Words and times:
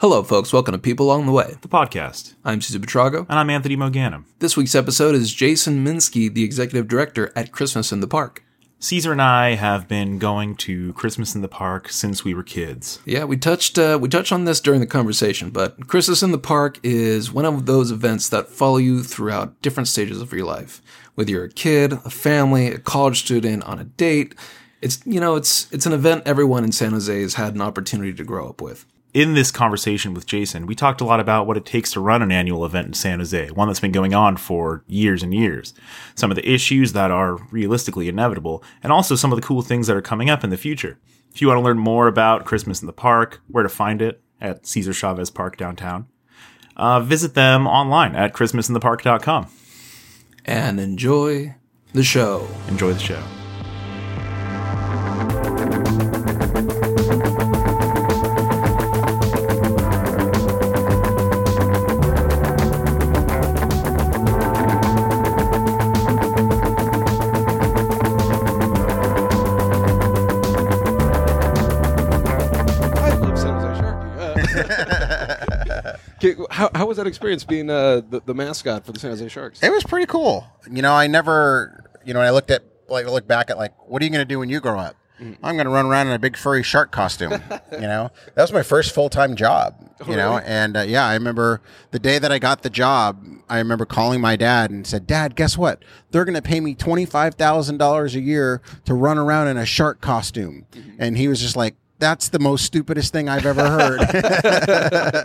Hello, 0.00 0.22
folks. 0.22 0.50
Welcome 0.50 0.72
to 0.72 0.78
People 0.78 1.04
Along 1.04 1.26
the 1.26 1.32
Way. 1.32 1.58
the 1.60 1.68
podcast. 1.68 2.32
I'm 2.42 2.62
Cesar 2.62 2.78
Buitrago. 2.78 3.26
And 3.28 3.38
I'm 3.38 3.50
Anthony 3.50 3.76
Mogannam. 3.76 4.24
This 4.38 4.56
week's 4.56 4.74
episode 4.74 5.14
is 5.14 5.34
Jason 5.34 5.84
Minsky, 5.84 6.32
the 6.32 6.42
executive 6.42 6.88
director 6.88 7.30
at 7.36 7.52
Christmas 7.52 7.92
in 7.92 8.00
the 8.00 8.06
Park. 8.06 8.42
Cesar 8.78 9.12
and 9.12 9.20
I 9.20 9.56
have 9.56 9.88
been 9.88 10.18
going 10.18 10.56
to 10.56 10.94
Christmas 10.94 11.34
in 11.34 11.42
the 11.42 11.48
Park 11.48 11.90
since 11.90 12.24
we 12.24 12.32
were 12.32 12.42
kids. 12.42 12.98
Yeah, 13.04 13.24
we 13.24 13.36
touched 13.36 13.78
uh, 13.78 13.98
we 14.00 14.08
touched 14.08 14.32
on 14.32 14.46
this 14.46 14.62
during 14.62 14.80
the 14.80 14.86
conversation, 14.86 15.50
but 15.50 15.86
Christmas 15.86 16.22
in 16.22 16.32
the 16.32 16.38
Park 16.38 16.80
is 16.82 17.30
one 17.30 17.44
of 17.44 17.66
those 17.66 17.90
events 17.90 18.26
that 18.30 18.48
follow 18.48 18.78
you 18.78 19.02
throughout 19.02 19.60
different 19.60 19.88
stages 19.88 20.22
of 20.22 20.32
your 20.32 20.46
life. 20.46 20.80
Whether 21.14 21.32
you're 21.32 21.44
a 21.44 21.50
kid, 21.50 21.92
a 21.92 22.08
family, 22.08 22.68
a 22.68 22.78
college 22.78 23.18
student, 23.18 23.64
on 23.64 23.78
a 23.78 23.84
date, 23.84 24.34
it's 24.80 25.02
you 25.04 25.20
know 25.20 25.36
it's 25.36 25.70
it's 25.70 25.84
an 25.84 25.92
event 25.92 26.22
everyone 26.24 26.64
in 26.64 26.72
San 26.72 26.92
Jose 26.92 27.20
has 27.20 27.34
had 27.34 27.54
an 27.54 27.60
opportunity 27.60 28.14
to 28.14 28.24
grow 28.24 28.48
up 28.48 28.62
with. 28.62 28.86
In 29.12 29.34
this 29.34 29.50
conversation 29.50 30.14
with 30.14 30.24
Jason, 30.24 30.66
we 30.66 30.76
talked 30.76 31.00
a 31.00 31.04
lot 31.04 31.18
about 31.18 31.44
what 31.44 31.56
it 31.56 31.66
takes 31.66 31.90
to 31.92 32.00
run 32.00 32.22
an 32.22 32.30
annual 32.30 32.64
event 32.64 32.86
in 32.86 32.92
San 32.92 33.18
Jose, 33.18 33.50
one 33.50 33.66
that's 33.66 33.80
been 33.80 33.90
going 33.90 34.14
on 34.14 34.36
for 34.36 34.84
years 34.86 35.24
and 35.24 35.34
years. 35.34 35.74
Some 36.14 36.30
of 36.30 36.36
the 36.36 36.48
issues 36.48 36.92
that 36.92 37.10
are 37.10 37.34
realistically 37.50 38.08
inevitable, 38.08 38.62
and 38.84 38.92
also 38.92 39.16
some 39.16 39.32
of 39.32 39.36
the 39.36 39.44
cool 39.44 39.62
things 39.62 39.88
that 39.88 39.96
are 39.96 40.02
coming 40.02 40.30
up 40.30 40.44
in 40.44 40.50
the 40.50 40.56
future. 40.56 40.96
If 41.34 41.42
you 41.42 41.48
want 41.48 41.58
to 41.58 41.62
learn 41.62 41.78
more 41.78 42.06
about 42.06 42.44
Christmas 42.44 42.80
in 42.80 42.86
the 42.86 42.92
Park, 42.92 43.40
where 43.48 43.64
to 43.64 43.68
find 43.68 44.00
it 44.00 44.22
at 44.40 44.64
Cesar 44.64 44.92
Chavez 44.92 45.30
Park 45.30 45.56
downtown, 45.56 46.06
uh, 46.76 47.00
visit 47.00 47.34
them 47.34 47.66
online 47.66 48.14
at 48.14 48.32
christmasinthepark.com. 48.32 49.48
And 50.44 50.78
enjoy 50.78 51.56
the 51.92 52.04
show. 52.04 52.46
Enjoy 52.68 52.92
the 52.92 53.00
show. 53.00 53.22
How, 76.50 76.70
how 76.74 76.86
was 76.86 76.96
that 76.96 77.06
experience 77.06 77.44
being 77.44 77.70
uh, 77.70 78.02
the, 78.08 78.20
the 78.24 78.34
mascot 78.34 78.84
for 78.84 78.92
the 78.92 79.00
San 79.00 79.10
Jose 79.10 79.28
Sharks? 79.28 79.62
It 79.62 79.70
was 79.70 79.84
pretty 79.84 80.06
cool. 80.06 80.46
You 80.70 80.82
know, 80.82 80.92
I 80.92 81.06
never, 81.06 81.84
you 82.04 82.14
know, 82.14 82.20
I 82.20 82.30
looked 82.30 82.50
at, 82.50 82.62
like, 82.88 83.06
I 83.06 83.10
look 83.10 83.26
back 83.26 83.50
at, 83.50 83.58
like, 83.58 83.72
what 83.88 84.02
are 84.02 84.04
you 84.04 84.10
going 84.10 84.26
to 84.26 84.28
do 84.28 84.38
when 84.38 84.48
you 84.48 84.60
grow 84.60 84.78
up? 84.78 84.96
I'm 85.42 85.56
going 85.56 85.66
to 85.66 85.70
run 85.70 85.84
around 85.84 86.06
in 86.06 86.14
a 86.14 86.18
big 86.18 86.36
furry 86.36 86.62
shark 86.62 86.92
costume. 86.92 87.32
you 87.72 87.80
know, 87.80 88.10
that 88.34 88.42
was 88.42 88.52
my 88.52 88.62
first 88.62 88.94
full 88.94 89.10
time 89.10 89.36
job. 89.36 89.74
You 90.08 90.16
know, 90.16 90.36
really? 90.36 90.44
and 90.46 90.76
uh, 90.78 90.80
yeah, 90.80 91.04
I 91.04 91.12
remember 91.12 91.60
the 91.90 91.98
day 91.98 92.18
that 92.18 92.32
I 92.32 92.38
got 92.38 92.62
the 92.62 92.70
job. 92.70 93.22
I 93.50 93.58
remember 93.58 93.84
calling 93.84 94.22
my 94.22 94.36
dad 94.36 94.70
and 94.70 94.86
said, 94.86 95.06
"Dad, 95.06 95.36
guess 95.36 95.58
what? 95.58 95.84
They're 96.10 96.24
going 96.24 96.36
to 96.36 96.42
pay 96.42 96.60
me 96.60 96.74
twenty 96.74 97.04
five 97.04 97.34
thousand 97.34 97.76
dollars 97.76 98.14
a 98.14 98.20
year 98.20 98.62
to 98.86 98.94
run 98.94 99.18
around 99.18 99.48
in 99.48 99.58
a 99.58 99.66
shark 99.66 100.00
costume." 100.00 100.64
And 100.98 101.18
he 101.18 101.28
was 101.28 101.38
just 101.38 101.54
like, 101.54 101.76
"That's 102.00 102.28
the 102.30 102.38
most 102.40 102.64
stupidest 102.64 103.12
thing 103.12 103.28
I've 103.28 103.46
ever 103.46 103.68
heard." 103.68 104.00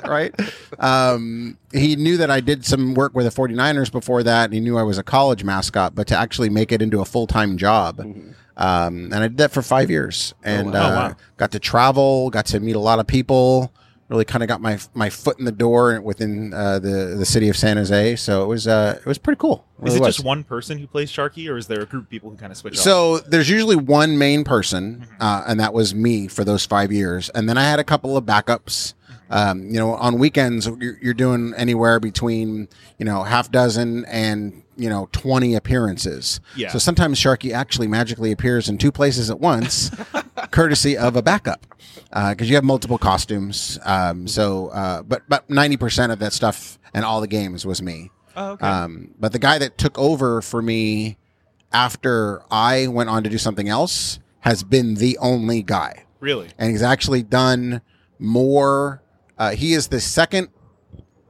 right? 0.07 0.33
Um, 0.79 1.57
he 1.73 1.95
knew 1.95 2.17
that 2.17 2.29
I 2.29 2.39
did 2.41 2.65
some 2.65 2.93
work 2.93 3.15
with 3.15 3.25
the 3.25 3.31
49ers 3.41 3.91
before 3.91 4.21
that, 4.23 4.45
and 4.45 4.53
he 4.53 4.59
knew 4.59 4.77
I 4.77 4.83
was 4.83 4.97
a 4.97 5.03
college 5.03 5.43
mascot, 5.43 5.95
but 5.95 6.07
to 6.07 6.17
actually 6.17 6.49
make 6.49 6.71
it 6.71 6.81
into 6.81 7.01
a 7.01 7.05
full 7.05 7.27
time 7.27 7.57
job. 7.57 7.99
Um, 8.57 9.05
and 9.11 9.15
I 9.15 9.27
did 9.27 9.37
that 9.37 9.51
for 9.51 9.61
five 9.61 9.89
years 9.89 10.33
and 10.43 10.71
wow. 10.71 10.79
uh, 10.79 10.83
Oh, 10.85 10.95
wow. 10.95 11.15
got 11.37 11.51
to 11.51 11.59
travel, 11.59 12.29
got 12.29 12.45
to 12.47 12.59
meet 12.61 12.75
a 12.77 12.79
lot 12.79 12.99
of 12.99 13.07
people, 13.07 13.73
really 14.09 14.25
kind 14.25 14.43
of 14.43 14.47
got 14.47 14.61
my 14.61 14.79
my 14.93 15.09
foot 15.09 15.39
in 15.39 15.45
the 15.45 15.51
door 15.51 15.99
within 16.01 16.53
uh, 16.53 16.79
the, 16.79 17.15
the 17.17 17.25
city 17.25 17.49
of 17.49 17.57
San 17.57 17.77
Jose. 17.77 18.15
So 18.17 18.43
it 18.43 18.47
was 18.47 18.67
uh, 18.67 18.97
it 18.99 19.05
was 19.05 19.17
pretty 19.17 19.39
cool. 19.39 19.65
Is 19.79 19.83
really 19.83 19.97
it 19.97 20.01
was. 20.01 20.15
just 20.17 20.25
one 20.25 20.43
person 20.43 20.77
who 20.77 20.87
plays 20.87 21.11
Sharky, 21.11 21.49
or 21.49 21.57
is 21.57 21.67
there 21.67 21.81
a 21.81 21.85
group 21.85 22.03
of 22.03 22.09
people 22.09 22.29
who 22.29 22.37
kind 22.37 22.51
of 22.51 22.57
switch 22.57 22.77
off? 22.77 22.83
So 22.83 23.19
there's 23.19 23.49
usually 23.49 23.75
one 23.75 24.17
main 24.17 24.43
person, 24.43 25.07
uh, 25.19 25.43
and 25.47 25.59
that 25.59 25.73
was 25.73 25.95
me 25.95 26.27
for 26.27 26.43
those 26.43 26.65
five 26.65 26.91
years. 26.91 27.29
And 27.29 27.49
then 27.49 27.57
I 27.57 27.63
had 27.63 27.79
a 27.79 27.83
couple 27.83 28.15
of 28.17 28.25
backups. 28.25 28.93
Um, 29.27 29.63
you 29.71 29.79
know, 29.79 29.95
on 29.95 30.19
weekends 30.19 30.67
you're, 30.67 30.99
you're 31.01 31.13
doing 31.15 31.55
anywhere 31.57 31.99
between 31.99 32.67
you 32.99 33.05
know 33.05 33.23
half 33.23 33.49
dozen 33.49 34.05
and 34.05 34.61
you 34.77 34.87
know 34.87 35.09
twenty 35.13 35.55
appearances. 35.55 36.39
Yeah. 36.55 36.69
So 36.69 36.77
sometimes 36.77 37.19
Sharky 37.19 37.51
actually 37.51 37.87
magically 37.87 38.31
appears 38.31 38.69
in 38.69 38.77
two 38.77 38.91
places 38.91 39.31
at 39.31 39.39
once, 39.39 39.89
courtesy 40.55 40.97
of 40.97 41.15
a 41.15 41.21
backup, 41.21 41.65
because 42.31 42.49
you 42.49 42.55
have 42.55 42.63
multiple 42.63 42.97
costumes. 42.97 43.77
Um, 43.83 44.27
so, 44.27 44.69
uh, 44.69 45.03
but 45.03 45.21
but 45.27 45.49
ninety 45.49 45.77
percent 45.77 46.11
of 46.11 46.19
that 46.19 46.33
stuff 46.33 46.79
and 46.93 47.03
all 47.03 47.19
the 47.21 47.27
games 47.27 47.65
was 47.65 47.81
me. 47.81 48.09
Oh, 48.37 48.51
okay. 48.51 48.65
Um, 48.65 49.13
but 49.19 49.31
the 49.31 49.39
guy 49.39 49.57
that 49.59 49.77
took 49.77 49.97
over 49.99 50.41
for 50.41 50.61
me 50.61 51.17
after 51.71 52.41
I 52.49 52.87
went 52.87 53.09
on 53.09 53.23
to 53.23 53.29
do 53.29 53.37
something 53.37 53.69
else 53.69 54.19
has 54.39 54.63
been 54.63 54.95
the 54.95 55.17
only 55.19 55.61
guy. 55.61 56.05
really? 56.25 56.49
And 56.57 56.71
he's 56.71 56.81
actually 56.81 57.23
done 57.23 57.81
more. 58.19 59.01
Uh, 59.37 59.51
he 59.51 59.73
is 59.73 59.87
the 59.87 60.01
second, 60.01 60.49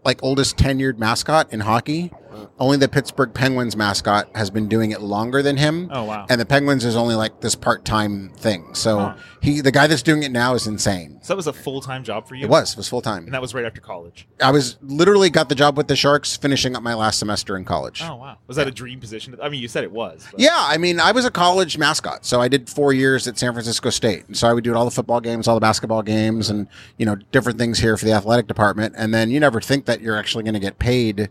like, 0.03 0.23
oldest 0.23 0.57
tenured 0.57 0.97
mascot 0.97 1.51
in 1.51 1.59
hockey. 1.61 2.11
Only 2.59 2.77
the 2.77 2.87
Pittsburgh 2.87 3.33
Penguins 3.33 3.75
mascot 3.75 4.29
has 4.35 4.49
been 4.49 4.67
doing 4.67 4.91
it 4.91 5.01
longer 5.01 5.41
than 5.41 5.57
him. 5.57 5.89
Oh, 5.91 6.03
wow. 6.03 6.25
And 6.29 6.39
the 6.39 6.45
Penguins 6.45 6.85
is 6.85 6.95
only 6.95 7.15
like 7.15 7.41
this 7.41 7.55
part 7.55 7.85
time 7.85 8.29
thing. 8.35 8.73
So 8.75 8.99
Huh. 8.99 9.15
he, 9.41 9.61
the 9.61 9.71
guy 9.71 9.87
that's 9.87 10.01
doing 10.01 10.23
it 10.23 10.31
now 10.31 10.53
is 10.53 10.67
insane. 10.67 11.19
So 11.21 11.33
that 11.33 11.37
was 11.37 11.47
a 11.47 11.53
full 11.53 11.81
time 11.81 12.03
job 12.03 12.27
for 12.27 12.35
you. 12.35 12.43
It 12.45 12.49
was, 12.49 12.71
it 12.73 12.77
was 12.77 12.87
full 12.89 13.01
time. 13.01 13.25
and 13.25 13.33
that 13.33 13.41
was 13.41 13.53
right 13.53 13.65
after 13.65 13.81
college. 13.81 14.27
I 14.41 14.51
was 14.51 14.77
literally 14.81 15.29
got 15.29 15.49
the 15.49 15.55
job 15.55 15.77
with 15.77 15.87
the 15.87 15.95
Sharks, 15.95 16.35
finishing 16.37 16.75
up 16.75 16.83
my 16.83 16.93
last 16.93 17.19
semester 17.19 17.57
in 17.57 17.65
college. 17.65 18.01
Oh 18.03 18.15
wow, 18.15 18.37
was 18.47 18.57
that 18.57 18.67
a 18.67 18.71
dream 18.71 18.99
position? 18.99 19.35
I 19.41 19.49
mean, 19.49 19.61
you 19.61 19.67
said 19.67 19.83
it 19.83 19.91
was. 19.91 20.25
but- 20.31 20.39
Yeah, 20.39 20.51
I 20.55 20.77
mean, 20.77 20.99
I 20.99 21.11
was 21.11 21.25
a 21.25 21.31
college 21.31 21.77
mascot, 21.77 22.25
so 22.25 22.41
I 22.41 22.47
did 22.47 22.69
four 22.69 22.93
years 22.93 23.27
at 23.27 23.37
San 23.37 23.53
Francisco 23.53 23.89
State. 23.89 24.25
And 24.27 24.35
so 24.37 24.47
I 24.47 24.53
would 24.53 24.63
do 24.63 24.73
all 24.75 24.85
the 24.85 24.91
football 24.91 25.21
games, 25.21 25.47
all 25.47 25.55
the 25.55 25.61
basketball 25.61 26.01
games, 26.03 26.49
and 26.49 26.67
you 26.97 27.05
know, 27.05 27.15
different 27.31 27.57
things 27.59 27.79
here 27.79 27.97
for 27.97 28.05
the 28.05 28.13
athletic 28.13 28.47
department. 28.47 28.93
And 28.97 29.13
then 29.13 29.29
you 29.31 29.39
never 29.39 29.61
think 29.61 29.85
that 29.85 30.01
you're 30.01 30.17
actually 30.17 30.43
going 30.43 30.53
to 30.53 30.59
get 30.59 30.79
paid, 30.79 31.29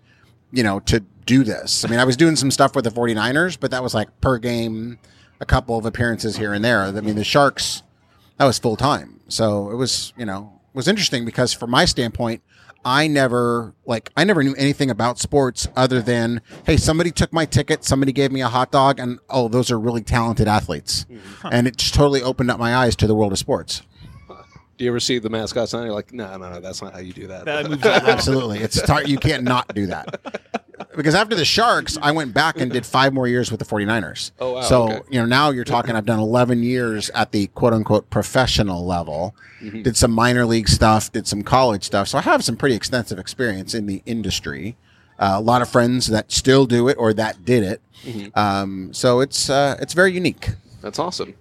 you 0.54 0.62
know, 0.62 0.81
to 0.81 1.00
do 1.26 1.44
this. 1.44 1.84
I 1.84 1.88
mean, 1.88 1.98
I 1.98 2.04
was 2.04 2.16
doing 2.16 2.37
some 2.37 2.50
stuff 2.50 2.75
with 2.75 2.84
the 2.84 2.91
49ers, 2.91 3.59
but 3.59 3.70
that 3.70 3.82
was 3.82 3.94
like 3.94 4.20
per 4.20 4.38
game, 4.38 4.98
a 5.41 5.47
couple 5.47 5.76
of 5.76 5.87
appearances 5.87 6.37
here 6.37 6.53
and 6.53 6.65
there. 6.65 6.82
I 6.82 6.92
mean, 6.92 7.16
the 7.16 7.25
Sharks, 7.25 7.82
that 8.38 8.44
was 8.44 8.59
full 8.59 8.76
time. 8.76 9.20
So 9.28 9.70
it 9.70 9.76
was, 9.76 10.12
you 10.16 10.26
know, 10.26 10.60
it 10.72 10.76
was 10.76 10.88
interesting 10.88 11.25
because 11.25 11.53
from 11.53 11.70
my 11.70 11.84
standpoint, 11.84 12.42
I 12.84 13.06
never 13.06 13.75
like 13.87 14.10
I 14.16 14.25
never 14.25 14.42
knew 14.42 14.54
anything 14.56 14.91
about 14.91 15.19
sports 15.19 15.66
other 15.75 16.03
than 16.03 16.42
hey 16.66 16.76
somebody 16.76 17.10
took 17.10 17.32
my 17.32 17.47
ticket 17.47 17.82
somebody 17.82 18.12
gave 18.12 18.31
me 18.31 18.42
a 18.42 18.48
hot 18.48 18.71
dog 18.71 18.98
and 18.98 19.19
oh 19.31 19.48
those 19.48 19.71
are 19.71 19.81
really 19.81 20.03
talented 20.03 20.47
athletes 20.47 21.06
hmm. 21.09 21.48
and 21.50 21.66
it 21.66 21.78
just 21.78 21.94
totally 21.94 22.22
opened 22.22 22.50
up 22.50 22.59
my 22.59 22.76
eyes 22.76 22.94
to 22.97 23.06
the 23.06 23.15
world 23.15 23.32
of 23.32 23.38
sports 23.38 23.82
Do 24.76 24.84
you 24.84 24.90
ever 24.90 25.00
see 25.00 25.18
the 25.18 25.30
mascot 25.30 25.68
sign? 25.68 25.84
you're 25.86 25.94
like, 25.94 26.12
no, 26.12 26.36
no, 26.36 26.50
no, 26.50 26.60
that's 26.60 26.82
not 26.82 26.92
how 26.92 26.98
you 26.98 27.12
do 27.12 27.26
that. 27.28 27.44
That 27.44 27.68
moves 27.70 27.84
absolutely 27.86 28.58
it's 28.58 28.80
tar- 28.82 29.04
you 29.04 29.18
can't 29.18 29.44
not 29.44 29.72
do 29.74 29.86
that 29.86 30.42
because 30.96 31.14
after 31.14 31.36
the 31.36 31.44
sharks 31.44 31.96
I 32.02 32.10
went 32.12 32.34
back 32.34 32.58
and 32.60 32.70
did 32.72 32.84
five 32.84 33.12
more 33.14 33.28
years 33.28 33.50
with 33.50 33.60
the 33.60 33.66
49ers 33.66 34.32
Oh, 34.40 34.54
wow, 34.54 34.60
so 34.62 34.82
okay. 34.90 35.00
you 35.10 35.20
know 35.20 35.26
now 35.26 35.50
you're 35.50 35.64
talking 35.64 35.94
I've 35.94 36.04
done 36.06 36.18
11 36.18 36.62
years 36.64 37.10
at 37.10 37.30
the 37.32 37.46
quote 37.48 37.72
unquote 37.72 38.10
professional 38.10 38.84
level 38.84 39.34
Mm-hmm. 39.62 39.80
did 39.82 39.96
some 39.96 40.10
minor 40.10 40.44
league 40.44 40.68
stuff 40.68 41.10
did 41.10 41.26
some 41.26 41.42
college 41.42 41.84
stuff 41.84 42.08
so 42.08 42.18
I 42.18 42.20
have 42.22 42.44
some 42.44 42.54
pretty 42.56 42.74
extensive 42.74 43.18
experience 43.18 43.72
in 43.72 43.86
the 43.86 44.02
industry 44.04 44.76
uh, 45.18 45.34
a 45.36 45.41
lot 45.41 45.62
of 45.62 45.70
friends 45.70 46.08
that 46.08 46.30
still 46.32 46.66
do 46.66 46.88
it 46.88 46.96
or 46.98 47.14
that 47.14 47.44
did 47.44 47.62
it 47.62 47.80
Mm-hmm. 48.04 48.38
um, 48.38 48.92
so 48.92 49.20
it's 49.20 49.48
uh, 49.48 49.76
it's 49.80 49.94
very 49.94 50.12
unique 50.12 50.50
That's 50.82 50.98
awesome. 50.98 51.32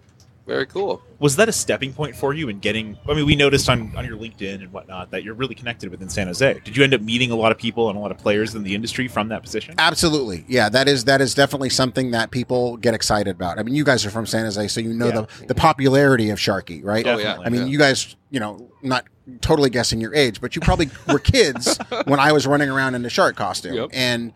Very 0.46 0.66
cool. 0.66 1.02
Was 1.20 1.38
that 1.38 1.48
a 1.48 1.54
stepping 1.54 1.94
point 1.94 2.18
for 2.18 2.34
you 2.34 2.50
in 2.50 2.60
getting? 2.60 2.98
I 3.08 3.14
mean, 3.14 3.26
we 3.26 3.36
noticed 3.38 3.70
on 3.70 3.96
on 3.96 4.06
your 4.06 4.18
LinkedIn 4.18 4.56
and 4.56 4.74
whatnot 4.74 5.12
that 5.12 5.24
you're 5.24 5.36
really 5.36 5.56
connected 5.56 5.90
within 5.90 6.10
San 6.10 6.28
Jose. 6.28 6.60
Did 6.66 6.76
you 6.76 6.84
end 6.84 6.94
up 6.94 7.00
meeting 7.00 7.32
a 7.32 7.36
lot 7.36 7.54
of 7.54 7.58
people 7.58 7.88
and 7.90 7.98
a 7.98 8.02
lot 8.02 8.12
of 8.12 8.18
players 8.18 8.54
in 8.54 8.64
the 8.64 8.76
industry 8.76 9.08
from 9.08 9.30
that 9.30 9.42
position? 9.42 9.76
Absolutely, 9.78 10.44
yeah. 10.50 10.68
That 10.68 10.90
is 10.90 11.06
that 11.06 11.22
is 11.22 11.34
definitely 11.34 11.70
something 11.70 12.12
that 12.12 12.32
people 12.32 12.76
get 12.76 12.94
excited 12.94 13.32
about. 13.34 13.58
I 13.58 13.64
mean, 13.64 13.74
you 13.74 13.86
guys 13.86 14.06
are 14.06 14.10
from 14.10 14.26
San 14.26 14.44
Jose, 14.44 14.68
so 14.68 14.82
you 14.82 14.94
know 14.94 15.06
Yeah. 15.08 15.12
the 15.40 15.46
the 15.48 15.56
popularity 15.56 16.30
of 16.30 16.40
Sharky, 16.40 16.84
right? 16.84 17.08
Oh, 17.08 17.18
yeah. 17.18 17.38
I 17.46 17.50
mean, 17.50 17.62
Yeah. 17.62 17.68
you 17.68 17.78
guys, 17.78 18.18
you 18.30 18.42
know, 18.42 18.70
not 18.84 19.06
totally 19.42 19.70
guessing 19.70 20.02
your 20.02 20.14
age, 20.14 20.42
but 20.42 20.56
you 20.56 20.62
probably 20.62 20.90
were 21.08 21.20
kids 21.20 21.78
when 22.06 22.20
I 22.20 22.32
was 22.32 22.46
running 22.46 22.70
around 22.70 22.96
in 22.96 23.06
a 23.06 23.10
shark 23.10 23.36
costume, 23.36 23.76
Yep. 23.76 23.90
and 23.94 24.34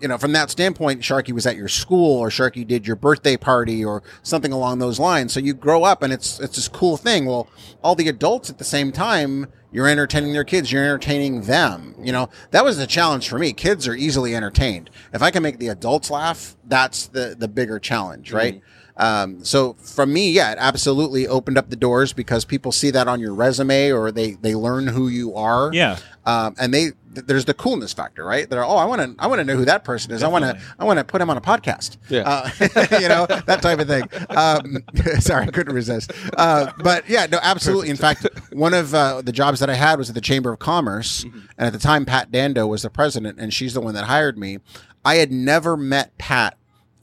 you 0.00 0.08
know, 0.08 0.16
from 0.16 0.32
that 0.32 0.50
standpoint, 0.50 1.02
Sharky 1.02 1.32
was 1.32 1.46
at 1.46 1.56
your 1.56 1.68
school, 1.68 2.18
or 2.18 2.30
Sharky 2.30 2.66
did 2.66 2.86
your 2.86 2.96
birthday 2.96 3.36
party, 3.36 3.84
or 3.84 4.02
something 4.22 4.50
along 4.50 4.78
those 4.78 4.98
lines. 4.98 5.32
So 5.32 5.40
you 5.40 5.52
grow 5.52 5.84
up, 5.84 6.02
and 6.02 6.12
it's 6.12 6.40
it's 6.40 6.56
this 6.56 6.68
cool 6.68 6.96
thing. 6.96 7.26
Well, 7.26 7.48
all 7.82 7.94
the 7.94 8.08
adults 8.08 8.48
at 8.48 8.58
the 8.58 8.64
same 8.64 8.92
time 8.92 9.46
you're 9.72 9.86
entertaining 9.88 10.32
their 10.32 10.44
kids 10.44 10.72
you're 10.72 10.82
entertaining 10.82 11.42
them 11.42 11.94
you 12.00 12.12
know 12.12 12.28
that 12.50 12.64
was 12.64 12.78
the 12.78 12.86
challenge 12.86 13.28
for 13.28 13.38
me 13.38 13.52
kids 13.52 13.86
are 13.86 13.94
easily 13.94 14.34
entertained 14.34 14.90
if 15.12 15.22
i 15.22 15.30
can 15.30 15.42
make 15.42 15.58
the 15.58 15.68
adults 15.68 16.10
laugh 16.10 16.56
that's 16.66 17.06
the 17.08 17.36
the 17.38 17.48
bigger 17.48 17.78
challenge 17.78 18.32
right 18.32 18.56
mm-hmm. 18.56 18.79
Um, 19.00 19.42
so 19.42 19.72
from 19.74 20.12
me, 20.12 20.30
yeah, 20.30 20.52
it 20.52 20.58
absolutely 20.60 21.26
opened 21.26 21.56
up 21.56 21.70
the 21.70 21.76
doors 21.76 22.12
because 22.12 22.44
people 22.44 22.70
see 22.70 22.90
that 22.90 23.08
on 23.08 23.18
your 23.18 23.34
resume 23.34 23.90
or 23.90 24.12
they 24.12 24.32
they 24.32 24.54
learn 24.54 24.86
who 24.86 25.08
you 25.08 25.34
are. 25.34 25.70
Yeah. 25.72 25.98
Um, 26.26 26.54
and 26.60 26.72
they 26.74 26.90
th- 27.14 27.26
there's 27.26 27.46
the 27.46 27.54
coolness 27.54 27.94
factor, 27.94 28.22
right? 28.24 28.48
They're 28.48 28.62
oh, 28.62 28.76
I 28.76 28.84
want 28.84 29.00
to 29.00 29.24
I 29.24 29.26
want 29.26 29.38
to 29.38 29.44
know 29.44 29.56
who 29.56 29.64
that 29.64 29.84
person 29.84 30.12
is. 30.12 30.22
I 30.22 30.28
want 30.28 30.44
to 30.44 30.60
I 30.78 30.84
want 30.84 30.98
to 30.98 31.04
put 31.04 31.22
him 31.22 31.30
on 31.30 31.38
a 31.38 31.40
podcast. 31.40 31.96
Yeah. 32.10 32.22
Uh, 32.26 32.50
you 33.00 33.08
know 33.08 33.26
that 33.26 33.62
type 33.62 33.78
of 33.78 33.88
thing. 33.88 34.02
Um, 34.28 34.84
sorry, 35.20 35.46
I 35.46 35.50
couldn't 35.50 35.74
resist. 35.74 36.12
Uh, 36.36 36.70
but 36.82 37.08
yeah, 37.08 37.26
no, 37.26 37.38
absolutely. 37.42 37.88
In 37.88 37.96
fact, 37.96 38.26
one 38.52 38.74
of 38.74 38.94
uh, 38.94 39.22
the 39.22 39.32
jobs 39.32 39.60
that 39.60 39.70
I 39.70 39.74
had 39.74 39.98
was 39.98 40.10
at 40.10 40.14
the 40.14 40.20
Chamber 40.20 40.52
of 40.52 40.58
Commerce, 40.58 41.24
and 41.24 41.66
at 41.66 41.72
the 41.72 41.78
time, 41.78 42.04
Pat 42.04 42.30
Dando 42.30 42.66
was 42.66 42.82
the 42.82 42.90
president, 42.90 43.38
and 43.40 43.52
she's 43.54 43.72
the 43.72 43.80
one 43.80 43.94
that 43.94 44.04
hired 44.04 44.36
me. 44.36 44.58
I 45.06 45.16
had 45.16 45.32
never 45.32 45.76
met 45.78 46.16
Pat 46.18 46.58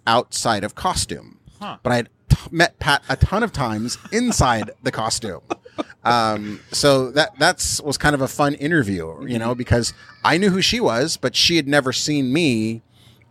outside 0.06 0.64
of 0.64 0.76
costume, 0.76 1.37
Huh. 1.60 1.78
but 1.84 1.92
I 1.92 1.96
had 1.98 2.10
t- 2.30 2.38
met 2.52 2.78
Pat 2.80 3.04
a 3.10 3.16
ton 3.16 3.44
of 3.44 3.52
times 3.52 3.98
inside 4.12 4.72
the 4.84 4.92
costume. 4.92 5.42
Um, 6.04 6.62
so 6.72 7.12
that 7.12 7.38
that's 7.38 7.82
was 7.82 7.98
kind 7.98 8.16
of 8.16 8.22
a 8.22 8.28
fun 8.28 8.54
interview, 8.56 9.26
you 9.28 9.38
know, 9.38 9.54
because 9.56 9.94
I 10.24 10.38
knew 10.38 10.50
who 10.50 10.62
she 10.62 10.80
was, 10.80 11.18
but 11.18 11.36
she 11.36 11.56
had 11.56 11.68
never 11.68 11.92
seen 11.92 12.32
me 12.32 12.82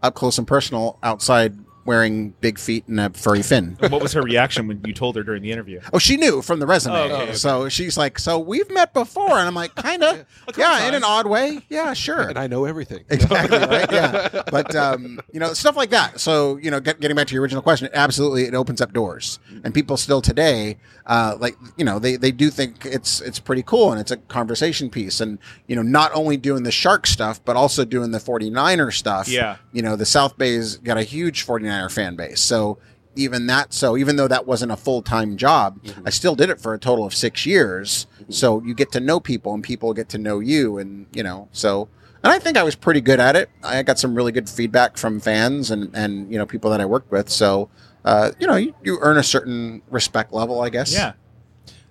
up 0.02 0.14
close 0.14 0.38
and 0.38 0.46
personal 0.46 0.98
outside 1.02 1.56
wearing 1.86 2.30
big 2.40 2.58
feet 2.58 2.86
and 2.88 3.00
a 3.00 3.10
furry 3.10 3.42
fin. 3.42 3.76
what 3.80 4.02
was 4.02 4.12
her 4.12 4.22
reaction 4.22 4.66
when 4.68 4.80
you 4.84 4.92
told 4.92 5.16
her 5.16 5.22
during 5.22 5.42
the 5.42 5.52
interview? 5.52 5.80
Oh, 5.92 5.98
she 5.98 6.16
knew 6.16 6.42
from 6.42 6.58
the 6.58 6.66
resume. 6.66 6.94
Oh, 6.96 7.02
okay, 7.04 7.14
okay. 7.22 7.32
So 7.34 7.68
she's 7.68 7.96
like, 7.96 8.18
"So 8.18 8.38
we've 8.38 8.70
met 8.70 8.92
before," 8.92 9.30
and 9.38 9.46
I'm 9.48 9.54
like, 9.54 9.74
"Kind 9.74 10.02
of, 10.04 10.26
couple 10.46 10.62
yeah, 10.62 10.88
in 10.88 10.94
an 10.94 11.04
odd 11.04 11.26
way, 11.26 11.60
yeah, 11.68 11.92
sure." 11.94 12.28
and 12.28 12.38
I 12.38 12.46
know 12.46 12.64
everything. 12.64 13.04
exactly 13.10 13.58
right 13.58 13.90
yeah 13.92 14.42
but 14.50 14.74
um, 14.74 15.20
you 15.32 15.38
know 15.40 15.52
stuff 15.52 15.76
like 15.76 15.90
that 15.90 16.18
so 16.20 16.56
you 16.56 16.70
know 16.70 16.80
get, 16.80 17.00
getting 17.00 17.16
back 17.16 17.26
to 17.28 17.34
your 17.34 17.42
original 17.42 17.62
question 17.62 17.88
absolutely 17.92 18.44
it 18.44 18.54
opens 18.54 18.80
up 18.80 18.92
doors 18.92 19.38
and 19.64 19.72
people 19.72 19.96
still 19.96 20.20
today 20.20 20.76
uh, 21.06 21.36
like 21.38 21.56
you 21.76 21.84
know 21.84 21.98
they, 21.98 22.16
they 22.16 22.30
do 22.32 22.50
think 22.50 22.84
it's 22.84 23.20
it's 23.20 23.38
pretty 23.38 23.62
cool 23.62 23.92
and 23.92 24.00
it's 24.00 24.10
a 24.10 24.16
conversation 24.16 24.90
piece 24.90 25.20
and 25.20 25.38
you 25.66 25.76
know 25.76 25.82
not 25.82 26.10
only 26.14 26.36
doing 26.36 26.62
the 26.62 26.70
shark 26.72 27.06
stuff 27.06 27.42
but 27.44 27.54
also 27.56 27.84
doing 27.84 28.10
the 28.10 28.18
49er 28.18 28.92
stuff 28.92 29.28
Yeah. 29.28 29.56
you 29.72 29.82
know 29.82 29.94
the 29.96 30.06
south 30.06 30.36
bay's 30.36 30.76
got 30.78 30.96
a 30.96 31.02
huge 31.02 31.44
49er 31.76 31.92
fan 31.92 32.16
base 32.16 32.40
so 32.40 32.78
even 33.14 33.46
that 33.46 33.72
so 33.72 33.96
even 33.96 34.16
though 34.16 34.28
that 34.28 34.46
wasn't 34.46 34.70
a 34.70 34.76
full-time 34.76 35.36
job 35.36 35.78
i 36.04 36.10
still 36.10 36.34
did 36.34 36.50
it 36.50 36.60
for 36.60 36.74
a 36.74 36.78
total 36.78 37.04
of 37.04 37.14
six 37.14 37.46
years 37.46 38.06
so 38.28 38.62
you 38.62 38.74
get 38.74 38.92
to 38.92 39.00
know 39.00 39.20
people 39.20 39.54
and 39.54 39.62
people 39.64 39.92
get 39.94 40.08
to 40.08 40.18
know 40.18 40.40
you 40.40 40.78
and 40.78 41.06
you 41.12 41.22
know 41.22 41.48
so 41.52 41.88
and 42.26 42.32
I 42.32 42.40
think 42.40 42.56
I 42.56 42.64
was 42.64 42.74
pretty 42.74 43.00
good 43.00 43.20
at 43.20 43.36
it. 43.36 43.50
I 43.62 43.84
got 43.84 44.00
some 44.00 44.16
really 44.16 44.32
good 44.32 44.48
feedback 44.48 44.96
from 44.98 45.20
fans 45.20 45.70
and, 45.70 45.94
and 45.94 46.28
you 46.32 46.36
know 46.36 46.44
people 46.44 46.70
that 46.70 46.80
I 46.80 46.84
worked 46.84 47.12
with. 47.12 47.28
So 47.28 47.70
uh, 48.04 48.32
you 48.40 48.48
know 48.48 48.56
you, 48.56 48.74
you 48.82 48.98
earn 49.00 49.16
a 49.16 49.22
certain 49.22 49.80
respect 49.90 50.32
level, 50.32 50.60
I 50.60 50.68
guess. 50.68 50.92
Yeah. 50.92 51.12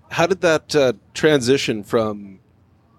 How 0.09 0.27
did 0.27 0.41
that 0.41 0.75
uh, 0.75 0.93
transition 1.13 1.83
from 1.83 2.39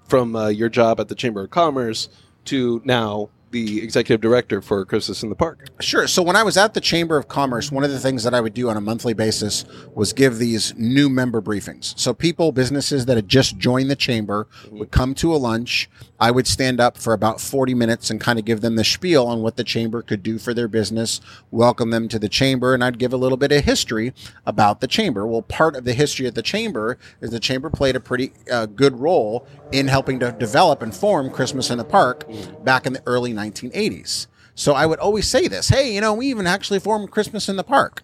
from 0.09 0.35
uh, 0.35 0.49
your 0.49 0.71
job 0.71 0.99
at 0.99 1.09
the 1.09 1.15
Chamber 1.15 1.45
of 1.45 1.51
Commerce 1.51 2.09
to 2.47 2.81
now 2.87 3.29
the 3.65 3.83
executive 3.83 4.21
director 4.21 4.61
for 4.61 4.85
Christmas 4.85 5.23
in 5.23 5.29
the 5.29 5.35
Park? 5.35 5.69
Sure. 5.81 6.07
So 6.07 6.23
when 6.23 6.37
I 6.37 6.43
was 6.43 6.57
at 6.57 6.75
the 6.75 6.81
Chamber 6.81 7.17
of 7.17 7.29
Commerce, 7.29 7.73
one 7.73 7.85
of 7.85 7.91
the 7.91 7.99
things 7.99 8.23
that 8.25 8.35
I 8.35 8.41
would 8.41 8.55
do 8.55 8.69
on 8.69 8.77
a 8.77 8.81
monthly 8.81 9.15
basis 9.15 9.65
was 9.95 10.13
give 10.13 10.39
these 10.39 10.75
new 10.77 11.09
member 11.09 11.41
briefings. 11.41 11.99
So 11.99 12.13
people, 12.13 12.53
businesses 12.53 13.07
that 13.07 13.17
had 13.17 13.29
just 13.29 13.57
joined 13.57 13.91
the 13.91 13.97
chamber 13.97 14.47
would 14.71 14.91
come 14.91 15.15
to 15.17 15.35
a 15.35 15.39
lunch. 15.39 15.89
I 16.19 16.31
would 16.31 16.47
stand 16.47 16.81
up 16.81 16.97
for 16.97 17.13
about 17.13 17.41
40 17.41 17.75
minutes 17.75 18.11
and 18.11 18.21
kind 18.21 18.39
of 18.39 18.45
give 18.45 18.61
them 18.61 18.77
the 18.77 18.85
spiel 18.85 19.27
on 19.27 19.43
what 19.43 19.57
the 19.57 19.65
chamber 19.65 20.03
could 20.03 20.23
do 20.23 20.39
for 20.39 20.55
their 20.55 20.69
business, 20.69 21.21
welcome 21.51 21.91
them 21.91 22.09
to 22.09 22.19
the 22.19 22.29
chamber, 22.29 22.73
and 22.73 22.83
I'd 22.83 22.99
give 22.99 23.13
a 23.13 23.19
little 23.19 23.37
bit 23.37 23.53
of 23.53 23.65
history 23.65 24.15
about 24.47 24.81
the 24.81 24.87
chamber. 24.87 25.27
Well, 25.27 25.43
part 25.43 25.77
of 25.77 25.85
the 25.85 25.93
history 25.93 26.27
of 26.27 26.35
the 26.35 26.43
chamber 26.43 26.99
is 27.21 27.31
the 27.31 27.41
chamber 27.41 27.69
played 27.69 27.97
a 27.97 28.01
pretty 28.01 28.33
uh, 28.51 28.67
good 28.67 28.99
role 28.99 29.47
in 29.73 29.89
helping 29.89 30.19
to 30.21 30.33
develop 30.33 30.83
and 30.83 30.95
form 30.95 31.31
Christmas 31.31 31.71
in 31.71 31.79
the 31.79 31.85
Park 31.85 32.25
back 32.65 32.87
in 32.87 32.95
the 32.95 33.03
early 33.07 33.33
1980s. 33.33 34.27
So 34.55 34.73
I 34.73 34.87
would 34.87 34.99
always 34.99 35.29
say 35.29 35.49
this, 35.49 35.69
hey, 35.69 35.95
you 35.95 36.01
know, 36.01 36.15
we 36.15 36.29
even 36.29 36.47
actually 36.47 36.79
formed 36.79 37.11
Christmas 37.11 37.49
in 37.49 37.57
the 37.57 37.65
Park, 37.65 38.03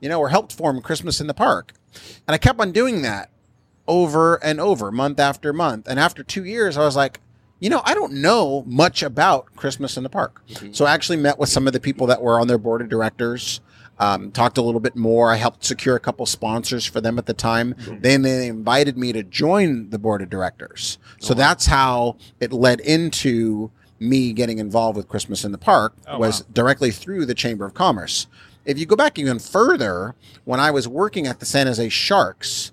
you 0.00 0.08
know, 0.08 0.18
or 0.18 0.30
helped 0.30 0.52
form 0.52 0.82
Christmas 0.82 1.20
in 1.20 1.28
the 1.28 1.34
Park. 1.34 1.72
And 2.26 2.34
I 2.34 2.38
kept 2.38 2.60
on 2.60 2.72
doing 2.72 3.02
that 3.02 3.30
over 3.86 4.42
and 4.42 4.60
over, 4.60 4.90
month 4.90 5.20
after 5.20 5.52
month. 5.52 5.86
And 5.88 6.00
after 6.00 6.24
two 6.24 6.44
years, 6.44 6.76
I 6.76 6.84
was 6.84 6.96
like, 6.96 7.20
you 7.62 7.70
know, 7.70 7.80
I 7.84 7.94
don't 7.94 8.14
know 8.14 8.64
much 8.66 9.02
about 9.04 9.54
Christmas 9.56 9.96
in 9.96 10.02
the 10.02 10.08
Park. 10.10 10.42
So 10.72 10.84
I 10.84 10.92
actually 10.92 11.18
met 11.18 11.38
with 11.38 11.48
some 11.48 11.66
of 11.68 11.72
the 11.72 11.80
people 11.80 12.06
that 12.08 12.20
were 12.20 12.40
on 12.40 12.48
their 12.48 12.58
board 12.58 12.82
of 12.82 12.88
directors. 12.88 13.60
Um, 13.98 14.32
talked 14.32 14.58
a 14.58 14.62
little 14.62 14.80
bit 14.80 14.96
more. 14.96 15.30
I 15.30 15.36
helped 15.36 15.64
secure 15.64 15.94
a 15.94 16.00
couple 16.00 16.26
sponsors 16.26 16.84
for 16.84 17.00
them 17.00 17.18
at 17.18 17.26
the 17.26 17.34
time. 17.34 17.76
Then 18.00 18.22
they 18.22 18.48
invited 18.48 18.98
me 18.98 19.12
to 19.12 19.22
join 19.22 19.90
the 19.90 19.98
board 19.98 20.22
of 20.22 20.28
directors. 20.30 20.98
So 21.20 21.34
that's 21.34 21.66
how 21.66 22.16
it 22.40 22.52
led 22.52 22.80
into 22.80 23.70
me 24.00 24.32
getting 24.32 24.58
involved 24.58 24.96
with 24.96 25.06
Christmas 25.08 25.44
in 25.44 25.52
the 25.52 25.58
Park 25.58 25.94
Oh, 26.08 26.18
was 26.18 26.40
wow. 26.42 26.48
directly 26.52 26.90
through 26.90 27.26
the 27.26 27.34
Chamber 27.34 27.64
of 27.64 27.74
Commerce. 27.74 28.26
If 28.64 28.76
you 28.76 28.86
go 28.86 28.96
back 28.96 29.20
even 29.20 29.38
further, 29.38 30.16
when 30.44 30.58
I 30.58 30.72
was 30.72 30.88
working 30.88 31.28
at 31.28 31.38
the 31.38 31.46
San 31.46 31.68
Jose 31.68 31.88
Sharks, 31.90 32.72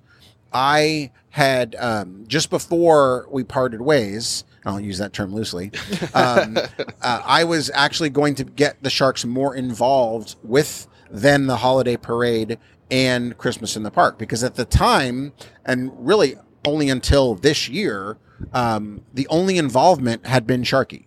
I 0.51 1.11
had 1.31 1.75
um, 1.77 2.23
just 2.27 2.49
before 2.49 3.27
we 3.29 3.43
parted 3.43 3.81
ways. 3.81 4.45
I'll 4.65 4.79
use 4.79 4.97
that 4.97 5.13
term 5.13 5.33
loosely. 5.33 5.71
Um, 6.13 6.57
uh, 7.01 7.21
I 7.25 7.43
was 7.43 7.71
actually 7.73 8.09
going 8.09 8.35
to 8.35 8.43
get 8.43 8.81
the 8.83 8.89
Sharks 8.89 9.25
more 9.25 9.55
involved 9.55 10.35
with 10.43 10.87
then 11.09 11.47
the 11.47 11.57
holiday 11.57 11.97
parade 11.97 12.59
and 12.91 13.37
Christmas 13.37 13.75
in 13.75 13.83
the 13.83 13.91
Park 13.91 14.17
because 14.17 14.43
at 14.43 14.55
the 14.55 14.65
time, 14.65 15.33
and 15.65 15.91
really 15.97 16.35
only 16.65 16.89
until 16.89 17.35
this 17.35 17.69
year, 17.69 18.17
um, 18.53 19.01
the 19.13 19.27
only 19.27 19.57
involvement 19.57 20.25
had 20.25 20.45
been 20.45 20.63
Sharky. 20.63 21.05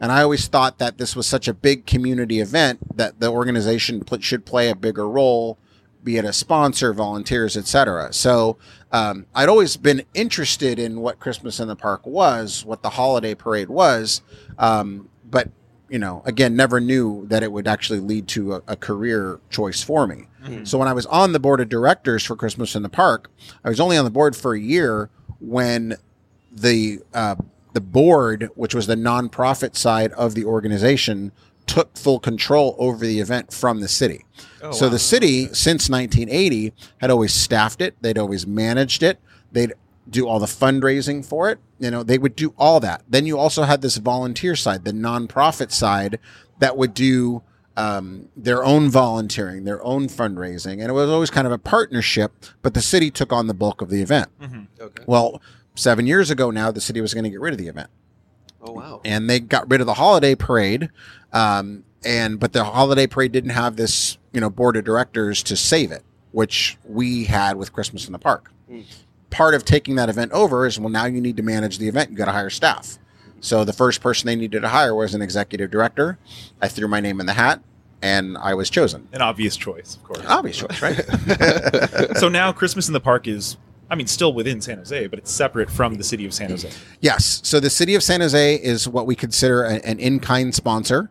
And 0.00 0.10
I 0.10 0.22
always 0.22 0.48
thought 0.48 0.78
that 0.78 0.96
this 0.96 1.14
was 1.14 1.26
such 1.26 1.48
a 1.48 1.54
big 1.54 1.84
community 1.84 2.40
event 2.40 2.96
that 2.96 3.20
the 3.20 3.28
organization 3.28 4.00
pl- 4.00 4.20
should 4.20 4.46
play 4.46 4.70
a 4.70 4.74
bigger 4.74 5.06
role, 5.06 5.58
be 6.06 6.16
it 6.16 6.24
a 6.24 6.32
sponsor, 6.32 6.94
volunteers, 6.94 7.56
etc. 7.56 8.12
So 8.12 8.56
um, 8.92 9.26
I'd 9.34 9.48
always 9.48 9.76
been 9.76 10.04
interested 10.14 10.78
in 10.78 11.00
what 11.00 11.18
Christmas 11.18 11.58
in 11.58 11.66
the 11.66 11.74
Park 11.76 12.06
was, 12.06 12.64
what 12.64 12.82
the 12.82 12.90
holiday 12.90 13.34
parade 13.34 13.68
was, 13.68 14.22
um, 14.56 15.10
but 15.28 15.50
you 15.88 15.98
know, 15.98 16.22
again, 16.24 16.56
never 16.56 16.80
knew 16.80 17.26
that 17.26 17.42
it 17.42 17.52
would 17.52 17.68
actually 17.68 18.00
lead 18.00 18.26
to 18.28 18.54
a, 18.54 18.62
a 18.68 18.76
career 18.76 19.40
choice 19.50 19.82
for 19.82 20.06
me. 20.06 20.26
So 20.64 20.78
when 20.78 20.86
I 20.86 20.92
was 20.92 21.06
on 21.06 21.32
the 21.32 21.40
board 21.40 21.60
of 21.60 21.68
directors 21.68 22.22
for 22.22 22.36
Christmas 22.36 22.76
in 22.76 22.84
the 22.84 22.88
Park, 22.88 23.28
I 23.64 23.68
was 23.68 23.80
only 23.80 23.96
on 23.96 24.04
the 24.04 24.10
board 24.12 24.36
for 24.36 24.54
a 24.54 24.60
year 24.60 25.10
when 25.40 25.96
the 26.52 27.00
uh, 27.12 27.34
the 27.72 27.80
board, 27.80 28.48
which 28.54 28.74
was 28.74 28.86
the 28.86 28.94
nonprofit 28.94 29.76
side 29.76 30.12
of 30.12 30.34
the 30.36 30.44
organization, 30.44 31.32
took 31.66 31.96
full 31.96 32.20
control 32.20 32.74
over 32.78 33.04
the 33.04 33.20
event 33.20 33.52
from 33.52 33.80
the 33.80 33.88
city. 33.88 34.24
so 34.72 34.88
the 34.88 34.98
city, 34.98 35.46
since 35.52 35.88
1980, 35.90 36.72
had 37.00 37.10
always 37.10 37.32
staffed 37.34 37.80
it. 37.80 37.96
They'd 38.00 38.18
always 38.18 38.46
managed 38.46 39.02
it. 39.02 39.20
They'd 39.52 39.74
do 40.08 40.28
all 40.28 40.38
the 40.38 40.46
fundraising 40.46 41.24
for 41.24 41.50
it. 41.50 41.58
You 41.78 41.90
know, 41.90 42.02
they 42.02 42.18
would 42.18 42.36
do 42.36 42.54
all 42.56 42.78
that. 42.80 43.02
Then 43.08 43.26
you 43.26 43.38
also 43.38 43.64
had 43.64 43.82
this 43.82 43.96
volunteer 43.96 44.54
side, 44.56 44.84
the 44.84 44.92
nonprofit 44.92 45.72
side, 45.72 46.18
that 46.58 46.76
would 46.76 46.94
do 46.94 47.42
um, 47.76 48.28
their 48.36 48.64
own 48.64 48.88
volunteering, 48.88 49.64
their 49.64 49.84
own 49.84 50.06
fundraising, 50.08 50.74
and 50.80 50.84
it 50.88 50.92
was 50.92 51.10
always 51.10 51.30
kind 51.30 51.46
of 51.46 51.52
a 51.52 51.58
partnership. 51.58 52.32
But 52.62 52.74
the 52.74 52.80
city 52.80 53.10
took 53.10 53.32
on 53.32 53.48
the 53.48 53.54
bulk 53.54 53.82
of 53.82 53.90
the 53.90 54.00
event. 54.00 54.28
Okay. 54.80 55.02
Well, 55.06 55.42
seven 55.74 56.06
years 56.06 56.30
ago 56.30 56.50
now, 56.50 56.70
the 56.70 56.80
city 56.80 57.00
was 57.00 57.12
going 57.12 57.24
to 57.24 57.30
get 57.30 57.40
rid 57.40 57.52
of 57.52 57.58
the 57.58 57.68
event, 57.68 57.90
Oh 58.66 58.72
wow. 58.72 59.00
and 59.04 59.28
they 59.30 59.40
got 59.40 59.70
rid 59.70 59.80
of 59.80 59.86
the 59.86 59.94
holiday 59.94 60.34
parade. 60.34 60.90
Um, 61.32 61.84
and 62.04 62.38
but 62.38 62.52
the 62.52 62.64
holiday 62.64 63.06
parade 63.06 63.32
didn't 63.32 63.50
have 63.50 63.76
this, 63.76 64.18
you 64.32 64.40
know, 64.40 64.50
board 64.50 64.76
of 64.76 64.84
directors 64.84 65.42
to 65.44 65.56
save 65.56 65.90
it, 65.92 66.02
which 66.32 66.76
we 66.84 67.24
had 67.24 67.56
with 67.56 67.72
Christmas 67.72 68.06
in 68.06 68.12
the 68.12 68.18
Park. 68.18 68.52
Part 69.30 69.54
of 69.54 69.64
taking 69.64 69.96
that 69.96 70.08
event 70.08 70.32
over 70.32 70.66
is 70.66 70.78
well, 70.78 70.88
now 70.88 71.06
you 71.06 71.20
need 71.20 71.36
to 71.36 71.42
manage 71.42 71.78
the 71.78 71.88
event. 71.88 72.10
You 72.10 72.16
got 72.16 72.26
to 72.26 72.32
hire 72.32 72.50
staff. 72.50 72.98
So 73.40 73.64
the 73.64 73.72
first 73.72 74.00
person 74.00 74.26
they 74.26 74.36
needed 74.36 74.62
to 74.62 74.68
hire 74.68 74.94
was 74.94 75.14
an 75.14 75.22
executive 75.22 75.70
director. 75.70 76.18
I 76.60 76.68
threw 76.68 76.88
my 76.88 77.00
name 77.00 77.20
in 77.20 77.26
the 77.26 77.34
hat, 77.34 77.60
and 78.02 78.36
I 78.38 78.54
was 78.54 78.70
chosen. 78.70 79.08
An 79.12 79.20
obvious 79.20 79.56
choice, 79.56 79.96
of 79.96 80.04
course. 80.04 80.24
Obvious 80.26 80.56
choice, 80.56 80.80
right? 80.80 82.16
so 82.16 82.28
now 82.28 82.52
Christmas 82.52 82.88
in 82.88 82.94
the 82.94 83.00
Park 83.00 83.28
is, 83.28 83.56
I 83.90 83.94
mean, 83.94 84.06
still 84.06 84.32
within 84.32 84.60
San 84.60 84.78
Jose, 84.78 85.06
but 85.06 85.18
it's 85.18 85.30
separate 85.30 85.70
from 85.70 85.94
the 85.94 86.02
city 86.04 86.26
of 86.26 86.34
San 86.34 86.50
Jose. 86.50 86.68
Yes. 87.00 87.40
So 87.44 87.60
the 87.60 87.70
city 87.70 87.94
of 87.94 88.02
San 88.02 88.20
Jose 88.20 88.54
is 88.56 88.88
what 88.88 89.06
we 89.06 89.14
consider 89.14 89.64
a- 89.64 89.74
an 89.86 89.98
in-kind 90.00 90.54
sponsor, 90.54 91.10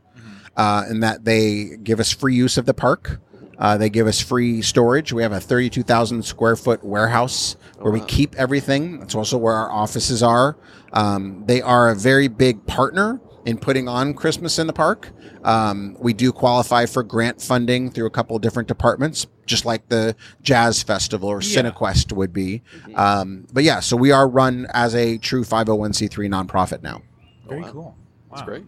uh, 0.58 0.84
in 0.90 1.00
that 1.00 1.24
they 1.26 1.78
give 1.84 2.00
us 2.00 2.12
free 2.12 2.36
use 2.36 2.58
of 2.58 2.66
the 2.66 2.74
park. 2.74 3.20
Uh, 3.58 3.78
they 3.78 3.90
give 3.90 4.06
us 4.08 4.20
free 4.20 4.62
storage. 4.62 5.14
We 5.14 5.24
have 5.24 5.32
a 5.32 5.40
32,000 5.40 6.24
square 6.26 6.58
foot 6.58 6.84
warehouse 6.84 7.56
where 7.80 7.94
we 7.94 8.02
keep 8.02 8.36
everything. 8.36 9.00
That's 9.00 9.16
also 9.16 9.38
where 9.38 9.54
our 9.54 9.72
offices 9.72 10.22
are. 10.22 10.58
Um, 10.92 11.44
they 11.46 11.62
are 11.62 11.90
a 11.90 11.96
very 11.96 12.28
big 12.28 12.66
partner 12.66 13.22
in 13.46 13.58
putting 13.58 13.88
on 13.88 14.14
Christmas 14.14 14.58
in 14.60 14.68
the 14.68 14.74
park. 14.74 15.12
Um, 15.44 15.96
we 16.00 16.14
do 16.14 16.32
qualify 16.32 16.88
for 16.88 17.04
grant 17.04 17.42
funding 17.42 17.92
through 17.92 18.08
a 18.08 18.10
couple 18.10 18.36
of 18.36 18.42
different 18.42 18.68
departments, 18.68 19.28
just 19.46 19.66
like 19.66 19.88
the 19.90 20.16
Jazz 20.42 20.82
Festival 20.82 21.30
or 21.30 21.42
Yeah. 21.42 21.62
Cinequest 21.62 22.12
would 22.12 22.34
be. 22.34 22.64
Um, 22.96 23.46
but 23.54 23.64
yeah, 23.64 23.80
so 23.80 23.96
we 23.96 24.12
are 24.12 24.28
run 24.28 24.68
as 24.74 24.96
a 24.96 25.18
true 25.20 25.44
501c3 25.44 26.28
nonprofit 26.28 26.82
now. 26.82 27.04
Very 27.48 27.62
wow. 27.62 27.72
cool. 27.72 27.96
That's 28.32 28.42
great. 28.42 28.64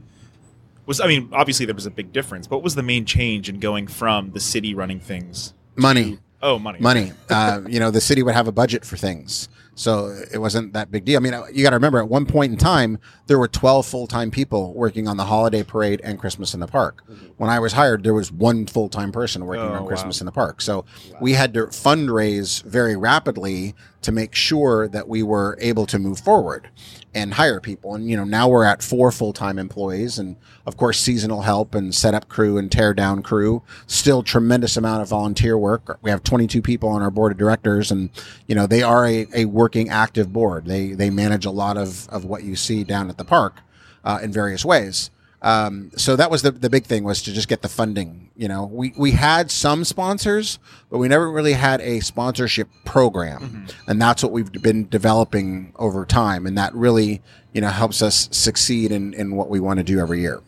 Was 0.85 1.01
I 1.01 1.07
mean, 1.07 1.29
obviously 1.33 1.65
there 1.65 1.75
was 1.75 1.85
a 1.85 1.91
big 1.91 2.13
difference, 2.13 2.47
but 2.47 2.57
what 2.57 2.63
was 2.63 2.75
the 2.75 2.83
main 2.83 3.03
change 3.03 3.49
in 3.49 3.59
going 3.59 3.87
from 3.87 4.31
the 4.31 4.39
city 4.39 4.73
running 4.73 4.99
things? 5.01 5.53
Money. 5.75 6.19
Oh, 6.41 6.59
money. 6.59 6.79
money. 6.79 7.11
Uh, 7.29 7.61
you 7.67 7.79
know, 7.79 7.91
the 7.91 7.99
city 7.99 8.23
would 8.23 8.35
have 8.35 8.47
a 8.47 8.51
budget 8.53 8.85
for 8.85 8.95
things. 8.95 9.49
So 9.77 10.07
it 10.33 10.39
wasn't 10.39 10.73
that 10.73 10.89
big 10.89 11.05
deal. 11.05 11.17
I 11.17 11.19
mean, 11.19 11.35
uh, 11.35 11.45
you 11.53 11.61
got 11.61 11.69
to 11.69 11.75
remember 11.75 11.99
at 11.99 12.09
one 12.09 12.25
point 12.25 12.51
in 12.51 12.57
time, 12.57 12.97
there 13.27 13.37
were 13.37 13.47
12 13.47 13.85
full 13.85 14.07
time 14.07 14.31
people 14.31 14.73
working 14.73 15.07
on 15.07 15.17
the 15.17 15.25
holiday 15.25 15.61
parade 15.61 16.01
and 16.03 16.17
Christmas 16.17 16.55
in 16.55 16.59
the 16.59 16.67
park. 16.67 17.03
Mm-hmm. 17.07 17.25
When 17.37 17.51
I 17.51 17.59
was 17.59 17.73
hired, 17.73 18.03
there 18.03 18.15
was 18.15 18.31
one 18.31 18.65
full 18.65 18.89
time 18.89 19.11
person 19.11 19.45
working 19.45 19.65
Oh, 19.65 19.73
on 19.73 19.83
wow. 19.83 19.87
Christmas 19.87 20.19
in 20.19 20.25
the 20.25 20.31
park. 20.31 20.61
So 20.61 20.83
we 21.21 21.33
had 21.33 21.53
to 21.53 21.67
fundraise 21.67 22.63
very 22.63 22.95
rapidly 22.95 23.75
to 24.01 24.11
make 24.11 24.35
sure 24.35 24.87
that 24.87 25.07
we 25.07 25.23
were 25.23 25.57
able 25.61 25.85
to 25.87 25.99
move 25.99 26.19
forward 26.19 26.69
and 27.13 27.33
hire 27.33 27.59
people. 27.59 27.95
And, 27.95 28.09
you 28.09 28.15
know, 28.15 28.23
now 28.23 28.47
we're 28.47 28.63
at 28.63 28.83
four 28.83 29.11
full 29.11 29.33
time 29.33 29.57
employees 29.57 30.19
and, 30.19 30.35
of 30.65 30.77
course, 30.77 30.99
seasonal 30.99 31.41
help 31.41 31.73
and 31.73 31.93
setup 31.93 32.29
crew 32.29 32.57
and 32.57 32.71
tear 32.71 32.93
down 32.93 33.23
crew. 33.23 33.63
Still 33.87 34.23
tremendous 34.23 34.77
amount 34.77 35.01
of 35.01 35.09
volunteer 35.09 35.57
work. 35.57 35.97
We 36.01 36.11
have 36.11 36.23
22 36.23 36.61
people 36.61 36.89
on 36.89 37.01
our 37.01 37.11
board 37.11 37.31
of 37.31 37.37
directors 37.37 37.91
and, 37.91 38.09
you 38.45 38.55
know, 38.55 38.67
they 38.67 38.83
are 38.83 39.05
a, 39.05 39.27
a 39.33 39.45
working 39.45 39.89
active 39.89 40.31
board. 40.31 40.65
They, 40.65 40.93
they 40.93 41.09
manage 41.09 41.45
a 41.45 41.51
lot 41.51 41.77
of, 41.77 42.07
of 42.09 42.23
what 42.25 42.43
you 42.43 42.55
see 42.55 42.83
down 42.83 43.09
at 43.09 43.17
the 43.17 43.25
park, 43.25 43.61
uh, 44.03 44.19
in 44.21 44.31
various 44.31 44.63
ways. 44.63 45.09
Um, 45.47 45.91
so 45.95 46.17
that 46.17 46.29
was 46.29 46.41
the, 46.41 46.51
the 46.51 46.69
big 46.69 46.83
thing 46.83 47.05
was 47.05 47.21
to 47.21 47.31
just 47.31 47.47
get 47.47 47.61
the 47.61 47.69
funding. 47.69 48.31
You 48.35 48.49
know, 48.49 48.65
we, 48.65 48.93
we 48.97 49.11
had 49.11 49.49
some 49.49 49.85
sponsors, 49.85 50.59
but 50.89 50.97
we 50.97 51.07
never 51.07 51.31
really 51.31 51.53
had 51.53 51.79
a 51.79 52.01
sponsorship 52.01 52.67
program. 52.83 53.65
And 53.87 54.01
that's 54.01 54.21
what 54.21 54.33
we've 54.33 54.51
been 54.51 54.89
developing 54.89 55.71
over 55.77 56.03
time. 56.05 56.45
And 56.45 56.57
that 56.57 56.75
really, 56.75 57.21
you 57.53 57.61
know, 57.61 57.69
helps 57.69 58.01
us 58.01 58.27
succeed 58.33 58.91
in, 58.91 59.13
in 59.13 59.37
what 59.37 59.49
we 59.49 59.61
want 59.61 59.77
to 59.77 59.85
do 59.85 60.01
every 60.01 60.19
year. 60.19 60.41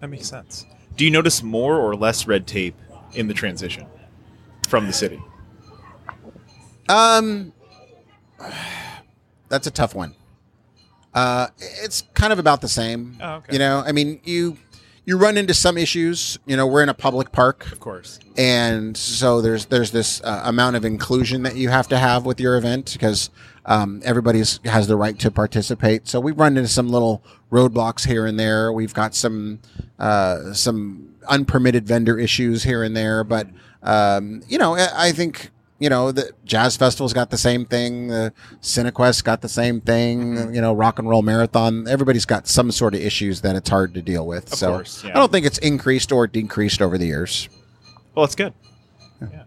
That 0.00 0.08
makes 0.08 0.26
sense. 0.26 0.66
Do 0.96 1.04
you 1.04 1.12
notice 1.12 1.44
more 1.44 1.78
or 1.78 1.94
less 1.94 2.26
red 2.26 2.48
tape 2.48 2.74
in 3.12 3.28
the 3.28 3.34
transition 3.34 3.86
from 4.66 4.88
the 4.88 4.92
city? 4.92 5.22
Um, 6.88 7.52
that's 9.48 9.68
a 9.68 9.70
tough 9.70 9.94
one. 9.94 10.16
Uh, 11.14 11.48
it's 11.58 12.02
kind 12.14 12.32
of 12.32 12.38
about 12.38 12.60
the 12.60 12.68
same. 12.68 13.16
Oh, 13.20 13.34
okay. 13.34 13.52
You 13.54 13.58
know, 13.58 13.82
I 13.86 13.92
mean, 13.92 14.20
you 14.24 14.56
you 15.04 15.18
run 15.18 15.36
into 15.36 15.52
some 15.54 15.76
issues. 15.76 16.38
You 16.46 16.56
know, 16.56 16.66
we're 16.66 16.82
in 16.82 16.88
a 16.88 16.94
public 16.94 17.32
park, 17.32 17.70
Of 17.72 17.80
course. 17.80 18.18
and 18.38 18.96
so 18.96 19.40
there's 19.40 19.66
there's 19.66 19.90
this 19.90 20.22
uh, 20.22 20.42
amount 20.44 20.76
of 20.76 20.84
inclusion 20.84 21.42
that 21.42 21.56
you 21.56 21.68
have 21.68 21.88
to 21.88 21.98
have 21.98 22.24
with 22.24 22.40
your 22.40 22.56
event 22.56 22.92
because 22.92 23.30
um, 23.66 24.00
everybody's 24.04 24.58
has 24.64 24.86
the 24.88 24.96
right 24.96 25.18
to 25.18 25.30
participate. 25.30 26.08
So 26.08 26.18
we 26.20 26.32
run 26.32 26.56
into 26.56 26.68
some 26.68 26.88
little 26.88 27.22
roadblocks 27.50 28.06
here 28.06 28.26
and 28.26 28.38
there. 28.40 28.72
We've 28.72 28.94
got 28.94 29.14
some 29.14 29.60
uh, 29.98 30.52
some 30.54 31.14
unpermitted 31.28 31.86
vendor 31.86 32.18
issues 32.18 32.62
here 32.64 32.82
and 32.82 32.96
there, 32.96 33.22
but 33.22 33.48
um, 33.82 34.42
you 34.48 34.56
know, 34.58 34.76
I 34.76 35.08
I 35.08 35.12
think. 35.12 35.50
You 35.82 35.90
know, 35.90 36.12
the 36.12 36.30
Jazz 36.44 36.76
Festival's 36.76 37.12
got 37.12 37.30
the 37.30 37.38
same 37.38 37.64
thing. 37.64 38.08
The 38.08 38.32
Cinequest 38.60 39.24
got 39.24 39.40
the 39.40 39.48
same 39.48 39.80
thing. 39.80 40.54
You 40.54 40.60
know, 40.60 40.72
Rock 40.72 40.98
and 40.98 41.08
Roll 41.08 41.22
Marathon. 41.22 41.88
Everybody's 41.88 42.24
got 42.24 42.46
some 42.46 42.70
sort 42.70 42.94
of 42.94 43.00
issues 43.00 43.40
that 43.40 43.56
it's 43.56 43.68
hard 43.68 43.94
to 43.94 44.02
deal 44.02 44.26
with. 44.26 44.52
Of 44.52 44.58
so 44.58 44.70
course, 44.72 45.02
yeah. 45.04 45.10
I 45.10 45.14
don't 45.14 45.32
think 45.32 45.44
it's 45.46 45.58
increased 45.58 46.12
or 46.12 46.26
decreased 46.26 46.80
over 46.80 46.96
the 46.98 47.06
years. 47.06 47.48
Well, 48.14 48.26
that's 48.26 48.34
good. 48.34 48.52
Yeah. 49.20 49.42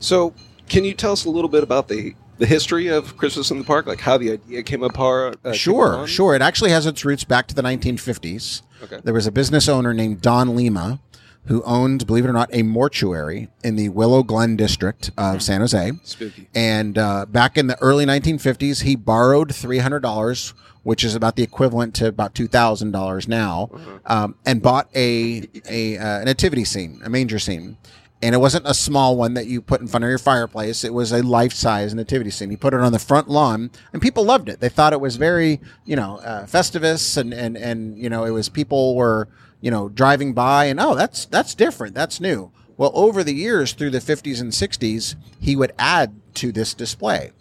So, 0.00 0.34
can 0.68 0.84
you 0.84 0.94
tell 0.94 1.12
us 1.12 1.24
a 1.24 1.30
little 1.30 1.50
bit 1.50 1.62
about 1.62 1.88
the 1.88 2.14
the 2.38 2.46
history 2.46 2.86
of 2.88 3.16
Christmas 3.16 3.50
in 3.50 3.58
the 3.58 3.64
Park, 3.64 3.86
like 3.86 4.00
how 4.00 4.16
the 4.16 4.32
idea 4.32 4.62
came 4.62 4.82
apart? 4.82 5.38
Uh, 5.44 5.52
Sure, 5.52 5.96
on? 5.96 6.06
sure. 6.06 6.34
It 6.34 6.42
actually 6.42 6.70
has 6.70 6.86
its 6.86 7.04
roots 7.04 7.24
back 7.24 7.48
to 7.48 7.54
the 7.54 7.62
1950s. 7.62 8.62
Okay. 8.82 9.00
There 9.02 9.14
was 9.14 9.26
a 9.26 9.32
business 9.32 9.68
owner 9.68 9.92
named 9.92 10.20
Don 10.22 10.54
Lima 10.54 11.00
who 11.48 11.62
owned, 11.64 12.06
believe 12.06 12.24
it 12.24 12.28
or 12.28 12.34
not, 12.34 12.50
a 12.52 12.62
mortuary 12.62 13.48
in 13.64 13.76
the 13.76 13.88
Willow 13.88 14.22
Glen 14.22 14.54
district 14.54 15.10
of 15.16 15.42
San 15.42 15.60
Jose. 15.60 15.92
Spooky. 16.04 16.46
And 16.54 16.98
uh, 16.98 17.24
back 17.26 17.56
in 17.56 17.66
the 17.66 17.80
early 17.82 18.04
1950s, 18.04 18.82
he 18.82 18.96
borrowed 18.96 19.48
$300, 19.48 20.52
which 20.82 21.02
is 21.02 21.14
about 21.14 21.36
the 21.36 21.42
equivalent 21.42 21.94
to 21.96 22.06
about 22.06 22.34
$2,000 22.34 23.28
now, 23.28 23.70
um, 24.04 24.34
and 24.44 24.60
bought 24.60 24.90
a, 24.94 25.48
a 25.66 25.96
uh, 25.96 26.24
nativity 26.24 26.64
scene, 26.64 27.00
a 27.02 27.08
manger 27.08 27.38
scene. 27.38 27.78
And 28.20 28.34
it 28.34 28.38
wasn't 28.38 28.66
a 28.66 28.74
small 28.74 29.16
one 29.16 29.34
that 29.34 29.46
you 29.46 29.62
put 29.62 29.80
in 29.80 29.86
front 29.86 30.04
of 30.04 30.10
your 30.10 30.18
fireplace. 30.18 30.84
It 30.84 30.92
was 30.92 31.12
a 31.12 31.22
life 31.22 31.52
size 31.52 31.94
nativity 31.94 32.30
scene. 32.30 32.50
He 32.50 32.56
put 32.56 32.74
it 32.74 32.80
on 32.80 32.92
the 32.92 32.98
front 32.98 33.28
lawn, 33.28 33.70
and 33.92 34.02
people 34.02 34.24
loved 34.24 34.48
it. 34.48 34.60
They 34.60 34.68
thought 34.68 34.92
it 34.92 35.00
was 35.00 35.16
very, 35.16 35.60
you 35.84 35.94
know, 35.94 36.18
uh, 36.18 36.44
festivus, 36.44 37.16
and 37.16 37.32
and 37.32 37.56
and 37.56 37.96
you 37.96 38.10
know, 38.10 38.24
it 38.24 38.30
was 38.30 38.48
people 38.48 38.96
were, 38.96 39.28
you 39.60 39.70
know, 39.70 39.88
driving 39.88 40.32
by, 40.32 40.66
and 40.66 40.80
oh, 40.80 40.94
that's 40.94 41.26
that's 41.26 41.54
different, 41.54 41.94
that's 41.94 42.20
new. 42.20 42.50
Well, 42.76 42.92
over 42.94 43.24
the 43.24 43.34
years, 43.34 43.72
through 43.72 43.90
the 43.90 43.98
50s 43.98 44.40
and 44.40 44.52
60s, 44.52 45.16
he 45.40 45.56
would 45.56 45.72
add 45.78 46.14
to 46.34 46.52
this 46.52 46.74
display. 46.74 47.32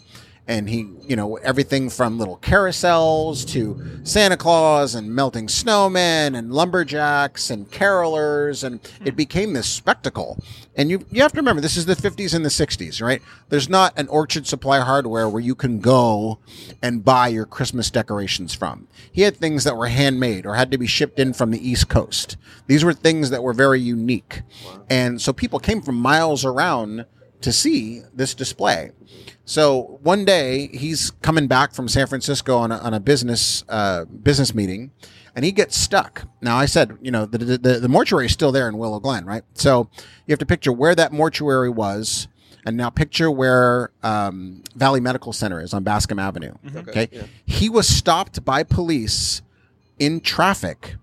And 0.47 0.69
he, 0.69 0.87
you 1.05 1.15
know, 1.15 1.35
everything 1.37 1.89
from 1.89 2.17
little 2.17 2.37
carousels 2.37 3.45
to 3.49 4.05
Santa 4.05 4.37
Claus 4.37 4.95
and 4.95 5.13
melting 5.13 5.47
snowmen 5.47 6.37
and 6.37 6.53
lumberjacks 6.53 7.49
and 7.49 7.69
carolers. 7.69 8.63
And 8.63 8.79
it 9.03 9.11
hmm. 9.11 9.15
became 9.15 9.53
this 9.53 9.67
spectacle. 9.67 10.41
And 10.77 10.91
you, 10.91 11.05
you 11.11 11.21
have 11.23 11.31
to 11.33 11.37
remember, 11.37 11.61
this 11.61 11.75
is 11.75 11.85
the 11.85 11.95
50s 11.95 12.33
and 12.33 12.45
the 12.45 12.49
60s, 12.49 13.01
right? 13.01 13.21
There's 13.49 13.67
not 13.67 13.97
an 13.97 14.07
Orchard 14.07 14.45
Supply 14.45 14.79
Hardware 14.79 15.27
where 15.27 15.41
you 15.41 15.55
can 15.55 15.79
go 15.79 16.37
and 16.81 17.03
buy 17.03 17.29
your 17.29 17.45
Christmas 17.45 17.89
decorations 17.89 18.53
from. 18.53 18.87
He 19.11 19.23
had 19.23 19.35
things 19.35 19.63
that 19.63 19.75
were 19.75 19.87
handmade 19.87 20.45
or 20.45 20.53
had 20.53 20.71
to 20.71 20.77
be 20.77 20.87
shipped 20.87 21.19
in 21.19 21.33
from 21.33 21.49
the 21.51 21.67
East 21.67 21.89
Coast. 21.89 22.37
These 22.67 22.83
were 22.83 22.93
things 22.93 23.31
that 23.31 23.43
were 23.43 23.53
very 23.53 23.81
unique. 23.81 24.43
And 24.89 25.19
so 25.19 25.33
people 25.33 25.59
came 25.59 25.81
from 25.81 25.95
miles 25.95 26.45
around 26.45 27.05
to 27.41 27.51
see 27.51 28.01
this 28.13 28.33
display. 28.33 28.91
So 29.45 29.99
one 30.03 30.25
day 30.25 30.67
he's 30.67 31.11
coming 31.21 31.47
back 31.47 31.73
from 31.73 31.87
San 31.87 32.07
Francisco 32.07 32.57
on 32.57 32.71
a, 32.71 32.77
on 32.77 32.93
a 32.93 32.99
business 32.99 33.63
uh, 33.69 34.05
business 34.05 34.53
meeting, 34.53 34.91
and 35.35 35.45
he 35.45 35.51
gets 35.51 35.77
stuck. 35.77 36.27
Now 36.41 36.57
I 36.57 36.65
said, 36.65 36.97
you 37.01 37.11
know, 37.11 37.25
the, 37.25 37.57
the 37.57 37.79
the 37.79 37.89
mortuary 37.89 38.25
is 38.25 38.33
still 38.33 38.51
there 38.51 38.67
in 38.67 38.77
Willow 38.77 38.99
Glen, 38.99 39.25
right? 39.25 39.43
So 39.53 39.89
you 40.25 40.31
have 40.33 40.39
to 40.39 40.45
picture 40.45 40.73
where 40.73 40.95
that 40.95 41.13
mortuary 41.13 41.69
was, 41.69 42.27
and 42.65 42.75
now 42.75 42.89
picture 42.89 43.31
where 43.31 43.91
um, 44.03 44.63
Valley 44.75 44.99
Medical 44.99 45.31
Center 45.31 45.61
is 45.61 45.73
on 45.73 45.83
Bascom 45.83 46.19
Avenue. 46.19 46.53
Okay, 46.75 47.07
yeah. 47.11 47.23
he 47.45 47.69
was 47.69 47.87
stopped 47.87 48.43
by 48.43 48.63
police 48.63 49.41
in 49.97 50.19
traffic 50.19 50.95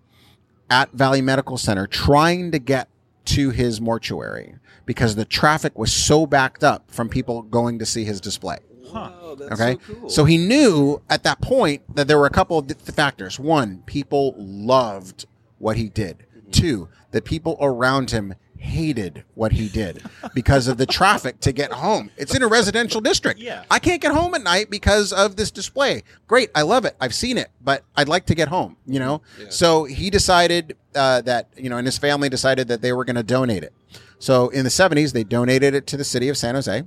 at 0.68 0.92
Valley 0.92 1.22
Medical 1.22 1.56
Center 1.56 1.86
trying 1.86 2.50
to 2.50 2.58
get 2.58 2.88
to 3.26 3.50
his 3.50 3.80
mortuary 3.80 4.56
because 4.86 5.16
the 5.16 5.24
traffic 5.24 5.78
was 5.78 5.92
so 5.92 6.26
backed 6.26 6.62
up 6.64 6.90
from 6.90 7.08
people 7.08 7.42
going 7.42 7.78
to 7.78 7.86
see 7.86 8.04
his 8.04 8.20
display. 8.20 8.58
Wow, 8.92 9.14
oh, 9.20 9.38
Okay. 9.52 9.72
so 9.86 9.94
cool. 9.94 10.08
So 10.10 10.24
he 10.24 10.38
knew 10.38 11.00
at 11.10 11.22
that 11.24 11.40
point 11.40 11.82
that 11.96 12.06
there 12.06 12.18
were 12.18 12.26
a 12.26 12.30
couple 12.30 12.58
of 12.58 12.66
th- 12.68 12.78
factors. 12.80 13.40
One, 13.40 13.82
people 13.86 14.34
loved 14.38 15.26
what 15.58 15.76
he 15.76 15.88
did. 15.88 16.18
Mm-hmm. 16.36 16.50
Two, 16.50 16.88
the 17.10 17.22
people 17.22 17.56
around 17.60 18.10
him 18.10 18.34
hated 18.64 19.24
what 19.34 19.52
he 19.52 19.68
did 19.68 20.02
because 20.34 20.66
of 20.68 20.78
the 20.78 20.86
traffic 20.86 21.38
to 21.40 21.52
get 21.52 21.72
home. 21.72 22.10
It's 22.16 22.34
in 22.34 22.42
a 22.42 22.48
residential 22.48 23.00
district. 23.00 23.38
Yeah. 23.40 23.64
I 23.70 23.78
can't 23.78 24.00
get 24.00 24.12
home 24.12 24.34
at 24.34 24.42
night 24.42 24.70
because 24.70 25.12
of 25.12 25.36
this 25.36 25.50
display. 25.50 26.02
Great. 26.26 26.50
I 26.54 26.62
love 26.62 26.84
it. 26.84 26.96
I've 27.00 27.14
seen 27.14 27.38
it, 27.38 27.50
but 27.60 27.84
I'd 27.96 28.08
like 28.08 28.26
to 28.26 28.34
get 28.34 28.48
home, 28.48 28.76
you 28.86 28.98
know? 28.98 29.22
So 29.50 29.84
he 29.84 30.10
decided 30.10 30.76
uh, 30.94 31.20
that, 31.22 31.48
you 31.56 31.70
know, 31.70 31.76
and 31.76 31.86
his 31.86 31.98
family 31.98 32.28
decided 32.28 32.68
that 32.68 32.80
they 32.82 32.92
were 32.92 33.04
going 33.04 33.16
to 33.16 33.22
donate 33.22 33.62
it. 33.62 33.72
So 34.18 34.48
in 34.48 34.64
the 34.64 34.70
70s, 34.70 35.12
they 35.12 35.24
donated 35.24 35.74
it 35.74 35.86
to 35.88 35.96
the 35.96 36.04
city 36.04 36.28
of 36.28 36.36
San 36.36 36.54
Jose 36.54 36.82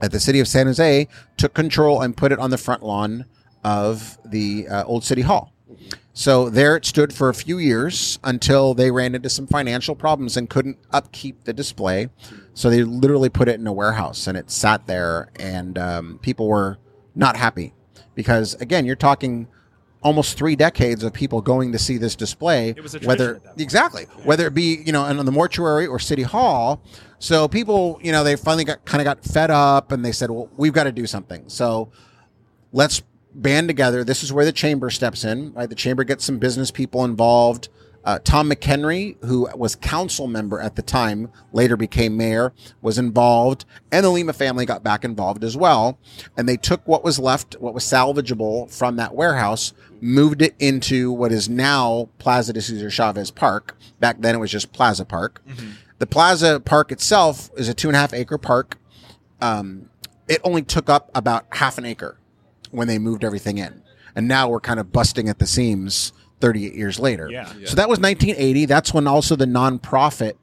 at 0.00 0.12
the 0.12 0.20
city 0.20 0.40
of 0.40 0.48
San 0.48 0.66
Jose 0.66 1.08
took 1.36 1.54
control 1.54 2.02
and 2.02 2.16
put 2.16 2.32
it 2.32 2.38
on 2.38 2.50
the 2.50 2.58
front 2.58 2.82
lawn 2.82 3.24
of 3.64 4.18
the 4.24 4.68
uh, 4.68 4.84
old 4.84 5.04
city 5.04 5.22
hall. 5.22 5.52
So 6.18 6.48
there 6.48 6.74
it 6.76 6.86
stood 6.86 7.12
for 7.12 7.28
a 7.28 7.34
few 7.34 7.58
years 7.58 8.18
until 8.24 8.72
they 8.72 8.90
ran 8.90 9.14
into 9.14 9.28
some 9.28 9.46
financial 9.46 9.94
problems 9.94 10.38
and 10.38 10.48
couldn't 10.48 10.78
upkeep 10.90 11.44
the 11.44 11.52
display. 11.52 12.08
So 12.54 12.70
they 12.70 12.84
literally 12.84 13.28
put 13.28 13.48
it 13.48 13.60
in 13.60 13.66
a 13.66 13.72
warehouse 13.72 14.26
and 14.26 14.34
it 14.34 14.50
sat 14.50 14.86
there, 14.86 15.30
and 15.38 15.76
um, 15.76 16.18
people 16.22 16.48
were 16.48 16.78
not 17.14 17.36
happy 17.36 17.74
because 18.14 18.54
again, 18.54 18.86
you're 18.86 18.96
talking 18.96 19.46
almost 20.02 20.38
three 20.38 20.56
decades 20.56 21.04
of 21.04 21.12
people 21.12 21.42
going 21.42 21.72
to 21.72 21.78
see 21.78 21.98
this 21.98 22.16
display. 22.16 22.70
It 22.70 22.82
was 22.82 22.94
a 22.94 22.98
tradition 22.98 23.08
whether 23.08 23.36
at 23.36 23.42
that 23.42 23.48
point. 23.50 23.60
exactly 23.60 24.04
whether 24.24 24.46
it 24.46 24.54
be 24.54 24.82
you 24.86 24.92
know 24.92 25.04
in 25.04 25.22
the 25.22 25.30
mortuary 25.30 25.86
or 25.86 25.98
city 25.98 26.22
hall. 26.22 26.82
So 27.18 27.46
people, 27.46 28.00
you 28.02 28.10
know, 28.10 28.24
they 28.24 28.36
finally 28.36 28.64
got 28.64 28.86
kind 28.86 29.02
of 29.02 29.04
got 29.04 29.22
fed 29.22 29.50
up 29.50 29.92
and 29.92 30.02
they 30.02 30.12
said, 30.12 30.30
well, 30.30 30.48
we've 30.56 30.72
got 30.72 30.84
to 30.84 30.92
do 30.92 31.06
something. 31.06 31.50
So 31.50 31.90
let's 32.72 33.02
band 33.42 33.68
together. 33.68 34.04
This 34.04 34.22
is 34.22 34.32
where 34.32 34.44
the 34.44 34.52
chamber 34.52 34.90
steps 34.90 35.24
in. 35.24 35.52
Right, 35.52 35.68
the 35.68 35.74
chamber 35.74 36.04
gets 36.04 36.24
some 36.24 36.38
business 36.38 36.70
people 36.70 37.04
involved. 37.04 37.68
Uh, 38.04 38.20
Tom 38.22 38.48
McEnery, 38.48 39.16
who 39.24 39.48
was 39.56 39.74
council 39.74 40.28
member 40.28 40.60
at 40.60 40.76
the 40.76 40.82
time, 40.82 41.28
later 41.52 41.76
became 41.76 42.16
mayor, 42.16 42.52
was 42.80 42.98
involved, 42.98 43.64
and 43.90 44.04
the 44.04 44.10
Lima 44.10 44.32
family 44.32 44.64
got 44.64 44.84
back 44.84 45.04
involved 45.04 45.42
as 45.42 45.56
well. 45.56 45.98
And 46.36 46.48
they 46.48 46.56
took 46.56 46.86
what 46.86 47.02
was 47.02 47.18
left, 47.18 47.56
what 47.58 47.74
was 47.74 47.82
salvageable 47.82 48.72
from 48.72 48.94
that 48.96 49.16
warehouse, 49.16 49.72
moved 50.00 50.40
it 50.40 50.54
into 50.60 51.10
what 51.10 51.32
is 51.32 51.48
now 51.48 52.08
Plaza 52.18 52.52
de 52.52 52.60
Cesar 52.62 52.90
Chavez 52.90 53.32
Park. 53.32 53.76
Back 53.98 54.20
then, 54.20 54.36
it 54.36 54.38
was 54.38 54.52
just 54.52 54.72
Plaza 54.72 55.04
Park. 55.04 55.42
The 55.98 56.06
Plaza 56.06 56.60
Park 56.60 56.92
itself 56.92 57.50
is 57.56 57.68
a 57.68 57.74
two 57.74 57.88
and 57.88 57.96
a 57.96 57.98
half 57.98 58.14
acre 58.14 58.38
park. 58.38 58.78
Um, 59.40 59.90
it 60.28 60.40
only 60.44 60.62
took 60.62 60.88
up 60.88 61.10
about 61.12 61.46
half 61.50 61.76
an 61.76 61.84
acre 61.84 62.18
when 62.76 62.88
they 62.88 62.98
moved 62.98 63.24
everything 63.24 63.58
in. 63.58 63.82
And 64.14 64.28
now 64.28 64.48
we're 64.48 64.60
kind 64.60 64.78
of 64.78 64.92
busting 64.92 65.28
at 65.28 65.38
the 65.38 65.46
seams 65.46 66.12
38 66.40 66.74
years 66.74 66.98
later. 66.98 67.28
Yeah. 67.30 67.46
So 67.64 67.76
that 67.76 67.88
was 67.88 67.98
1980. 67.98 68.66
That's 68.66 68.92
when 68.92 69.06
also 69.06 69.36
the 69.36 69.46
nonprofit 69.46 70.34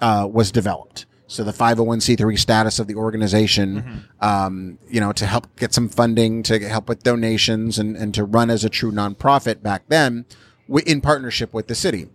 uh, 0.00 0.28
was 0.30 0.50
developed. 0.50 1.06
So 1.26 1.44
the 1.44 1.52
501c3 1.52 2.38
status 2.38 2.78
of 2.78 2.86
the 2.86 2.94
organization, 2.94 4.06
um, 4.22 4.78
you 4.88 4.98
know, 4.98 5.12
to 5.12 5.26
help 5.26 5.54
get 5.56 5.74
some 5.74 5.90
funding, 5.90 6.42
to 6.44 6.58
help 6.66 6.88
with 6.88 7.02
donations, 7.02 7.78
and, 7.78 7.96
and 7.96 8.14
to 8.14 8.24
run 8.24 8.48
as 8.48 8.64
a 8.64 8.70
true 8.70 8.90
nonprofit 8.90 9.62
back 9.62 9.82
then, 9.88 10.24
in 10.86 11.02
partnership 11.02 11.52
with 11.52 11.68
the 11.68 11.74
city. 11.74 12.08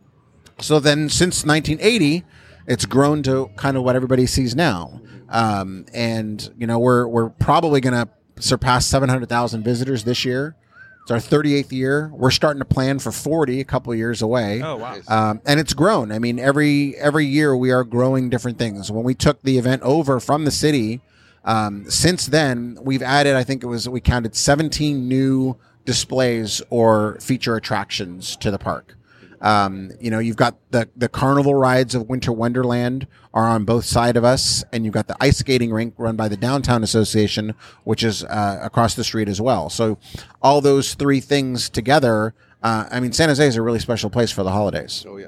So 0.60 0.79
then, 0.79 1.10
since 1.10 1.45
1980, 1.45 2.24
it's 2.65 2.86
grown 2.86 3.22
to 3.24 3.51
kind 3.55 3.77
of 3.77 3.83
what 3.83 3.95
everybody 3.95 4.25
sees 4.25 4.55
now, 4.55 5.00
um, 5.29 5.86
and 5.93 6.51
you 6.57 6.65
know, 6.65 6.79
we're 6.79 7.07
we're 7.07 7.29
probably 7.29 7.81
going 7.81 7.93
to 7.93 8.10
surpass 8.40 8.86
700,000 8.88 9.63
visitors 9.63 10.04
this 10.04 10.25
year. 10.25 10.56
It's 11.04 11.12
our 11.12 11.18
38th 11.18 11.72
year. 11.74 12.10
We're 12.13 12.32
starting 12.32 12.60
to 12.60 12.66
plan 12.66 13.00
for 13.00 13.12
40 13.12 13.60
a 13.60 13.66
couple 13.66 13.92
of 13.92 13.98
years 13.98 14.22
away. 14.22 14.62
Oh 14.63 14.78
wow. 14.78 14.98
Um, 15.10 15.42
and 15.46 15.60
it's 15.60 15.74
grown. 15.74 16.13
I 16.13 16.20
mean, 16.20 16.40
every 16.40 16.96
every 16.96 17.25
year 17.25 17.58
we 17.58 17.72
are 17.72 17.84
growing 17.84 18.30
different 18.30 18.58
things. 18.58 18.90
When 18.90 19.04
we 19.04 19.13
took 19.13 19.42
the 19.42 19.58
event 19.58 19.82
over 19.82 20.22
from 20.22 20.46
the 20.46 20.52
city, 20.52 21.02
um, 21.44 21.90
since 21.90 22.28
then 22.28 22.78
we've 22.82 23.02
added. 23.02 23.36
I 23.36 23.44
think 23.44 23.63
it 23.63 23.68
was 23.68 23.90
we 23.90 24.00
counted 24.00 24.34
17 24.34 25.06
new 25.06 25.58
displays 25.84 26.62
or 26.70 27.18
feature 27.20 27.58
attractions 27.58 28.38
to 28.38 28.50
the 28.50 28.58
park. 28.58 28.96
Um, 29.43 29.91
you 30.00 30.09
know, 30.09 30.19
you've 30.19 30.38
got 30.38 30.55
the 30.71 30.89
the 30.95 31.09
carnival 31.09 31.53
rides 31.53 31.93
of 31.93 32.09
Winter 32.09 32.31
Wonderland 32.31 33.05
are 33.33 33.47
on 33.47 33.65
both 33.65 33.83
side 33.85 34.15
of 34.15 34.23
us, 34.23 34.63
and 34.71 34.85
you've 34.85 34.93
got 34.93 35.07
the 35.07 35.17
ice 35.19 35.38
skating 35.38 35.71
rink 35.71 35.93
run 35.97 36.15
by 36.15 36.29
the 36.29 36.38
Downtown 36.38 36.81
Association, 36.81 37.53
which 37.83 38.03
is 38.03 38.23
uh, 38.23 38.59
across 38.62 38.95
the 38.95 39.03
street 39.03 39.27
as 39.27 39.41
well. 39.41 39.69
So, 39.69 39.97
all 40.41 40.62
those 40.62 40.95
three 40.95 41.19
things 41.19 41.69
together. 41.69 42.33
Uh, 42.63 42.88
I 42.89 43.01
mean, 43.01 43.12
San 43.12 43.27
Jose 43.27 43.45
is 43.45 43.57
a 43.57 43.62
really 43.62 43.79
special 43.79 44.09
place 44.09 44.31
for 44.31 44.43
the 44.43 44.51
holidays. 44.51 45.05
Oh 45.07 45.17
yeah. 45.17 45.27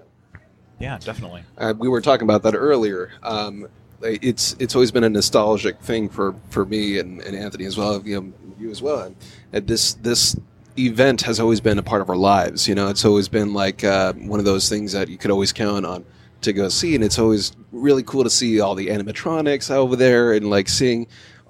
Yeah, 0.80 0.98
definitely. 0.98 1.44
Uh, 1.58 1.74
we 1.78 1.88
were 1.88 2.02
talking 2.02 2.26
about 2.26 2.44
that 2.44 2.56
earlier. 2.56 3.12
Um, 3.24 3.68
it's 4.02 4.56
it's 4.60 4.76
always 4.76 4.92
been 4.92 5.04
a 5.04 5.10
nostalgic 5.10 5.80
thing 5.82 6.10
for, 6.10 6.36
for 6.50 6.66
me 6.66 7.00
and, 7.00 7.22
and 7.22 7.36
Anthony 7.36 7.66
as 7.66 7.78
well. 7.78 8.02
You 8.06 8.22
know, 8.22 8.34
you 8.60 8.72
as 8.72 8.82
well. 8.82 9.14
And 9.54 9.68
this 9.68 9.94
this 9.96 10.38
event 10.78 11.22
has 11.22 11.40
always 11.40 11.62
been 11.62 11.80
a 11.80 11.84
part 11.84 12.02
of 12.02 12.10
our 12.10 12.16
lives. 12.16 12.68
You 12.68 12.76
know, 12.76 12.88
it's 12.90 13.06
always 13.06 13.28
been 13.28 13.54
like 13.54 13.84
uh, 13.84 14.14
one 14.14 14.40
of 14.40 14.46
those 14.46 14.70
things 14.70 14.92
that 14.92 15.08
you 15.08 15.18
could 15.18 15.32
always 15.32 15.54
count 15.54 15.86
on 15.86 16.06
to 16.42 16.54
go 16.54 16.70
see, 16.70 16.96
and 16.96 17.04
it's 17.04 17.20
always 17.20 17.56
really 17.72 18.04
cool 18.04 18.24
to 18.24 18.30
see 18.30 18.60
all 18.60 18.76
the 18.76 18.88
animatronics 18.88 19.72
over 19.72 19.96
there 19.96 20.34
and 20.34 20.50
like 20.50 20.70
seeing 20.70 21.08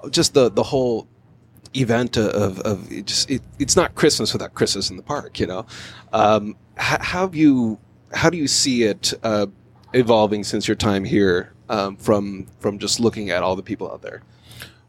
just 0.10 0.34
the 0.34 0.50
the 0.50 0.64
whole 0.64 1.08
event 1.76 2.18
of, 2.18 2.60
of 2.62 2.92
it 2.92 3.06
just 3.06 3.30
it, 3.30 3.42
it's 3.60 3.76
not 3.76 3.96
Christmas 3.96 4.34
without 4.34 4.54
Christmas 4.54 4.90
in 4.90 4.98
the 4.98 5.04
park, 5.04 5.40
you 5.40 5.48
know. 5.48 5.66
Um, 6.14 6.56
how, 6.78 7.30
you 7.32 7.80
how 8.14 8.30
do 8.30 8.38
you 8.38 8.48
see 8.48 8.84
it 8.84 9.14
uh, 9.24 9.48
evolving 9.94 10.44
since 10.44 10.68
your 10.68 10.76
time 10.76 11.04
here 11.04 11.54
um, 11.70 11.96
from 11.98 12.48
from 12.60 12.80
just 12.80 13.00
looking 13.00 13.30
at 13.30 13.44
all 13.44 13.56
the 13.56 13.64
people 13.64 13.92
out 13.92 14.02
there? 14.02 14.22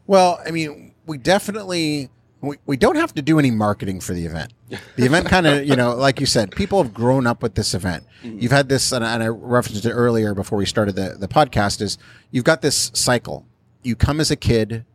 Well, 0.05 0.39
I 0.45 0.51
mean, 0.51 0.93
we 1.05 1.17
definitely 1.17 2.09
we, 2.41 2.57
we 2.65 2.77
don't 2.77 2.95
have 2.97 3.13
to 3.15 3.21
do 3.21 3.39
any 3.39 3.51
marketing 3.51 3.99
for 3.99 4.13
the 4.13 4.25
event. 4.25 4.53
The 4.95 5.05
event 5.05 5.27
kind 5.29 5.47
of, 5.47 5.65
you 5.65 5.75
know, 5.75 5.95
like 5.95 6.19
you 6.19 6.25
said, 6.25 6.51
people 6.51 6.81
have 6.81 6.93
grown 6.93 7.25
up 7.25 7.41
with 7.41 7.55
this 7.55 7.73
event. 7.73 8.05
You've 8.23 8.51
had 8.51 8.69
this, 8.69 8.91
and 8.91 9.03
I, 9.05 9.13
and 9.15 9.23
I 9.23 9.27
referenced 9.27 9.85
it 9.85 9.91
earlier 9.91 10.33
before 10.33 10.57
we 10.57 10.65
started 10.65 10.95
the, 10.95 11.15
the 11.19 11.27
podcast, 11.27 11.81
is 11.81 11.97
you've 12.31 12.43
got 12.43 12.61
this 12.61 12.91
cycle. 12.93 13.45
You 13.83 13.95
come 13.95 14.19
as 14.19 14.29
a 14.31 14.35
kid, 14.35 14.85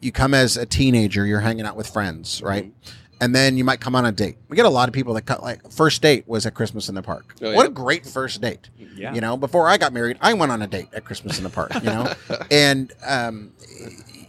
you 0.00 0.10
come 0.10 0.34
as 0.34 0.56
a 0.56 0.66
teenager, 0.66 1.26
you're 1.26 1.40
hanging 1.40 1.66
out 1.66 1.76
with 1.76 1.88
friends, 1.88 2.42
right? 2.42 2.72
And 3.20 3.32
then 3.32 3.56
you 3.56 3.62
might 3.62 3.80
come 3.80 3.94
on 3.94 4.04
a 4.04 4.10
date. 4.10 4.36
We 4.48 4.56
get 4.56 4.66
a 4.66 4.70
lot 4.70 4.88
of 4.88 4.92
people 4.94 5.14
that 5.14 5.22
cut 5.22 5.44
like 5.44 5.70
first 5.70 6.02
date 6.02 6.26
was 6.26 6.44
at 6.44 6.54
Christmas 6.54 6.88
in 6.88 6.96
the 6.96 7.02
park. 7.02 7.36
Oh, 7.40 7.54
What 7.54 7.66
a 7.66 7.70
great 7.70 8.04
first 8.04 8.40
date. 8.40 8.68
Yeah. 8.96 9.14
You 9.14 9.20
know, 9.20 9.36
before 9.36 9.68
I 9.68 9.76
got 9.76 9.92
married, 9.92 10.18
I 10.20 10.34
went 10.34 10.50
on 10.50 10.60
a 10.60 10.66
date 10.66 10.88
at 10.92 11.04
Christmas 11.04 11.38
in 11.38 11.44
the 11.44 11.50
park, 11.50 11.72
you 11.74 11.82
know? 11.82 12.12
and 12.50 12.92
um, 13.06 13.52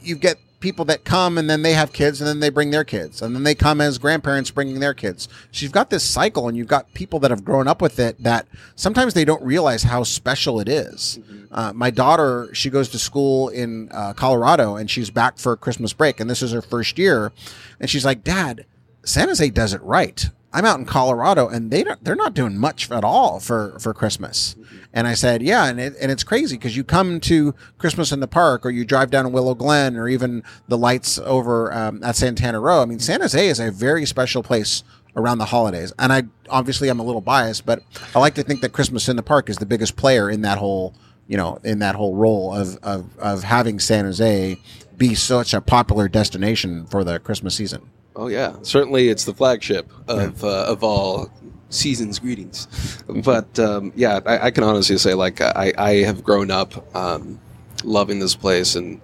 you 0.02 0.16
get 0.16 0.38
people 0.64 0.86
that 0.86 1.04
come 1.04 1.38
and 1.38 1.50
then 1.50 1.62
they 1.62 1.74
have 1.74 1.92
kids 1.92 2.22
and 2.22 2.28
then 2.28 2.40
they 2.40 2.50
bring 2.50 2.72
their 2.72 2.86
kids 2.86 3.22
and 3.22 3.36
then 3.36 3.44
they 3.44 3.54
come 3.54 3.82
as 3.82 3.98
grandparents 3.98 4.50
bringing 4.50 4.80
their 4.80 4.94
kids. 4.94 5.28
So 5.52 5.62
you've 5.62 5.74
got 5.74 5.90
this 5.90 6.06
cycle 6.06 6.48
and 6.48 6.56
you've 6.58 6.70
got 6.70 6.94
people 6.94 7.20
that 7.20 7.32
have 7.32 7.44
grown 7.44 7.68
up 7.68 7.82
with 7.82 8.00
it 8.00 8.24
that 8.24 8.48
sometimes 8.78 9.14
they 9.14 9.26
don't 9.26 9.44
realize 9.44 9.84
how 9.84 10.04
special 10.04 10.62
it 10.62 10.70
is. 10.70 11.20
Uh, 11.52 11.74
my 11.76 11.92
daughter, 11.92 12.48
she 12.54 12.70
goes 12.70 12.88
to 12.90 12.98
school 12.98 13.50
in 13.50 13.90
uh, 13.92 14.14
Colorado 14.14 14.78
and 14.78 14.90
she's 14.90 15.10
back 15.10 15.38
for 15.38 15.58
Christmas 15.58 15.92
break 15.92 16.22
and 16.22 16.30
this 16.30 16.42
is 16.42 16.54
her 16.54 16.62
first 16.62 16.98
year. 16.98 17.34
And 17.82 17.90
she's 17.90 18.06
like, 18.06 18.24
Dad, 18.24 18.66
San 19.04 19.28
Jose 19.28 19.50
does 19.50 19.74
it 19.74 19.82
right. 19.82 20.30
I'm 20.54 20.66
out 20.66 20.80
in 20.80 20.86
Colorado 20.86 21.48
and 21.48 21.72
they 21.72 21.84
don't, 21.84 22.04
they're 22.04 22.16
not 22.16 22.36
doing 22.36 22.58
much 22.58 22.92
at 22.92 23.04
all 23.04 23.40
for, 23.40 23.78
for 23.80 23.94
Christmas. 23.94 24.56
And 24.94 25.08
I 25.08 25.16
said, 25.16 25.42
yeah. 25.42 25.66
And 25.66 25.80
it, 25.80 25.96
and 26.00 26.12
it's 26.12 26.24
crazy 26.24 26.58
because 26.58 26.78
you 26.78 26.84
come 26.84 27.20
to 27.22 27.56
Christmas 27.80 28.12
in 28.12 28.20
the 28.20 28.28
park 28.28 28.64
or 28.66 28.70
you 28.70 28.86
drive 28.86 29.10
down 29.10 29.32
Willow 29.32 29.56
Glen 29.56 29.98
or 29.98 30.08
even 30.08 30.44
the 30.68 30.78
lights 30.78 31.18
over 31.18 31.74
um, 31.74 32.04
at 32.04 32.16
Santana 32.16 32.60
Row. 32.60 32.84
I 32.84 32.86
mean, 32.86 33.00
San 33.00 33.22
Jose 33.22 33.48
is 33.48 33.60
a 33.60 33.72
very 33.72 34.06
special 34.06 34.44
place 34.44 34.84
around 35.16 35.40
the 35.40 35.46
holidays. 35.46 35.92
And 35.98 36.14
I 36.14 36.24
obviously 36.50 36.90
I'm 36.90 37.00
a 37.00 37.04
little 37.04 37.22
biased, 37.22 37.66
but 37.66 37.82
I 38.16 38.20
like 38.20 38.36
to 38.36 38.44
think 38.44 38.62
that 38.62 38.74
Christmas 38.74 39.10
in 39.10 39.16
the 39.16 39.24
park 39.24 39.50
is 39.50 39.58
the 39.58 39.66
biggest 39.66 39.96
player 39.96 40.30
in 40.30 40.42
that 40.42 40.60
whole, 40.60 40.94
you 41.28 41.38
know, 41.38 41.60
in 41.64 41.80
that 41.80 41.96
whole 41.96 42.16
role 42.16 42.54
of, 42.54 42.78
of, 42.84 43.18
of 43.18 43.44
having 43.44 43.80
San 43.80 44.06
Jose 44.06 44.58
be 44.98 45.16
such 45.16 45.54
a 45.54 45.62
popular 45.62 46.08
destination 46.08 46.86
for 46.86 47.04
the 47.04 47.20
Christmas 47.20 47.56
season. 47.56 47.90
Oh 48.16 48.28
yeah, 48.28 48.56
certainly 48.62 49.10
it's 49.10 49.26
the 49.26 49.34
flagship 49.34 49.92
of 50.08 50.44
uh, 50.44 50.66
of 50.68 50.84
all 50.84 51.32
seasons 51.70 52.20
greetings. 52.20 52.68
But 53.08 53.58
um, 53.60 53.92
yeah, 53.96 54.20
I, 54.26 54.48
I 54.48 54.52
can 54.52 54.64
honestly 54.64 54.98
say 54.98 55.14
like 55.14 55.42
I, 55.42 55.74
I 55.78 55.92
have 56.04 56.24
grown 56.24 56.52
up 56.52 56.96
um, 56.96 57.40
loving 57.84 58.20
this 58.20 58.36
place, 58.36 58.76
and 58.76 59.02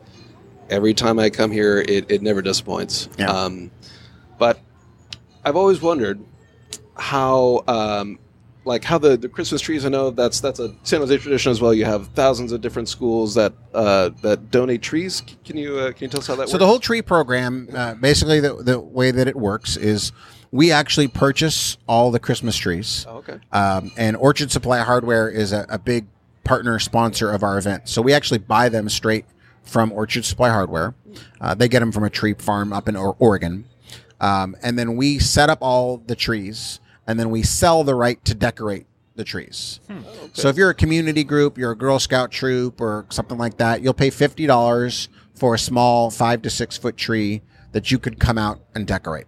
every 0.70 0.94
time 0.94 1.20
I 1.20 1.30
come 1.30 1.52
here, 1.52 1.80
it, 1.80 2.10
it 2.12 2.22
never 2.22 2.42
disappoints. 2.42 3.10
Yeah. 3.18 3.32
Um, 3.32 3.72
but 4.38 4.60
I've 5.44 5.56
always 5.56 5.82
wondered 5.82 6.24
how 6.96 7.64
um, 7.68 8.20
like 8.70 8.84
how 8.84 8.98
the, 8.98 9.18
the 9.18 9.28
Christmas 9.28 9.62
trees. 9.62 9.84
I 9.84 9.90
know 9.90 10.12
that's 10.12 10.40
that's 10.40 10.60
a 10.60 10.74
San 10.84 11.02
Jose 11.02 11.18
tradition 11.18 11.52
as 11.52 11.60
well. 11.60 11.74
You 11.74 11.86
have 11.86 12.08
thousands 12.10 12.52
of 12.52 12.62
different 12.62 12.88
schools 12.88 13.34
that 13.34 13.52
uh, 13.74 14.12
that 14.22 14.52
donate 14.52 14.82
trees. 14.82 15.22
Can 15.44 15.58
you 15.58 15.78
uh, 15.78 15.92
can 15.92 16.04
you 16.04 16.08
tell 16.08 16.22
us 16.22 16.28
how 16.28 16.36
that 16.36 16.42
works? 16.42 16.52
So 16.52 16.56
works? 16.56 16.60
the 16.62 16.68
whole 16.68 16.80
tree 16.80 17.02
program, 17.02 17.68
uh, 17.74 17.96
basically, 17.96 18.40
the, 18.40 18.54
the 18.56 18.80
way 18.80 19.12
that 19.12 19.28
it 19.28 19.36
works 19.36 19.76
is 19.76 20.12
we 20.52 20.72
actually 20.72 21.08
purchase 21.08 21.78
all 21.88 22.12
the 22.12 22.20
Christmas 22.20 22.56
trees. 22.56 23.06
Oh, 23.10 23.18
okay. 23.18 23.40
Um, 23.52 23.92
and 23.98 24.16
Orchard 24.16 24.52
Supply 24.52 24.80
Hardware 24.80 25.30
is 25.30 25.52
a, 25.52 25.66
a 25.68 25.80
big 25.80 26.06
partner 26.44 26.80
sponsor 26.80 27.32
of 27.32 27.44
our 27.44 27.58
event. 27.58 27.90
So 27.90 28.02
we 28.02 28.14
actually 28.14 28.40
buy 28.40 28.70
them 28.70 28.88
straight 28.88 29.26
from 29.64 29.92
Orchard 29.92 30.26
Supply 30.26 30.50
Hardware. 30.50 30.96
Uh, 31.42 31.54
they 31.54 31.68
get 31.68 31.80
them 31.80 31.92
from 31.92 32.04
a 32.04 32.10
tree 32.10 32.34
farm 32.34 32.72
up 32.72 32.88
in 32.88 32.96
or- 32.96 33.16
Oregon. 33.20 33.66
Um, 34.20 34.56
and 34.62 34.78
then 34.78 34.96
we 34.96 35.20
set 35.20 35.50
up 35.50 35.60
all 35.62 35.98
the 35.98 36.16
trees 36.16 36.80
and 37.10 37.20
then 37.20 37.32
we 37.32 37.42
sell 37.42 37.84
the 37.84 37.96
right 37.96 38.24
to 38.24 38.36
decorate 38.36 38.86
the 39.16 39.24
trees. 39.24 39.80
Hmm. 39.88 40.02
Oh, 40.06 40.30
so 40.32 40.48
if 40.48 40.58
you're 40.58 40.70
a 40.70 40.76
community 40.76 41.24
group, 41.24 41.58
you're 41.58 41.72
a 41.72 41.76
Girl 41.76 41.98
Scout 41.98 42.30
troop 42.30 42.80
or 42.80 43.08
something 43.10 43.40
like 43.40 43.58
that, 43.58 43.82
you'll 43.82 43.96
pay 43.96 44.12
$50 44.12 45.08
for 45.34 45.56
a 45.56 45.60
small 45.60 46.12
five 46.12 46.44
to 46.44 46.52
six 46.52 46.78
foot 46.78 46.98
tree 46.98 47.42
that 47.72 47.90
you 47.90 47.98
could 47.98 48.20
come 48.20 48.38
out 48.38 48.62
and 48.76 48.86
decorate. 48.86 49.26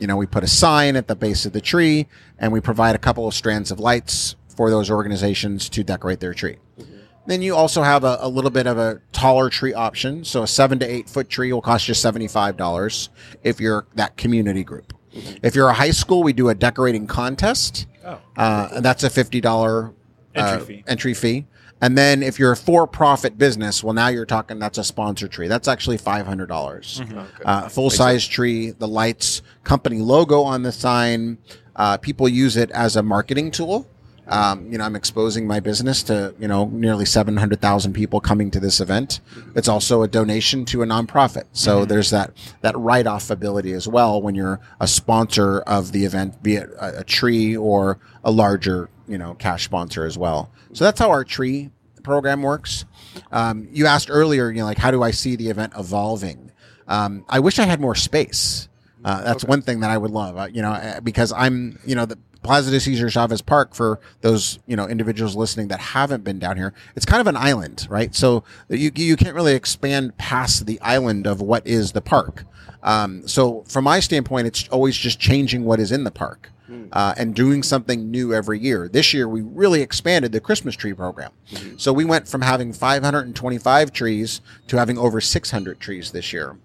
You 0.00 0.08
know, 0.08 0.16
we 0.16 0.26
put 0.26 0.42
a 0.42 0.48
sign 0.48 0.96
at 0.96 1.06
the 1.06 1.14
base 1.14 1.46
of 1.46 1.52
the 1.52 1.60
tree 1.60 2.08
and 2.36 2.52
we 2.52 2.60
provide 2.60 2.96
a 2.96 2.98
couple 2.98 3.28
of 3.28 3.34
strands 3.34 3.70
of 3.70 3.78
lights 3.78 4.34
for 4.48 4.68
those 4.68 4.90
organizations 4.90 5.68
to 5.68 5.84
decorate 5.84 6.18
their 6.18 6.34
tree. 6.34 6.56
Mm-hmm. 6.80 6.96
Then 7.26 7.42
you 7.42 7.54
also 7.54 7.84
have 7.84 8.02
a, 8.02 8.18
a 8.22 8.28
little 8.28 8.50
bit 8.50 8.66
of 8.66 8.76
a 8.76 9.02
taller 9.12 9.50
tree 9.50 9.72
option. 9.72 10.24
So 10.24 10.42
a 10.42 10.48
seven 10.48 10.80
to 10.80 10.86
eight 10.86 11.08
foot 11.08 11.28
tree 11.28 11.52
will 11.52 11.62
cost 11.62 11.86
you 11.86 11.94
$75 11.94 13.08
if 13.44 13.60
you're 13.60 13.86
that 13.94 14.16
community 14.16 14.64
group. 14.64 14.94
If 15.12 15.54
you're 15.54 15.68
a 15.68 15.74
high 15.74 15.90
school, 15.90 16.22
we 16.22 16.32
do 16.32 16.48
a 16.48 16.54
decorating 16.54 17.06
contest. 17.06 17.86
Oh. 18.04 18.18
Uh, 18.36 18.68
and 18.76 18.84
that's 18.84 19.04
a 19.04 19.08
$50 19.10 19.92
Entry 20.34 20.42
uh, 20.42 20.58
fee. 20.60 20.84
entry 20.86 21.14
fee. 21.14 21.46
And 21.82 21.96
then 21.96 22.22
if 22.22 22.38
you're 22.38 22.52
a 22.52 22.56
for-profit 22.56 23.38
business, 23.38 23.82
well, 23.82 23.94
now 23.94 24.08
you're 24.08 24.26
talking 24.26 24.58
that's 24.58 24.78
a 24.78 24.84
sponsor 24.84 25.26
tree. 25.28 25.48
That's 25.48 25.66
actually 25.66 25.96
five 25.96 26.26
hundred 26.26 26.46
dollars. 26.48 27.00
Uh, 27.44 27.68
full 27.68 27.88
size 27.88 28.26
tree, 28.26 28.70
the 28.72 28.86
lights, 28.86 29.40
company 29.64 29.98
logo 29.98 30.42
on 30.42 30.62
the 30.62 30.72
sign. 30.72 31.38
Uh, 31.74 31.96
people 31.96 32.28
use 32.28 32.56
it 32.58 32.70
as 32.72 32.96
a 32.96 33.02
marketing 33.02 33.50
tool. 33.50 33.88
Um, 34.30 34.70
you 34.70 34.78
know, 34.78 34.84
I'm 34.84 34.94
exposing 34.94 35.46
my 35.46 35.60
business 35.60 36.02
to 36.04 36.34
you 36.38 36.48
know 36.48 36.66
nearly 36.66 37.04
seven 37.04 37.36
hundred 37.36 37.60
thousand 37.60 37.92
people 37.92 38.20
coming 38.20 38.50
to 38.52 38.60
this 38.60 38.80
event. 38.80 39.20
It's 39.56 39.68
also 39.68 40.02
a 40.02 40.08
donation 40.08 40.64
to 40.66 40.82
a 40.82 40.86
nonprofit, 40.86 41.44
so 41.52 41.84
there's 41.84 42.10
that 42.10 42.32
that 42.62 42.76
write 42.78 43.06
off 43.06 43.30
ability 43.30 43.72
as 43.72 43.88
well 43.88 44.22
when 44.22 44.34
you're 44.34 44.60
a 44.78 44.86
sponsor 44.86 45.60
of 45.60 45.92
the 45.92 46.04
event, 46.04 46.42
be 46.42 46.56
it 46.56 46.70
a, 46.80 47.00
a 47.00 47.04
tree 47.04 47.56
or 47.56 47.98
a 48.24 48.30
larger 48.30 48.88
you 49.08 49.18
know 49.18 49.34
cash 49.34 49.64
sponsor 49.64 50.04
as 50.04 50.16
well. 50.16 50.50
So 50.72 50.84
that's 50.84 51.00
how 51.00 51.10
our 51.10 51.24
tree 51.24 51.70
program 52.04 52.42
works. 52.42 52.84
Um, 53.32 53.68
you 53.72 53.86
asked 53.86 54.08
earlier, 54.10 54.50
you 54.50 54.60
know, 54.60 54.64
like 54.64 54.78
how 54.78 54.90
do 54.90 55.02
I 55.02 55.10
see 55.10 55.36
the 55.36 55.48
event 55.48 55.72
evolving? 55.76 56.52
Um, 56.86 57.24
I 57.28 57.40
wish 57.40 57.58
I 57.58 57.64
had 57.64 57.80
more 57.80 57.94
space. 57.94 58.68
Uh, 59.04 59.22
that's 59.22 59.44
one 59.44 59.62
thing 59.62 59.80
that 59.80 59.90
I 59.90 59.96
would 59.96 60.10
love, 60.10 60.36
uh, 60.36 60.48
you 60.52 60.60
know, 60.60 60.72
uh, 60.72 61.00
because 61.00 61.32
I'm, 61.32 61.78
you 61.86 61.94
know, 61.94 62.04
the 62.04 62.18
Plaza 62.42 62.70
de 62.70 62.80
Cesar 62.80 63.10
Chavez 63.10 63.42
Park 63.42 63.74
for 63.74 64.00
those, 64.22 64.58
you 64.66 64.76
know, 64.76 64.86
individuals 64.86 65.36
listening 65.36 65.68
that 65.68 65.80
haven't 65.80 66.24
been 66.24 66.38
down 66.38 66.56
here. 66.56 66.72
It's 66.96 67.06
kind 67.06 67.20
of 67.20 67.26
an 67.26 67.36
island, 67.36 67.86
right? 67.90 68.14
So 68.14 68.44
you, 68.68 68.90
you 68.94 69.16
can't 69.16 69.34
really 69.34 69.54
expand 69.54 70.16
past 70.16 70.66
the 70.66 70.80
island 70.80 71.26
of 71.26 71.40
what 71.40 71.66
is 71.66 71.92
the 71.92 72.00
park. 72.00 72.44
Um, 72.82 73.26
so 73.28 73.62
from 73.68 73.84
my 73.84 74.00
standpoint, 74.00 74.46
it's 74.46 74.68
always 74.68 74.96
just 74.96 75.20
changing 75.20 75.64
what 75.64 75.80
is 75.80 75.92
in 75.92 76.04
the 76.04 76.10
park. 76.10 76.50
Uh, 76.92 77.14
and 77.16 77.34
doing 77.34 77.62
something 77.62 78.10
new 78.10 78.32
every 78.32 78.58
year. 78.58 78.88
This 78.88 79.12
year, 79.12 79.28
we 79.28 79.42
really 79.42 79.80
expanded 79.82 80.32
the 80.32 80.40
Christmas 80.40 80.76
tree 80.76 80.92
program. 80.92 81.32
So 81.76 81.92
we 81.92 82.04
went 82.04 82.28
from 82.28 82.42
having 82.42 82.72
525 82.72 83.92
trees 83.92 84.40
to 84.68 84.76
having 84.76 84.96
over 84.98 85.20
600 85.20 85.80
trees 85.80 86.12
this 86.12 86.32
year. 86.32 86.56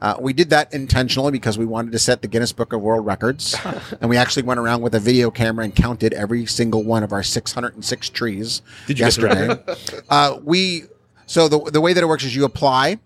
Uh, 0.00 0.16
we 0.20 0.32
did 0.32 0.50
that 0.50 0.72
intentionally 0.72 1.32
because 1.32 1.58
we 1.58 1.66
wanted 1.66 1.92
to 1.92 1.98
set 1.98 2.22
the 2.22 2.28
Guinness 2.28 2.52
Book 2.52 2.72
of 2.72 2.80
World 2.80 3.04
Records. 3.04 3.54
and 4.00 4.08
we 4.08 4.16
actually 4.16 4.42
went 4.42 4.58
around 4.58 4.82
with 4.82 4.94
a 4.94 5.00
video 5.00 5.30
camera 5.30 5.64
and 5.64 5.74
counted 5.74 6.14
every 6.14 6.46
single 6.46 6.82
one 6.82 7.02
of 7.02 7.12
our 7.12 7.22
606 7.22 8.08
trees 8.10 8.62
Did 8.86 8.98
you 8.98 9.04
yesterday. 9.04 9.56
uh, 10.08 10.38
we 10.42 10.84
so 11.26 11.48
the 11.48 11.58
the 11.70 11.80
way 11.80 11.92
that 11.92 12.02
it 12.02 12.06
works 12.06 12.24
is 12.24 12.34
you 12.34 12.44
apply, 12.44 12.98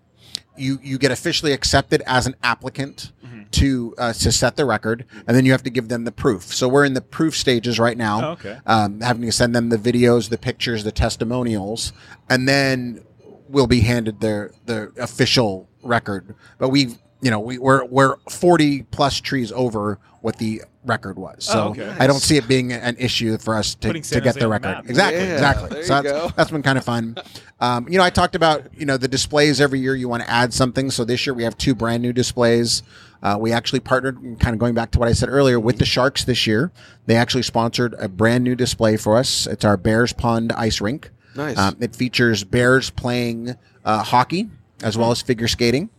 you 0.57 0.79
you 0.83 0.97
get 0.97 1.11
officially 1.11 1.53
accepted 1.53 2.01
as 2.05 2.27
an 2.27 2.35
applicant 2.43 3.11
to 3.51 3.95
uh, 3.97 4.13
to 4.13 4.31
set 4.31 4.55
the 4.55 4.65
record, 4.65 5.05
and 5.25 5.35
then 5.35 5.45
you 5.45 5.51
have 5.51 5.63
to 5.63 5.69
give 5.69 5.87
them 5.87 6.03
the 6.03 6.11
proof. 6.11 6.43
So 6.53 6.67
we're 6.67 6.85
in 6.85 6.93
the 6.93 7.01
proof 7.01 7.35
stages 7.35 7.79
right 7.79 7.97
now. 7.97 8.29
Oh, 8.29 8.31
okay. 8.33 8.59
Um, 8.65 9.01
having 9.01 9.23
to 9.23 9.31
send 9.31 9.55
them 9.55 9.69
the 9.69 9.77
videos, 9.77 10.29
the 10.29 10.37
pictures, 10.37 10.83
the 10.83 10.91
testimonials, 10.91 11.93
and 12.29 12.47
then 12.47 13.03
we'll 13.47 13.67
be 13.67 13.81
handed 13.81 14.19
the 14.19 14.51
the 14.65 14.91
official 14.97 15.69
record. 15.83 16.35
But 16.57 16.69
we 16.69 16.97
you 17.21 17.31
know 17.31 17.39
we, 17.39 17.57
we're 17.57 17.85
we're 17.85 18.17
forty 18.29 18.83
plus 18.83 19.19
trees 19.21 19.51
over 19.51 19.99
what 20.21 20.37
the 20.37 20.63
record 20.87 21.17
was. 21.19 21.45
So 21.45 21.59
Oh, 21.59 21.69
okay. 21.69 21.95
I 21.99 22.07
don't 22.07 22.19
see 22.19 22.37
it 22.37 22.47
being 22.47 22.71
an 22.73 22.95
issue 22.97 23.37
for 23.37 23.55
us 23.55 23.75
to, 23.75 23.93
to 23.93 23.93
get 23.99 24.05
Jose 24.13 24.31
the 24.33 24.39
the 24.39 24.47
record. 24.47 24.67
map. 24.67 24.85
Exactly, 24.89 25.19
Yeah, 25.21 25.33
exactly. 25.33 25.69
there 25.69 25.83
so 25.83 26.01
that's, 26.01 26.33
that's 26.33 26.51
been 26.51 26.63
kind 26.63 26.77
of 26.77 26.83
fun. 26.85 27.17
Um, 27.59 27.87
you 27.89 27.97
know, 27.97 28.03
I 28.03 28.09
talked 28.09 28.35
about 28.35 28.63
you 28.77 28.85
know 28.85 28.97
the 28.97 29.07
displays 29.07 29.59
every 29.61 29.79
year. 29.79 29.95
You 29.95 30.07
want 30.09 30.23
to 30.23 30.29
add 30.29 30.53
something. 30.53 30.89
So 30.91 31.03
this 31.05 31.25
year 31.25 31.33
we 31.33 31.43
have 31.43 31.57
two 31.57 31.75
brand 31.75 32.01
new 32.01 32.13
displays. 32.13 32.83
Uh, 33.23 33.35
we 33.39 33.51
actually 33.51 33.79
partnered, 33.79 34.17
kind 34.39 34.53
of 34.53 34.59
going 34.59 34.75
back 34.75 34.91
to 34.91 34.99
what 34.99 35.07
I 35.07 35.13
said 35.13 35.29
earlier, 35.29 35.59
with 35.59 35.79
the 35.79 35.85
Sharks 35.85 36.23
this 36.23 36.45
year. 36.45 36.71
They 37.07 37.15
actually 37.15 37.41
sponsored 37.43 37.95
a 37.97 38.07
brand 38.07 38.43
new 38.43 38.55
display 38.55 38.95
for 38.95 39.17
us. 39.17 39.47
It's 39.47 39.65
our 39.65 39.75
Bears 39.75 40.13
Pond 40.13 40.51
Ice 40.51 40.79
Rink. 40.81 41.09
Nice. 41.35 41.57
Um, 41.57 41.75
it 41.79 41.95
features 41.95 42.43
bears 42.43 42.89
playing 42.91 43.55
uh, 43.83 44.03
hockey 44.03 44.49
as 44.83 44.97
well 44.97 45.09
as 45.11 45.21
figure 45.21 45.47
skating. 45.47 45.89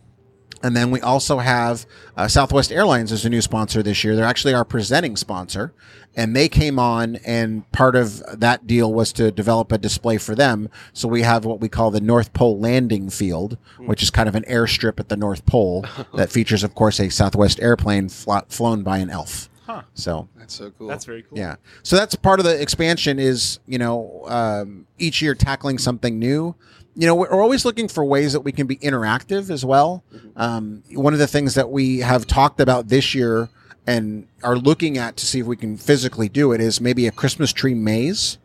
And 0.61 0.75
then 0.75 0.91
we 0.91 0.99
also 1.01 1.37
have 1.39 1.85
uh, 2.17 2.27
Southwest 2.27 2.71
Airlines 2.71 3.11
as 3.11 3.23
a 3.25 3.29
new 3.29 3.41
sponsor 3.41 3.81
this 3.81 4.03
year. 4.03 4.15
They're 4.15 4.25
actually 4.25 4.53
our 4.53 4.65
presenting 4.65 5.15
sponsor. 5.15 5.73
And 6.15 6.35
they 6.35 6.49
came 6.49 6.79
on, 6.79 7.17
and 7.17 7.71
part 7.71 7.95
of 7.95 8.21
that 8.39 8.67
deal 8.67 8.91
was 8.91 9.13
to 9.13 9.31
develop 9.31 9.71
a 9.71 9.77
display 9.77 10.17
for 10.17 10.35
them. 10.35 10.67
So 10.91 11.07
we 11.07 11.21
have 11.21 11.45
what 11.45 11.61
we 11.61 11.69
call 11.69 11.91
the 11.91 12.01
North 12.01 12.33
Pole 12.33 12.59
Landing 12.59 13.09
Field, 13.09 13.57
which 13.77 14.01
is 14.03 14.09
kind 14.09 14.27
of 14.27 14.35
an 14.35 14.43
airstrip 14.43 14.99
at 14.99 15.07
the 15.07 15.15
North 15.15 15.45
Pole 15.45 15.85
that 16.15 16.31
features, 16.31 16.63
of 16.63 16.75
course, 16.75 16.99
a 16.99 17.09
Southwest 17.09 17.61
airplane 17.61 18.09
flo- 18.09 18.43
flown 18.49 18.83
by 18.83 18.97
an 18.97 19.09
elf. 19.09 19.49
Huh. 19.65 19.83
So 19.93 20.27
That's 20.35 20.55
so 20.55 20.71
cool. 20.71 20.87
That's 20.87 21.05
very 21.05 21.21
cool. 21.21 21.37
yeah. 21.37 21.57
So 21.83 21.95
that's 21.95 22.15
part 22.15 22.39
of 22.39 22.45
the 22.45 22.59
expansion 22.59 23.19
is, 23.19 23.59
you 23.67 23.77
know, 23.77 24.23
um, 24.27 24.87
each 24.97 25.21
year 25.21 25.35
tackling 25.35 25.77
something 25.77 26.17
new. 26.17 26.55
You 26.99 27.07
know, 27.07 27.15
we're 27.15 27.41
always 27.41 27.63
looking 27.63 27.87
for 27.87 28.03
ways 28.03 28.33
that 28.33 28.41
we 28.41 28.51
can 28.51 28.67
be 28.67 28.75
interactive 28.75 29.49
as 29.49 29.63
well. 29.63 30.03
Um, 30.35 30.83
one 30.91 31.13
of 31.13 31.19
the 31.19 31.27
things 31.27 31.55
that 31.55 31.71
we 31.71 31.99
have 31.99 32.27
talked 32.27 32.59
about 32.59 32.89
this 32.89 33.15
year 33.15 33.47
and 33.87 34.27
are 34.43 34.55
looking 34.55 34.97
at 34.99 35.17
to 35.17 35.25
see 35.25 35.39
if 35.39 35.47
we 35.47 35.55
can 35.55 35.75
physically 35.75 36.29
do 36.29 36.51
it 36.51 36.61
is 36.61 36.79
maybe 36.79 37.07
a 37.07 37.11
Christmas 37.11 37.51
tree 37.51 37.73
maze 37.73 38.37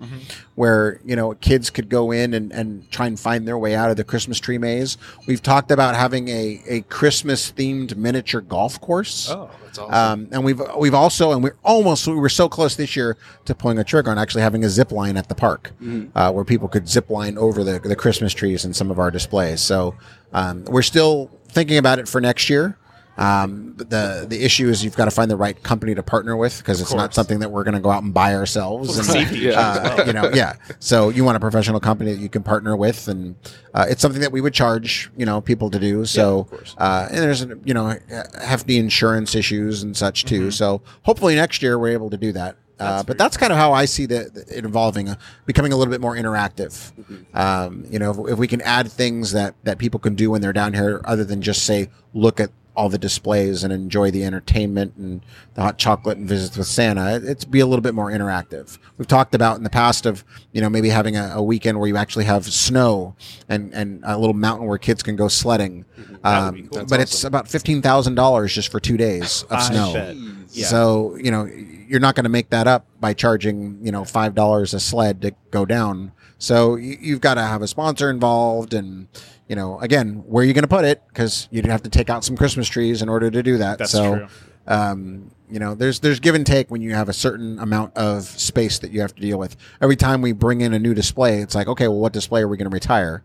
where, 0.54 1.00
you 1.04 1.14
know, 1.16 1.34
kids 1.34 1.68
could 1.68 1.88
go 1.90 2.12
in 2.12 2.32
and, 2.32 2.50
and 2.52 2.90
try 2.90 3.06
and 3.06 3.20
find 3.20 3.46
their 3.46 3.58
way 3.58 3.74
out 3.74 3.90
of 3.90 3.96
the 3.96 4.04
Christmas 4.04 4.40
tree 4.40 4.56
maze. 4.58 4.96
We've 5.26 5.42
talked 5.42 5.70
about 5.70 5.94
having 5.96 6.28
a, 6.28 6.62
a 6.66 6.80
Christmas 6.82 7.52
themed 7.52 7.94
miniature 7.96 8.40
golf 8.40 8.80
course. 8.80 9.28
Oh, 9.30 9.50
That's 9.64 9.78
awesome. 9.78 9.94
Um, 9.94 10.28
and 10.32 10.44
we've 10.44 10.62
we've 10.78 10.94
also 10.94 11.32
and 11.32 11.42
we're 11.44 11.56
almost 11.62 12.06
we 12.06 12.14
were 12.14 12.28
so 12.30 12.48
close 12.48 12.76
this 12.76 12.96
year 12.96 13.16
to 13.44 13.54
pulling 13.54 13.78
a 13.78 13.84
trigger 13.84 14.10
on 14.10 14.18
actually 14.18 14.42
having 14.42 14.64
a 14.64 14.68
zip 14.70 14.92
line 14.92 15.16
at 15.18 15.28
the 15.28 15.34
park 15.34 15.72
uh, 16.14 16.32
where 16.32 16.44
people 16.44 16.68
could 16.68 16.88
zip 16.88 17.10
line 17.10 17.36
over 17.36 17.62
the 17.62 17.80
the 17.80 17.96
Christmas 17.96 18.32
trees 18.32 18.64
in 18.64 18.72
some 18.72 18.90
of 18.90 18.98
our 18.98 19.10
displays. 19.10 19.60
So 19.60 19.94
um, 20.32 20.64
we're 20.64 20.82
still 20.82 21.30
thinking 21.48 21.76
about 21.76 21.98
it 21.98 22.08
for 22.08 22.20
next 22.20 22.48
year. 22.48 22.78
Um, 23.16 23.74
but 23.76 23.90
the 23.90 24.26
the 24.28 24.44
issue 24.44 24.68
is 24.68 24.82
you've 24.84 24.96
got 24.96 25.04
to 25.04 25.10
find 25.12 25.30
the 25.30 25.36
right 25.36 25.60
company 25.62 25.94
to 25.94 26.02
partner 26.02 26.36
with 26.36 26.58
because 26.58 26.80
it's 26.80 26.92
not 26.92 27.14
something 27.14 27.38
that 27.38 27.50
we're 27.50 27.62
going 27.62 27.74
to 27.74 27.80
go 27.80 27.90
out 27.90 28.02
and 28.02 28.12
buy 28.12 28.34
ourselves. 28.34 28.98
And, 28.98 29.06
Safety 29.06 29.52
uh, 29.52 30.04
you 30.04 30.12
know, 30.12 30.30
yeah. 30.34 30.54
So 30.80 31.10
you 31.10 31.24
want 31.24 31.36
a 31.36 31.40
professional 31.40 31.78
company 31.78 32.12
that 32.12 32.20
you 32.20 32.28
can 32.28 32.42
partner 32.42 32.76
with, 32.76 33.06
and 33.06 33.36
uh, 33.72 33.86
it's 33.88 34.02
something 34.02 34.20
that 34.20 34.32
we 34.32 34.40
would 34.40 34.54
charge, 34.54 35.10
you 35.16 35.26
know, 35.26 35.40
people 35.40 35.70
to 35.70 35.78
do. 35.78 36.04
So, 36.04 36.48
uh, 36.78 37.08
and 37.10 37.18
there's, 37.18 37.46
you 37.64 37.74
know, 37.74 37.96
hefty 38.42 38.78
insurance 38.78 39.34
issues 39.34 39.82
and 39.84 39.96
such 39.96 40.24
too. 40.24 40.50
So 40.50 40.82
hopefully 41.02 41.36
next 41.36 41.62
year 41.62 41.78
we're 41.78 41.92
able 41.92 42.10
to 42.10 42.16
do 42.16 42.32
that. 42.32 42.56
Uh, 42.80 43.04
but 43.04 43.16
that's 43.16 43.36
kind 43.36 43.52
of 43.52 43.56
how 43.56 43.72
I 43.72 43.84
see 43.84 44.04
the, 44.04 44.28
the 44.34 44.58
it 44.58 44.64
evolving, 44.64 45.08
uh, 45.08 45.14
becoming 45.46 45.72
a 45.72 45.76
little 45.76 45.92
bit 45.92 46.00
more 46.00 46.16
interactive. 46.16 46.92
Um, 47.32 47.84
you 47.88 48.00
know, 48.00 48.10
if, 48.10 48.32
if 48.32 48.38
we 48.38 48.48
can 48.48 48.60
add 48.62 48.90
things 48.90 49.30
that 49.30 49.54
that 49.62 49.78
people 49.78 50.00
can 50.00 50.16
do 50.16 50.32
when 50.32 50.40
they're 50.40 50.52
down 50.52 50.74
here, 50.74 51.00
other 51.04 51.22
than 51.22 51.40
just 51.40 51.62
say 51.62 51.88
look 52.14 52.40
at 52.40 52.50
all 52.76 52.88
the 52.88 52.98
displays 52.98 53.62
and 53.62 53.72
enjoy 53.72 54.10
the 54.10 54.24
entertainment 54.24 54.94
and 54.96 55.20
the 55.54 55.62
hot 55.62 55.78
chocolate 55.78 56.18
and 56.18 56.28
visits 56.28 56.56
with 56.56 56.66
Santa. 56.66 57.14
It- 57.16 57.24
It's 57.24 57.44
be 57.44 57.60
a 57.60 57.66
little 57.66 57.82
bit 57.82 57.94
more 57.94 58.10
interactive. 58.10 58.78
We've 58.98 59.06
talked 59.06 59.34
about 59.34 59.56
in 59.58 59.62
the 59.64 59.70
past 59.70 60.06
of 60.06 60.24
you 60.52 60.60
know 60.60 60.68
maybe 60.68 60.88
having 60.88 61.16
a, 61.16 61.32
a 61.36 61.42
weekend 61.42 61.78
where 61.78 61.88
you 61.88 61.96
actually 61.96 62.24
have 62.24 62.44
snow 62.46 63.14
and 63.48 63.72
and 63.74 64.02
a 64.04 64.18
little 64.18 64.34
mountain 64.34 64.66
where 64.66 64.78
kids 64.78 65.02
can 65.02 65.16
go 65.16 65.28
sledding. 65.28 65.84
Would 65.96 66.18
Um, 66.24 66.68
cool. 66.72 66.84
but 66.86 67.00
it's 67.00 67.22
about 67.24 67.48
fifteen 67.48 67.80
thousand 67.82 68.14
dollars 68.16 68.52
just 68.52 68.70
for 68.70 68.80
two 68.80 68.96
days 68.96 69.44
of 69.50 69.62
snow. 69.62 70.14
Yeah. 70.50 70.66
So 70.66 71.16
you 71.16 71.30
know 71.30 71.44
you're 71.86 72.00
not 72.00 72.14
going 72.14 72.24
to 72.24 72.30
make 72.30 72.50
that 72.50 72.66
up 72.66 72.86
by 73.00 73.12
charging 73.14 73.78
you 73.82 73.92
know 73.92 74.04
five 74.04 74.34
dollars 74.34 74.74
a 74.74 74.80
sled 74.80 75.22
to 75.22 75.32
go 75.50 75.64
down. 75.64 76.12
So 76.38 76.74
you, 76.76 76.96
you've 77.00 77.20
got 77.20 77.34
to 77.34 77.42
have 77.42 77.62
a 77.62 77.68
sponsor 77.68 78.10
involved, 78.10 78.74
and 78.74 79.06
you 79.48 79.56
know 79.56 79.78
again 79.80 80.22
where 80.26 80.42
are 80.42 80.46
you 80.46 80.54
going 80.54 80.62
to 80.62 80.68
put 80.68 80.84
it 80.84 81.02
because 81.08 81.48
you'd 81.50 81.66
have 81.66 81.82
to 81.82 81.90
take 81.90 82.10
out 82.10 82.24
some 82.24 82.36
Christmas 82.36 82.68
trees 82.68 83.02
in 83.02 83.08
order 83.08 83.30
to 83.30 83.42
do 83.42 83.58
that. 83.58 83.78
That's 83.78 83.90
so, 83.92 84.16
true. 84.16 84.26
Um, 84.66 85.30
you 85.50 85.58
know, 85.58 85.74
there's 85.74 86.00
there's 86.00 86.20
give 86.20 86.34
and 86.34 86.46
take 86.46 86.70
when 86.70 86.80
you 86.80 86.94
have 86.94 87.08
a 87.08 87.12
certain 87.12 87.58
amount 87.58 87.96
of 87.96 88.24
space 88.24 88.78
that 88.78 88.90
you 88.90 89.00
have 89.02 89.14
to 89.14 89.20
deal 89.20 89.38
with. 89.38 89.56
Every 89.80 89.96
time 89.96 90.22
we 90.22 90.32
bring 90.32 90.62
in 90.62 90.72
a 90.72 90.78
new 90.78 90.94
display, 90.94 91.40
it's 91.40 91.54
like, 91.54 91.68
okay, 91.68 91.86
well, 91.86 91.98
what 91.98 92.12
display 92.12 92.40
are 92.42 92.48
we 92.48 92.56
going 92.56 92.70
to 92.70 92.74
retire? 92.74 93.22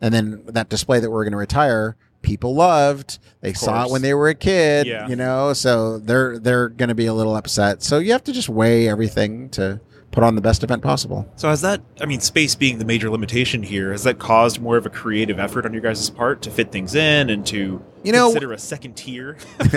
And 0.00 0.14
then 0.14 0.44
that 0.46 0.68
display 0.68 1.00
that 1.00 1.10
we're 1.10 1.24
going 1.24 1.32
to 1.32 1.38
retire, 1.38 1.96
people 2.22 2.54
loved. 2.54 3.18
They 3.40 3.52
saw 3.52 3.84
it 3.84 3.90
when 3.90 4.02
they 4.02 4.14
were 4.14 4.28
a 4.28 4.34
kid, 4.34 4.86
Yeah. 4.86 5.08
you 5.08 5.16
know, 5.16 5.52
so 5.52 5.98
they're 5.98 6.38
they're 6.38 6.68
going 6.68 6.88
to 6.90 6.94
be 6.94 7.06
a 7.06 7.14
little 7.14 7.34
upset. 7.34 7.82
So 7.82 7.98
you 7.98 8.12
have 8.12 8.22
to 8.24 8.32
just 8.32 8.48
weigh 8.48 8.88
everything 8.88 9.48
to 9.50 9.80
put 10.10 10.22
on 10.24 10.34
the 10.34 10.40
best 10.40 10.62
event 10.64 10.82
possible. 10.82 11.30
So 11.36 11.48
has 11.48 11.60
that? 11.60 11.80
I 12.00 12.06
mean, 12.06 12.20
space 12.20 12.54
being 12.54 12.78
the 12.78 12.84
major 12.84 13.10
limitation 13.10 13.62
here, 13.62 13.92
has 13.92 14.04
that 14.04 14.18
caused 14.18 14.60
more 14.60 14.76
of 14.76 14.86
a 14.86 14.90
creative 14.90 15.38
effort 15.38 15.66
on 15.66 15.72
your 15.72 15.82
guys' 15.82 16.08
part 16.10 16.42
to 16.42 16.50
fit 16.50 16.72
things 16.72 16.94
in 16.94 17.30
and 17.30 17.46
to 17.46 17.82
You 18.02 18.12
know- 18.12 18.26
consider 18.30 18.52
a 18.52 18.58
second 18.58 18.94
tier? 18.96 19.36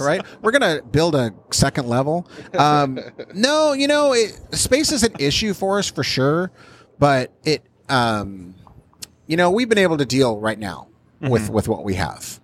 right? 0.00 0.22
We're 0.42 0.52
gonna 0.52 0.82
build 0.82 1.14
a 1.14 1.32
second 1.50 1.86
level. 1.88 2.26
Um, 2.56 2.98
no, 3.34 3.72
you 3.72 3.86
know, 3.86 4.12
it, 4.14 4.38
space 4.52 4.90
is 4.90 5.02
an 5.02 5.14
issue 5.18 5.52
for 5.54 5.78
us 5.78 5.90
for 5.90 6.02
sure, 6.02 6.50
but 6.98 7.32
it, 7.44 7.62
um, 7.88 8.54
you 9.26 9.36
know, 9.36 9.50
we've 9.50 9.68
been 9.68 9.78
able 9.78 9.98
to 9.98 10.06
deal 10.06 10.38
right 10.38 10.58
now 10.58 10.88
with 11.20 11.48
with 11.50 11.68
what 11.68 11.84
we 11.84 11.94
have. 11.94 12.40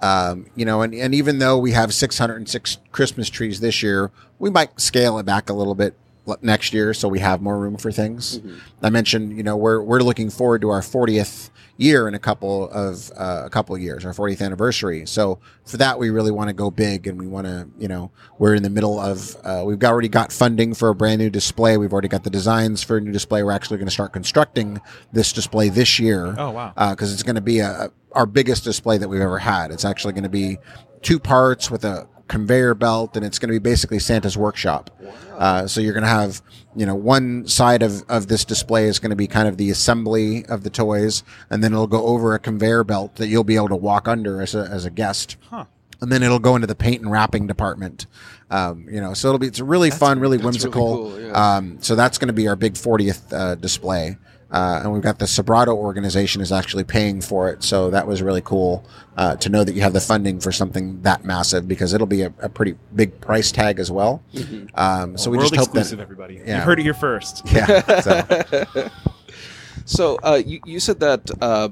Um, 0.00 0.46
you 0.56 0.64
know, 0.64 0.82
and, 0.82 0.92
and 0.94 1.14
even 1.14 1.38
though 1.38 1.58
we 1.58 1.70
have 1.72 1.94
606 1.94 2.78
Christmas 2.90 3.30
trees 3.30 3.60
this 3.60 3.84
year, 3.84 4.10
we 4.40 4.50
might 4.50 4.80
scale 4.80 5.18
it 5.20 5.22
back 5.26 5.48
a 5.48 5.52
little 5.52 5.76
bit 5.76 5.94
next 6.40 6.72
year, 6.72 6.94
so 6.94 7.08
we 7.08 7.18
have 7.18 7.42
more 7.42 7.58
room 7.58 7.76
for 7.76 7.90
things. 7.92 8.40
I 8.82 8.90
mentioned, 8.90 9.36
you 9.36 9.42
know, 9.42 9.56
we're 9.56 9.82
we're 9.82 10.00
looking 10.00 10.30
forward 10.30 10.60
to 10.62 10.70
our 10.70 10.80
40th 10.80 11.50
year 11.78 12.06
in 12.06 12.14
a 12.14 12.18
couple 12.18 12.68
of 12.70 13.10
uh, 13.16 13.42
a 13.44 13.50
couple 13.50 13.74
of 13.74 13.80
years, 13.80 14.04
our 14.04 14.12
40th 14.12 14.40
anniversary. 14.40 15.04
So 15.06 15.40
for 15.64 15.78
that, 15.78 15.98
we 15.98 16.10
really 16.10 16.30
want 16.30 16.48
to 16.48 16.52
go 16.54 16.70
big, 16.70 17.06
and 17.06 17.18
we 17.18 17.26
want 17.26 17.46
to, 17.46 17.68
you 17.78 17.88
know, 17.88 18.10
we're 18.38 18.54
in 18.54 18.62
the 18.62 18.70
middle 18.70 19.00
of 19.00 19.36
uh, 19.44 19.62
we've 19.66 19.82
already 19.82 20.08
got 20.08 20.32
funding 20.32 20.74
for 20.74 20.90
a 20.90 20.94
brand 20.94 21.20
new 21.20 21.30
display. 21.30 21.76
We've 21.76 21.92
already 21.92 22.08
got 22.08 22.24
the 22.24 22.30
designs 22.30 22.82
for 22.82 22.98
a 22.98 23.00
new 23.00 23.12
display. 23.12 23.42
We're 23.42 23.52
actually 23.52 23.78
going 23.78 23.88
to 23.88 23.92
start 23.92 24.12
constructing 24.12 24.80
this 25.12 25.32
display 25.32 25.70
this 25.70 25.98
year 25.98 26.34
Oh, 26.38 26.50
wow. 26.50 26.72
because 26.90 27.12
it's 27.12 27.22
going 27.22 27.36
to 27.36 27.40
be 27.42 27.58
a, 27.60 27.90
our 28.12 28.26
biggest 28.26 28.64
display 28.64 28.98
that 28.98 29.08
we've 29.08 29.20
ever 29.20 29.38
had. 29.38 29.70
It's 29.72 29.84
actually 29.84 30.12
going 30.12 30.22
to 30.24 30.28
be 30.28 30.58
two 31.00 31.18
parts 31.18 31.68
with 31.70 31.84
a 31.84 32.06
conveyor 32.28 32.74
belt, 32.74 33.16
and 33.16 33.24
it's 33.24 33.38
going 33.38 33.48
to 33.48 33.54
be 33.54 33.58
basically 33.58 33.98
Santa's 33.98 34.36
workshop. 34.36 34.90
Uh, 35.36 35.66
so 35.66 35.80
you're 35.80 35.92
going 35.92 36.02
to 36.02 36.08
have, 36.08 36.42
you 36.76 36.86
know, 36.86 36.94
one 36.94 37.46
side 37.46 37.82
of, 37.82 38.02
of 38.08 38.28
this 38.28 38.44
display 38.44 38.86
is 38.86 38.98
going 38.98 39.10
to 39.10 39.16
be 39.16 39.26
kind 39.26 39.48
of 39.48 39.56
the 39.56 39.70
assembly 39.70 40.44
of 40.46 40.62
the 40.62 40.70
toys, 40.70 41.24
and 41.50 41.62
then 41.62 41.72
it'll 41.72 41.86
go 41.86 42.04
over 42.06 42.34
a 42.34 42.38
conveyor 42.38 42.84
belt 42.84 43.16
that 43.16 43.28
you'll 43.28 43.44
be 43.44 43.56
able 43.56 43.68
to 43.68 43.76
walk 43.76 44.08
under 44.08 44.40
as 44.40 44.54
a, 44.54 44.68
as 44.70 44.84
a 44.84 44.90
guest. 44.90 45.36
Huh. 45.50 45.64
And 46.00 46.10
then 46.10 46.22
it'll 46.22 46.40
go 46.40 46.56
into 46.56 46.66
the 46.66 46.74
paint 46.74 47.00
and 47.02 47.10
wrapping 47.10 47.46
department. 47.46 48.06
Um, 48.50 48.86
you 48.90 49.00
know, 49.00 49.14
so 49.14 49.28
it'll 49.28 49.38
be 49.38 49.46
it's 49.46 49.60
really 49.60 49.90
fun, 49.90 50.18
really 50.18 50.36
that's 50.36 50.44
really 50.44 50.52
whimsical. 50.52 50.96
cool, 50.96 51.20
yeah. 51.20 51.56
Um, 51.56 51.78
so 51.80 51.94
that's 51.94 52.18
going 52.18 52.26
to 52.26 52.34
be 52.34 52.48
our 52.48 52.56
big 52.56 52.74
40th 52.74 53.32
uh, 53.32 53.54
display. 53.54 54.18
Uh, 54.52 54.80
and 54.82 54.92
we've 54.92 55.02
got 55.02 55.18
the 55.18 55.24
Sobrato 55.24 55.74
organization 55.74 56.42
is 56.42 56.52
actually 56.52 56.84
paying 56.84 57.20
for 57.20 57.48
it. 57.48 57.64
So 57.64 57.90
that 57.90 58.06
was 58.06 58.20
really 58.22 58.42
cool 58.42 58.84
uh, 59.16 59.36
to 59.36 59.48
know 59.48 59.64
that 59.64 59.74
you 59.74 59.80
have 59.80 59.94
the 59.94 60.00
funding 60.00 60.38
for 60.40 60.52
something 60.52 61.00
that 61.02 61.24
massive 61.24 61.66
because 61.66 61.94
it'll 61.94 62.06
be 62.06 62.22
a, 62.22 62.32
a 62.40 62.48
pretty 62.48 62.76
big 62.94 63.18
price 63.20 63.50
tag 63.50 63.78
as 63.78 63.90
well. 63.90 64.22
Um, 64.74 65.16
so 65.16 65.30
we 65.30 65.38
just 65.38 65.54
hope 65.56 65.64
exclusive, 65.68 65.98
that. 65.98 66.02
everybody. 66.02 66.42
yeah. 66.44 66.58
You 66.58 66.62
heard 66.62 66.78
it 66.78 66.82
here 66.82 66.94
first. 66.94 67.42
Yeah. 67.52 68.00
So, 68.00 68.90
So 69.84 70.18
uh, 70.22 70.40
you, 70.44 70.60
you 70.64 70.80
said 70.80 71.00
that 71.00 71.30
uh, 71.40 71.68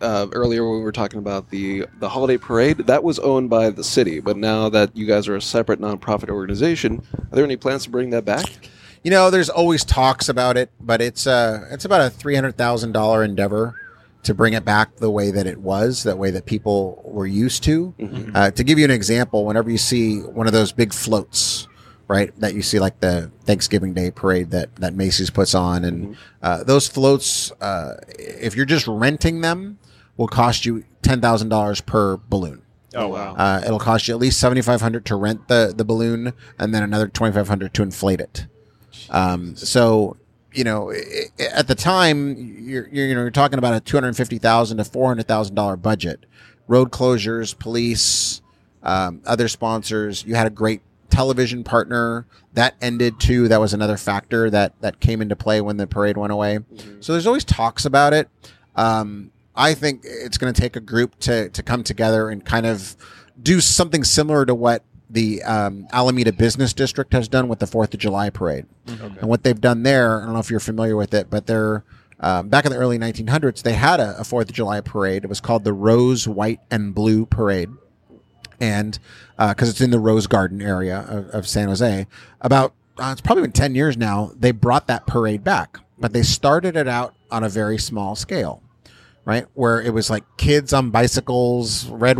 uh, 0.00 0.26
earlier 0.32 0.68
when 0.68 0.78
we 0.78 0.84
were 0.84 0.92
talking 0.92 1.18
about 1.18 1.50
the 1.50 1.86
the 2.00 2.08
holiday 2.08 2.36
parade 2.36 2.78
that 2.78 3.02
was 3.02 3.18
owned 3.20 3.50
by 3.50 3.70
the 3.70 3.84
city, 3.84 4.20
but 4.20 4.36
now 4.36 4.68
that 4.68 4.96
you 4.96 5.06
guys 5.06 5.28
are 5.28 5.36
a 5.36 5.42
separate 5.42 5.80
nonprofit 5.80 6.28
organization, 6.28 7.02
are 7.14 7.26
there 7.30 7.44
any 7.44 7.56
plans 7.56 7.84
to 7.84 7.90
bring 7.90 8.10
that 8.10 8.24
back? 8.24 8.68
You 9.06 9.10
know, 9.10 9.30
there's 9.30 9.48
always 9.48 9.84
talks 9.84 10.28
about 10.28 10.56
it, 10.56 10.68
but 10.80 11.00
it's 11.00 11.28
uh 11.28 11.64
it's 11.70 11.84
about 11.84 12.00
a 12.00 12.10
three 12.10 12.34
hundred 12.34 12.58
thousand 12.58 12.90
dollar 12.90 13.22
endeavor 13.22 13.76
to 14.24 14.34
bring 14.34 14.52
it 14.52 14.64
back 14.64 14.96
the 14.96 15.12
way 15.12 15.30
that 15.30 15.46
it 15.46 15.60
was, 15.60 16.02
that 16.02 16.18
way 16.18 16.32
that 16.32 16.44
people 16.44 17.00
were 17.04 17.24
used 17.24 17.62
to. 17.62 17.94
Uh, 18.34 18.50
to 18.50 18.64
give 18.64 18.80
you 18.80 18.84
an 18.84 18.90
example, 18.90 19.44
whenever 19.44 19.70
you 19.70 19.78
see 19.78 20.18
one 20.18 20.48
of 20.48 20.52
those 20.52 20.72
big 20.72 20.92
floats, 20.92 21.68
right, 22.08 22.32
that 22.40 22.54
you 22.54 22.62
see 22.62 22.80
like 22.80 22.98
the 22.98 23.30
Thanksgiving 23.44 23.94
Day 23.94 24.10
parade 24.10 24.50
that 24.50 24.74
that 24.76 24.94
Macy's 24.94 25.30
puts 25.30 25.54
on, 25.54 25.84
and 25.84 26.16
uh, 26.42 26.64
those 26.64 26.88
floats, 26.88 27.52
uh, 27.60 28.00
if 28.18 28.56
you're 28.56 28.66
just 28.66 28.88
renting 28.88 29.40
them, 29.40 29.78
will 30.16 30.26
cost 30.26 30.66
you 30.66 30.82
ten 31.02 31.20
thousand 31.20 31.48
dollars 31.48 31.80
per 31.80 32.16
balloon. 32.28 32.62
Oh 32.92 33.06
wow. 33.06 33.36
Uh, 33.36 33.62
it'll 33.64 33.78
cost 33.78 34.08
you 34.08 34.14
at 34.14 34.20
least 34.20 34.40
seventy 34.40 34.62
five 34.62 34.80
hundred 34.80 35.06
to 35.06 35.14
rent 35.14 35.46
the 35.46 35.72
the 35.76 35.84
balloon, 35.84 36.32
and 36.58 36.74
then 36.74 36.82
another 36.82 37.06
twenty 37.06 37.32
five 37.32 37.46
hundred 37.46 37.72
to 37.74 37.84
inflate 37.84 38.18
it. 38.20 38.48
Um, 39.10 39.56
so 39.56 40.16
you 40.52 40.64
know, 40.64 40.90
at 41.38 41.68
the 41.68 41.74
time, 41.74 42.34
you're, 42.36 42.88
you're 42.88 43.06
you 43.06 43.14
know 43.14 43.20
you're 43.20 43.30
talking 43.30 43.58
about 43.58 43.74
a 43.74 43.80
two 43.80 43.96
hundred 43.96 44.16
fifty 44.16 44.38
thousand 44.38 44.78
to 44.78 44.84
four 44.84 45.08
hundred 45.08 45.28
thousand 45.28 45.54
dollar 45.54 45.76
budget, 45.76 46.24
road 46.66 46.90
closures, 46.90 47.56
police, 47.56 48.40
um, 48.82 49.20
other 49.26 49.48
sponsors. 49.48 50.24
You 50.24 50.34
had 50.34 50.46
a 50.46 50.50
great 50.50 50.80
television 51.10 51.62
partner 51.62 52.26
that 52.54 52.74
ended 52.80 53.20
too. 53.20 53.48
That 53.48 53.60
was 53.60 53.74
another 53.74 53.96
factor 53.96 54.48
that 54.50 54.80
that 54.80 54.98
came 55.00 55.20
into 55.20 55.36
play 55.36 55.60
when 55.60 55.76
the 55.76 55.86
parade 55.86 56.16
went 56.16 56.32
away. 56.32 56.60
So 57.00 57.12
there's 57.12 57.26
always 57.26 57.44
talks 57.44 57.84
about 57.84 58.14
it. 58.14 58.28
Um, 58.74 59.30
I 59.54 59.74
think 59.74 60.02
it's 60.04 60.38
going 60.38 60.52
to 60.52 60.60
take 60.60 60.76
a 60.76 60.80
group 60.80 61.18
to 61.20 61.50
to 61.50 61.62
come 61.62 61.82
together 61.82 62.30
and 62.30 62.44
kind 62.44 62.66
of 62.66 62.96
do 63.42 63.60
something 63.60 64.04
similar 64.04 64.46
to 64.46 64.54
what 64.54 64.82
the 65.08 65.42
um, 65.44 65.86
Alameda 65.92 66.32
Business 66.32 66.72
District 66.72 67.12
has 67.12 67.28
done 67.28 67.48
with 67.48 67.58
the 67.60 67.66
Fourth 67.66 67.94
of 67.94 68.00
July 68.00 68.30
parade. 68.30 68.66
And 69.20 69.28
what 69.28 69.42
they've 69.44 69.60
done 69.60 69.82
there, 69.82 70.20
I 70.20 70.24
don't 70.24 70.34
know 70.34 70.40
if 70.40 70.50
you're 70.50 70.60
familiar 70.60 70.96
with 70.96 71.14
it, 71.14 71.30
but 71.30 71.46
they're 71.46 71.84
um, 72.20 72.48
back 72.48 72.64
in 72.64 72.72
the 72.72 72.78
early 72.78 72.98
1900s. 72.98 73.62
They 73.62 73.74
had 73.74 74.00
a, 74.00 74.18
a 74.18 74.24
Fourth 74.24 74.48
of 74.48 74.54
July 74.54 74.80
parade. 74.80 75.24
It 75.24 75.28
was 75.28 75.40
called 75.40 75.64
the 75.64 75.72
Rose, 75.72 76.26
White, 76.26 76.60
and 76.70 76.94
Blue 76.94 77.26
Parade 77.26 77.70
and 78.60 78.98
because 79.38 79.68
it's 79.68 79.80
in 79.80 79.90
the 79.90 79.98
Rose 79.98 80.26
Garden 80.26 80.62
area 80.62 81.04
of, 81.08 81.28
of 81.28 81.48
San 81.48 81.68
Jose, 81.68 82.06
about 82.40 82.72
uh, 82.98 83.10
it's 83.12 83.20
probably 83.20 83.42
been 83.42 83.52
ten 83.52 83.74
years 83.74 83.96
now. 83.96 84.32
They 84.34 84.50
brought 84.50 84.86
that 84.86 85.06
parade 85.06 85.44
back, 85.44 85.78
but 85.98 86.12
they 86.12 86.22
started 86.22 86.76
it 86.76 86.88
out 86.88 87.14
on 87.30 87.44
a 87.44 87.48
very 87.48 87.78
small 87.78 88.14
scale, 88.14 88.62
right? 89.26 89.44
Where 89.54 89.82
it 89.82 89.92
was 89.92 90.08
like 90.08 90.24
kids 90.38 90.72
on 90.72 90.90
bicycles, 90.90 91.86
red 91.86 92.16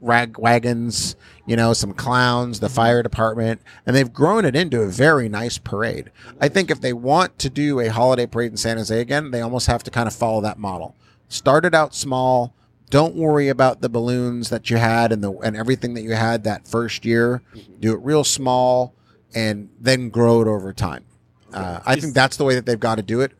rag 0.00 0.38
wagons, 0.38 1.16
you 1.44 1.56
know, 1.56 1.72
some 1.74 1.92
clowns, 1.92 2.60
the 2.60 2.68
fire 2.68 3.02
department, 3.02 3.60
and 3.84 3.94
they've 3.94 4.12
grown 4.12 4.44
it 4.44 4.54
into 4.54 4.80
a 4.80 4.86
very 4.86 5.28
nice 5.28 5.58
parade. 5.58 6.10
I 6.40 6.48
think 6.48 6.70
if 6.70 6.80
they 6.80 6.92
want 6.92 7.38
to 7.40 7.50
do 7.50 7.80
a 7.80 7.88
holiday 7.88 8.26
parade 8.26 8.52
in 8.52 8.56
San 8.56 8.78
Jose 8.78 8.98
again, 8.98 9.32
they 9.32 9.40
almost 9.40 9.66
have 9.66 9.82
to 9.82 9.90
kind 9.90 10.06
of 10.06 10.14
follow 10.14 10.40
that 10.40 10.56
model. 10.58 10.94
Started 11.28 11.74
out 11.74 11.94
small. 11.94 12.54
Don't 12.90 13.16
worry 13.16 13.48
about 13.48 13.80
the 13.80 13.88
balloons 13.88 14.48
that 14.50 14.70
you 14.70 14.76
had 14.76 15.10
and 15.10 15.24
the 15.24 15.32
and 15.38 15.56
everything 15.56 15.94
that 15.94 16.02
you 16.02 16.12
had 16.12 16.44
that 16.44 16.68
first 16.68 17.04
year. 17.04 17.42
Do 17.80 17.92
it 17.92 17.98
real 18.02 18.22
small 18.22 18.94
and 19.34 19.68
then 19.80 20.10
grow 20.10 20.40
it 20.42 20.46
over 20.46 20.72
time. 20.72 21.04
Uh, 21.52 21.80
I 21.84 21.96
think 21.96 22.14
that's 22.14 22.36
the 22.36 22.44
way 22.44 22.54
that 22.54 22.66
they've 22.66 22.78
got 22.78 22.96
to 22.96 23.02
do 23.02 23.20
it, 23.20 23.32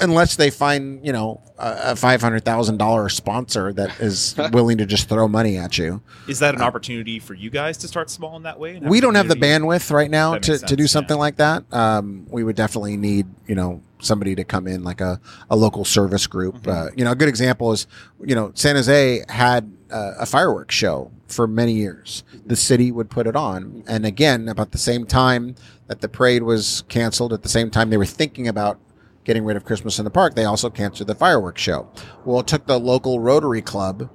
unless 0.00 0.36
they 0.36 0.50
find 0.50 1.04
you 1.04 1.12
know 1.12 1.40
a, 1.58 1.94
five 1.96 2.20
hundred 2.20 2.44
thousand 2.44 2.78
dollar 2.78 3.08
sponsor 3.08 3.72
that 3.72 4.00
is 4.00 4.34
willing 4.52 4.78
to 4.78 4.86
just 4.86 5.08
throw 5.08 5.28
money 5.28 5.56
at 5.56 5.78
you. 5.78 6.02
Is 6.28 6.40
that 6.40 6.54
an 6.54 6.62
opportunity 6.62 7.18
for 7.18 7.34
you 7.34 7.50
guys 7.50 7.78
to 7.78 7.88
start 7.88 8.10
small 8.10 8.36
in 8.36 8.42
that 8.42 8.58
way? 8.58 8.78
We 8.80 9.00
don't 9.00 9.14
have 9.14 9.28
the 9.28 9.36
bandwidth 9.36 9.90
right 9.90 10.10
now 10.10 10.38
to, 10.38 10.58
to 10.58 10.76
do 10.76 10.86
something 10.86 11.16
yeah. 11.16 11.20
like 11.20 11.36
that. 11.36 11.72
Um, 11.72 12.26
we 12.30 12.44
would 12.44 12.56
definitely 12.56 12.96
need, 12.96 13.26
you 13.46 13.54
know, 13.54 13.82
somebody 14.00 14.34
to 14.34 14.44
come 14.44 14.66
in 14.66 14.82
like 14.82 15.00
a, 15.00 15.20
a 15.50 15.56
local 15.56 15.84
service 15.84 16.26
group. 16.26 16.56
Mm-hmm. 16.58 16.70
Uh, 16.70 16.90
you 16.96 17.04
know, 17.04 17.12
a 17.12 17.16
good 17.16 17.28
example 17.28 17.72
is, 17.72 17.86
you 18.20 18.34
know, 18.34 18.50
San 18.54 18.76
Jose 18.76 19.24
had 19.28 19.72
uh, 19.90 20.14
a 20.18 20.26
fireworks 20.26 20.74
show 20.74 21.10
for 21.28 21.46
many 21.46 21.72
years. 21.72 22.24
The 22.44 22.56
city 22.56 22.90
would 22.90 23.10
put 23.10 23.26
it 23.26 23.36
on. 23.36 23.84
And 23.86 24.04
again, 24.04 24.48
about 24.48 24.72
the 24.72 24.78
same 24.78 25.06
time 25.06 25.54
that 25.86 26.00
the 26.00 26.08
parade 26.08 26.42
was 26.42 26.84
canceled, 26.88 27.32
at 27.32 27.42
the 27.42 27.48
same 27.48 27.70
time 27.70 27.90
they 27.90 27.96
were 27.96 28.06
thinking 28.06 28.48
about 28.48 28.80
getting 29.24 29.44
rid 29.44 29.56
of 29.56 29.64
Christmas 29.64 29.98
in 29.98 30.04
the 30.04 30.10
park, 30.10 30.34
they 30.34 30.44
also 30.44 30.70
canceled 30.70 31.08
the 31.08 31.14
fireworks 31.14 31.62
show. 31.62 31.88
Well, 32.24 32.40
it 32.40 32.46
took 32.46 32.66
the 32.66 32.78
local 32.78 33.20
Rotary 33.20 33.62
Club 33.62 34.10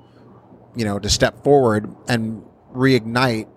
you 0.78 0.86
know, 0.86 1.00
to 1.00 1.10
step 1.10 1.44
forward 1.44 1.94
and 2.08 2.44
reignite 2.74 3.50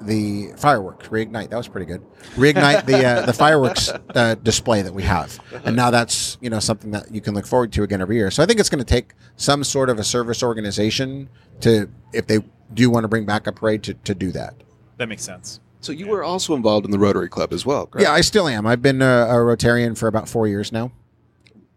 the 0.00 0.52
fireworks. 0.58 1.08
Reignite. 1.08 1.50
That 1.50 1.56
was 1.56 1.68
pretty 1.68 1.86
good. 1.86 2.04
Reignite 2.34 2.84
the 2.84 3.06
uh, 3.06 3.26
the 3.26 3.32
fireworks 3.32 3.90
uh, 4.14 4.34
display 4.34 4.82
that 4.82 4.92
we 4.92 5.04
have, 5.04 5.38
and 5.64 5.76
now 5.76 5.90
that's 5.90 6.36
you 6.40 6.50
know 6.50 6.58
something 6.58 6.90
that 6.90 7.14
you 7.14 7.20
can 7.20 7.32
look 7.32 7.46
forward 7.46 7.72
to 7.74 7.84
again 7.84 8.02
every 8.02 8.16
year. 8.16 8.30
So 8.30 8.42
I 8.42 8.46
think 8.46 8.58
it's 8.58 8.68
going 8.68 8.84
to 8.84 8.84
take 8.84 9.14
some 9.36 9.62
sort 9.62 9.88
of 9.88 10.00
a 10.00 10.04
service 10.04 10.42
organization 10.42 11.30
to, 11.60 11.88
if 12.12 12.26
they 12.26 12.40
do 12.74 12.90
want 12.90 13.04
to 13.04 13.08
bring 13.08 13.24
back 13.24 13.46
a 13.46 13.52
parade, 13.52 13.84
to, 13.84 13.94
to 13.94 14.14
do 14.14 14.32
that. 14.32 14.54
That 14.96 15.08
makes 15.08 15.22
sense. 15.22 15.60
So 15.84 15.92
you 15.92 16.06
were 16.08 16.24
also 16.24 16.54
involved 16.54 16.86
in 16.86 16.90
the 16.92 16.98
Rotary 16.98 17.28
Club 17.28 17.52
as 17.52 17.66
well, 17.66 17.86
correct? 17.86 18.02
Yeah, 18.06 18.12
I 18.12 18.22
still 18.22 18.48
am. 18.48 18.66
I've 18.66 18.80
been 18.82 19.02
a, 19.02 19.26
a 19.28 19.34
Rotarian 19.34 19.96
for 19.98 20.06
about 20.08 20.28
four 20.28 20.48
years 20.48 20.72
now. 20.72 20.90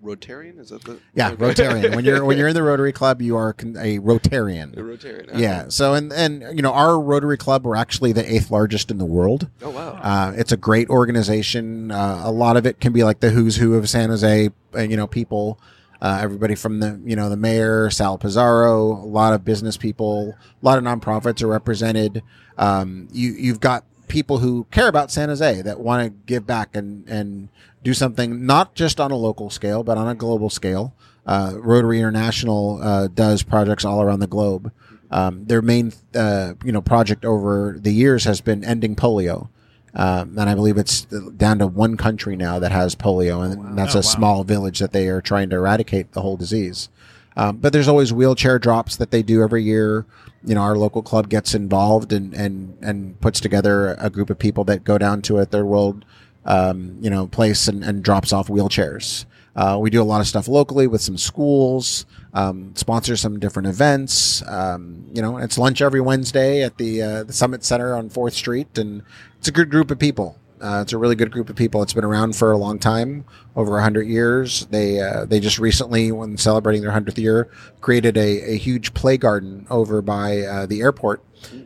Rotarian 0.03 0.59
is 0.59 0.69
that 0.69 0.83
the 0.83 0.99
Yeah, 1.13 1.31
Okay. 1.31 1.43
Rotarian. 1.43 1.95
when 1.95 2.05
you're 2.05 2.23
when 2.23 2.37
you're 2.37 2.47
in 2.47 2.53
the 2.53 2.63
Rotary 2.63 2.93
Club, 2.93 3.21
you 3.21 3.35
are 3.35 3.49
a 3.49 3.53
Rotarian. 3.99 4.77
A 4.77 4.81
Rotarian. 4.81 5.37
Yeah. 5.37 5.65
So 5.69 5.95
and 5.95 6.13
and 6.13 6.43
you 6.55 6.61
know 6.61 6.71
our 6.71 6.97
Rotary 6.99 7.35
Club 7.37 7.65
we're 7.65 7.75
actually 7.75 8.13
the 8.13 8.31
eighth 8.31 8.49
largest 8.51 8.91
in 8.91 8.99
the 8.99 9.05
world. 9.05 9.49
Oh 9.61 9.71
wow. 9.71 9.99
Uh, 10.01 10.33
it's 10.37 10.51
a 10.51 10.57
great 10.57 10.87
organization. 10.89 11.91
Uh, 11.91 12.21
a 12.23 12.31
lot 12.31 12.55
of 12.57 12.65
it 12.65 12.79
can 12.79 12.93
be 12.93 13.03
like 13.03 13.19
the 13.19 13.31
who's 13.31 13.57
who 13.57 13.73
of 13.73 13.89
San 13.89 14.09
Jose. 14.09 14.49
Uh, 14.73 14.79
you 14.81 14.95
know, 14.95 15.07
people, 15.07 15.59
uh, 16.01 16.19
everybody 16.21 16.53
from 16.55 16.79
the 16.79 17.01
you 17.03 17.15
know 17.15 17.27
the 17.27 17.35
mayor, 17.35 17.89
Sal 17.89 18.17
Pizarro, 18.17 18.83
a 18.93 19.09
lot 19.09 19.33
of 19.33 19.43
business 19.43 19.75
people, 19.77 20.35
a 20.61 20.65
lot 20.65 20.77
of 20.77 20.83
nonprofits 20.85 21.41
are 21.41 21.47
represented. 21.47 22.21
Um, 22.57 23.07
you 23.11 23.31
you've 23.31 23.59
got 23.59 23.83
people 24.07 24.39
who 24.39 24.65
care 24.71 24.87
about 24.87 25.11
San 25.11 25.29
Jose 25.29 25.61
that 25.61 25.79
want 25.79 26.03
to 26.03 26.09
give 26.25 26.45
back 26.47 26.75
and 26.75 27.07
and 27.07 27.49
do 27.83 27.93
something 27.93 28.45
not 28.45 28.73
just 28.75 28.99
on 28.99 29.11
a 29.11 29.15
local 29.15 29.49
scale 29.49 29.83
but 29.83 29.97
on 29.97 30.07
a 30.07 30.15
global 30.15 30.49
scale. 30.49 30.93
Uh, 31.25 31.53
Rotary 31.57 31.99
International 31.99 32.79
uh, 32.81 33.07
does 33.07 33.43
projects 33.43 33.83
all 33.83 34.01
around 34.01 34.19
the 34.19 34.27
globe. 34.27 34.71
Um, 35.11 35.45
their 35.45 35.61
main, 35.61 35.93
uh, 36.15 36.53
you 36.63 36.71
know, 36.71 36.81
project 36.81 37.25
over 37.25 37.77
the 37.79 37.91
years 37.93 38.23
has 38.25 38.39
been 38.41 38.63
ending 38.63 38.95
polio, 38.95 39.49
um, 39.93 40.37
and 40.37 40.49
I 40.49 40.55
believe 40.55 40.77
it's 40.77 41.01
down 41.03 41.59
to 41.59 41.67
one 41.67 41.95
country 41.97 42.35
now 42.35 42.59
that 42.59 42.71
has 42.71 42.95
polio, 42.95 43.43
and 43.43 43.77
that's 43.77 43.95
Oh, 43.95 43.99
a 43.99 44.03
wow. 44.03 44.09
small 44.15 44.43
village 44.43 44.79
that 44.79 44.91
they 44.91 45.07
are 45.07 45.21
trying 45.21 45.49
to 45.49 45.55
eradicate 45.57 46.11
the 46.13 46.21
whole 46.21 46.35
disease. 46.37 46.89
Um, 47.37 47.57
but 47.57 47.71
there's 47.71 47.87
always 47.87 48.11
wheelchair 48.11 48.59
drops 48.59 48.97
that 48.97 49.11
they 49.11 49.23
do 49.23 49.41
every 49.41 49.63
year. 49.63 50.05
You 50.43 50.55
know, 50.55 50.61
our 50.61 50.75
local 50.75 51.01
club 51.01 51.29
gets 51.29 51.53
involved 51.53 52.11
and 52.11 52.33
and 52.33 52.77
and 52.81 53.19
puts 53.21 53.39
together 53.39 53.95
a 53.99 54.09
group 54.09 54.29
of 54.29 54.37
people 54.37 54.65
that 54.65 54.83
go 54.83 54.97
down 54.97 55.21
to 55.23 55.37
a 55.37 55.45
third 55.45 55.65
world 55.65 56.03
um, 56.47 56.97
you 57.01 57.09
know, 57.09 57.27
place 57.27 57.67
and, 57.67 57.83
and 57.83 58.01
drops 58.01 58.33
off 58.33 58.47
wheelchairs. 58.47 59.25
Uh, 59.55 59.77
we 59.79 59.89
do 59.89 60.01
a 60.01 60.05
lot 60.05 60.21
of 60.21 60.27
stuff 60.27 60.47
locally 60.47 60.87
with 60.87 61.01
some 61.01 61.17
schools, 61.17 62.05
um, 62.33 62.73
sponsor 62.75 63.17
some 63.17 63.39
different 63.39 63.67
events. 63.67 64.43
Um, 64.47 65.05
you 65.13 65.21
know, 65.21 65.37
it's 65.37 65.57
lunch 65.57 65.81
every 65.81 65.99
Wednesday 65.99 66.63
at 66.63 66.77
the 66.77 67.01
uh, 67.01 67.23
the 67.23 67.33
Summit 67.33 67.63
Center 67.63 67.95
on 67.95 68.09
Fourth 68.09 68.33
Street, 68.33 68.77
and 68.77 69.03
it's 69.39 69.47
a 69.47 69.51
good 69.51 69.69
group 69.69 69.91
of 69.91 69.99
people. 69.99 70.37
Uh, 70.61 70.79
it's 70.81 70.93
a 70.93 70.97
really 70.97 71.15
good 71.15 71.31
group 71.31 71.49
of 71.49 71.55
people. 71.55 71.83
It's 71.83 71.93
been 71.93 72.03
around 72.03 72.35
for 72.35 72.51
a 72.51 72.57
long 72.57 72.79
time, 72.79 73.25
over 73.55 73.79
hundred 73.79 74.07
years. 74.07 74.65
They 74.67 74.99
uh, 74.99 75.25
they 75.25 75.39
just 75.39 75.59
recently, 75.59 76.11
when 76.11 76.37
celebrating 76.37 76.81
their 76.81 76.91
hundredth 76.91 77.19
year, 77.19 77.49
created 77.81 78.17
a, 78.17 78.53
a 78.53 78.57
huge 78.57 78.93
play 78.93 79.17
garden 79.17 79.67
over 79.69 80.01
by 80.01 80.39
uh, 80.41 80.65
the 80.65 80.81
airport 80.81 81.23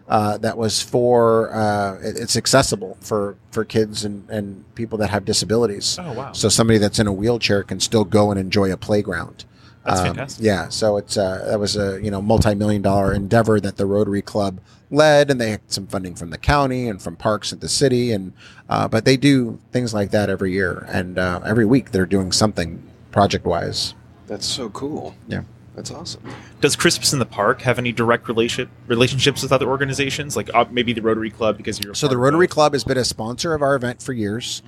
uh, 0.09 0.37
that 0.39 0.57
was 0.57 0.81
for 0.81 1.53
uh, 1.53 1.97
it- 2.01 2.17
it's 2.17 2.35
accessible 2.35 2.97
for 3.01 3.37
for 3.51 3.63
kids 3.63 4.03
and, 4.03 4.29
and 4.29 4.65
people 4.75 4.97
that 4.97 5.09
have 5.09 5.23
disabilities. 5.25 5.97
Oh, 5.99 6.11
wow. 6.13 6.31
So 6.33 6.49
somebody 6.49 6.77
that's 6.79 6.99
in 6.99 7.07
a 7.07 7.13
wheelchair 7.13 7.63
can 7.63 7.79
still 7.79 8.03
go 8.03 8.29
and 8.31 8.39
enjoy 8.39 8.71
a 8.71 8.77
playground. 8.77 9.45
That's 9.85 9.99
Um, 10.01 10.07
fantastic. 10.07 10.43
Yeah, 10.45 10.69
so 10.69 10.97
it's 10.97 11.17
uh, 11.17 11.45
that 11.49 11.59
was 11.59 11.75
a 11.77 11.99
you 12.03 12.11
know 12.11 12.21
multi-million 12.21 12.81
dollar 12.81 13.13
endeavor 13.13 13.59
that 13.61 13.77
the 13.77 13.85
Rotary 13.85 14.21
Club 14.21 14.59
led, 14.91 15.31
and 15.31 15.41
they 15.41 15.51
had 15.51 15.61
some 15.67 15.87
funding 15.87 16.15
from 16.15 16.29
the 16.29 16.37
county 16.37 16.87
and 16.87 17.01
from 17.01 17.15
parks 17.15 17.51
at 17.51 17.61
the 17.61 17.69
city, 17.69 18.11
and 18.11 18.33
uh, 18.69 18.87
but 18.87 19.05
they 19.05 19.17
do 19.17 19.59
things 19.71 19.93
like 19.93 20.11
that 20.11 20.29
every 20.29 20.51
year, 20.51 20.85
and 20.89 21.17
uh, 21.17 21.39
every 21.45 21.65
week 21.65 21.91
they're 21.91 22.05
doing 22.05 22.31
something 22.31 22.83
project-wise. 23.11 23.95
That's 24.27 24.45
so 24.45 24.69
cool. 24.69 25.15
Yeah. 25.27 25.43
That's 25.75 25.89
awesome. 25.89 26.23
Does 26.59 26.75
Christmas 26.75 27.13
in 27.13 27.19
the 27.19 27.25
Park 27.25 27.61
have 27.61 27.79
any 27.79 27.93
direct 27.93 28.27
relation 28.27 28.69
relationships 28.87 29.41
with 29.41 29.53
other 29.53 29.69
organizations, 29.69 30.35
like 30.35 30.53
uh, 30.53 30.65
maybe 30.69 30.91
the 30.91 31.01
Rotary 31.01 31.29
Club 31.29 31.55
because 31.55 31.79
you're 31.79 31.93
a 31.93 31.95
So 31.95 32.09
the 32.09 32.17
Rotary 32.17 32.47
both? 32.47 32.53
Club 32.53 32.73
has 32.73 32.83
been 32.83 32.97
a 32.97 33.05
sponsor 33.05 33.53
of 33.53 33.61
our 33.61 33.75
event 33.75 34.01
for 34.01 34.11
years. 34.11 34.61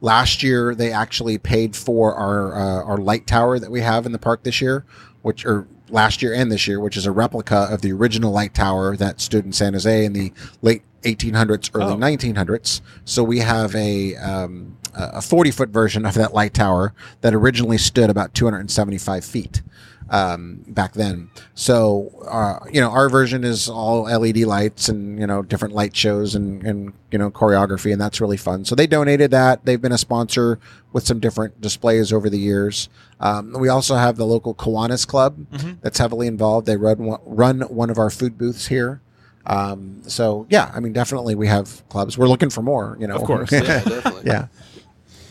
Last 0.00 0.42
year, 0.42 0.74
they 0.74 0.92
actually 0.92 1.38
paid 1.38 1.76
for 1.76 2.14
our 2.14 2.54
uh, 2.56 2.84
our 2.84 2.98
light 2.98 3.26
tower 3.26 3.58
that 3.60 3.70
we 3.70 3.80
have 3.82 4.04
in 4.04 4.12
the 4.12 4.18
park 4.18 4.42
this 4.42 4.60
year, 4.60 4.84
which 5.22 5.46
or 5.46 5.68
last 5.90 6.22
year 6.22 6.34
and 6.34 6.50
this 6.50 6.66
year, 6.66 6.80
which 6.80 6.96
is 6.96 7.06
a 7.06 7.12
replica 7.12 7.66
of 7.70 7.82
the 7.82 7.92
original 7.92 8.32
light 8.32 8.54
tower 8.54 8.96
that 8.96 9.20
stood 9.20 9.44
in 9.44 9.52
San 9.52 9.72
Jose 9.72 10.04
in 10.04 10.12
the 10.12 10.32
late 10.62 10.82
1800s, 11.02 11.70
early 11.74 11.92
Oh. 11.92 11.96
1900s. 11.96 12.80
So 13.04 13.22
we 13.22 13.38
have 13.38 13.74
a 13.74 14.16
um, 14.16 14.76
a 14.94 15.22
40 15.22 15.50
foot 15.52 15.68
version 15.68 16.04
of 16.04 16.14
that 16.14 16.34
light 16.34 16.54
tower 16.54 16.92
that 17.20 17.34
originally 17.34 17.78
stood 17.78 18.10
about 18.10 18.34
275 18.34 19.24
feet 19.24 19.62
um, 20.10 20.64
back 20.68 20.94
then. 20.94 21.30
So, 21.54 22.10
uh, 22.28 22.60
you 22.72 22.80
know, 22.80 22.90
our 22.90 23.08
version 23.08 23.44
is 23.44 23.68
all 23.68 24.04
LED 24.04 24.38
lights 24.38 24.88
and, 24.88 25.18
you 25.18 25.26
know, 25.26 25.42
different 25.42 25.74
light 25.74 25.94
shows 25.94 26.34
and, 26.34 26.62
and, 26.64 26.92
you 27.10 27.18
know, 27.18 27.30
choreography, 27.30 27.92
and 27.92 28.00
that's 28.00 28.20
really 28.20 28.36
fun. 28.36 28.64
So 28.64 28.74
they 28.74 28.86
donated 28.86 29.30
that. 29.32 29.64
They've 29.64 29.80
been 29.80 29.92
a 29.92 29.98
sponsor 29.98 30.58
with 30.92 31.06
some 31.06 31.20
different 31.20 31.60
displays 31.60 32.12
over 32.12 32.30
the 32.30 32.38
years. 32.38 32.88
Um, 33.20 33.52
we 33.58 33.68
also 33.68 33.96
have 33.96 34.16
the 34.16 34.24
local 34.26 34.54
Kiwanis 34.54 35.06
Club 35.06 35.46
that's 35.82 35.98
heavily 35.98 36.26
involved. 36.26 36.66
They 36.66 36.76
run 36.76 36.98
one, 37.04 37.20
run 37.24 37.60
one 37.62 37.90
of 37.90 37.98
our 37.98 38.10
food 38.10 38.38
booths 38.38 38.66
here. 38.68 39.00
Um, 39.46 40.02
so 40.06 40.46
yeah, 40.50 40.70
I 40.74 40.80
mean, 40.80 40.92
definitely 40.92 41.34
we 41.34 41.46
have 41.46 41.82
clubs. 41.88 42.18
We're 42.18 42.28
looking 42.28 42.50
for 42.50 42.60
more, 42.60 42.96
you 43.00 43.06
know. 43.06 43.16
Of 43.16 43.24
course, 43.24 43.50
Yeah, 43.52 43.60
definitely. 43.62 44.22
yeah. 44.26 44.48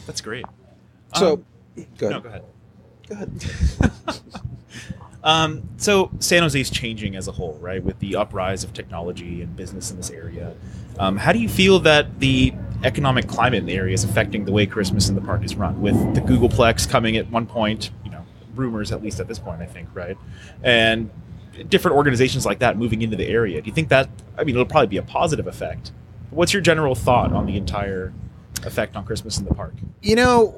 That's 0.07 0.21
great. 0.21 0.45
So, 1.15 1.43
go 1.97 2.09
No, 2.09 2.19
go 2.21 2.29
ahead. 2.29 2.43
Go 3.07 3.15
ahead. 3.15 3.31
Um, 5.27 5.67
so 5.75 6.09
San 6.19 6.41
Jose 6.41 6.57
is 6.57 6.69
changing 6.69 7.17
as 7.17 7.27
a 7.27 7.33
whole, 7.33 7.57
right? 7.59 7.83
With 7.83 7.99
the 7.99 8.15
uprise 8.15 8.63
of 8.63 8.71
technology 8.73 9.41
and 9.41 9.53
business 9.57 9.91
in 9.91 9.97
this 9.97 10.09
area. 10.09 10.55
Um, 10.99 11.17
how 11.17 11.33
do 11.33 11.39
you 11.39 11.49
feel 11.49 11.79
that 11.79 12.21
the 12.21 12.53
economic 12.85 13.27
climate 13.27 13.59
in 13.59 13.65
the 13.65 13.73
area 13.73 13.93
is 13.93 14.05
affecting 14.05 14.45
the 14.45 14.53
way 14.53 14.65
Christmas 14.65 15.09
in 15.09 15.15
the 15.15 15.21
park 15.21 15.43
is 15.43 15.55
run? 15.55 15.81
With 15.81 16.15
the 16.15 16.21
Googleplex 16.21 16.89
coming 16.89 17.17
at 17.17 17.29
one 17.29 17.45
point, 17.45 17.91
you 18.05 18.11
know, 18.11 18.25
rumors 18.55 18.93
at 18.93 19.03
least 19.03 19.19
at 19.19 19.27
this 19.27 19.37
point, 19.37 19.61
I 19.61 19.65
think, 19.65 19.89
right? 19.93 20.17
And 20.63 21.09
different 21.67 21.97
organizations 21.97 22.45
like 22.45 22.59
that 22.59 22.77
moving 22.77 23.01
into 23.01 23.17
the 23.17 23.27
area. 23.27 23.61
Do 23.61 23.67
you 23.67 23.73
think 23.73 23.89
that? 23.89 24.07
I 24.37 24.45
mean, 24.45 24.55
it'll 24.55 24.65
probably 24.65 24.87
be 24.87 24.97
a 24.97 25.03
positive 25.03 25.47
effect. 25.47 25.91
What's 26.29 26.53
your 26.53 26.61
general 26.61 26.95
thought 26.95 27.33
on 27.33 27.47
the 27.47 27.57
entire 27.57 28.13
effect 28.63 28.95
on 28.95 29.03
Christmas 29.03 29.37
in 29.37 29.43
the 29.43 29.53
park? 29.53 29.73
you 30.01 30.15
know, 30.15 30.55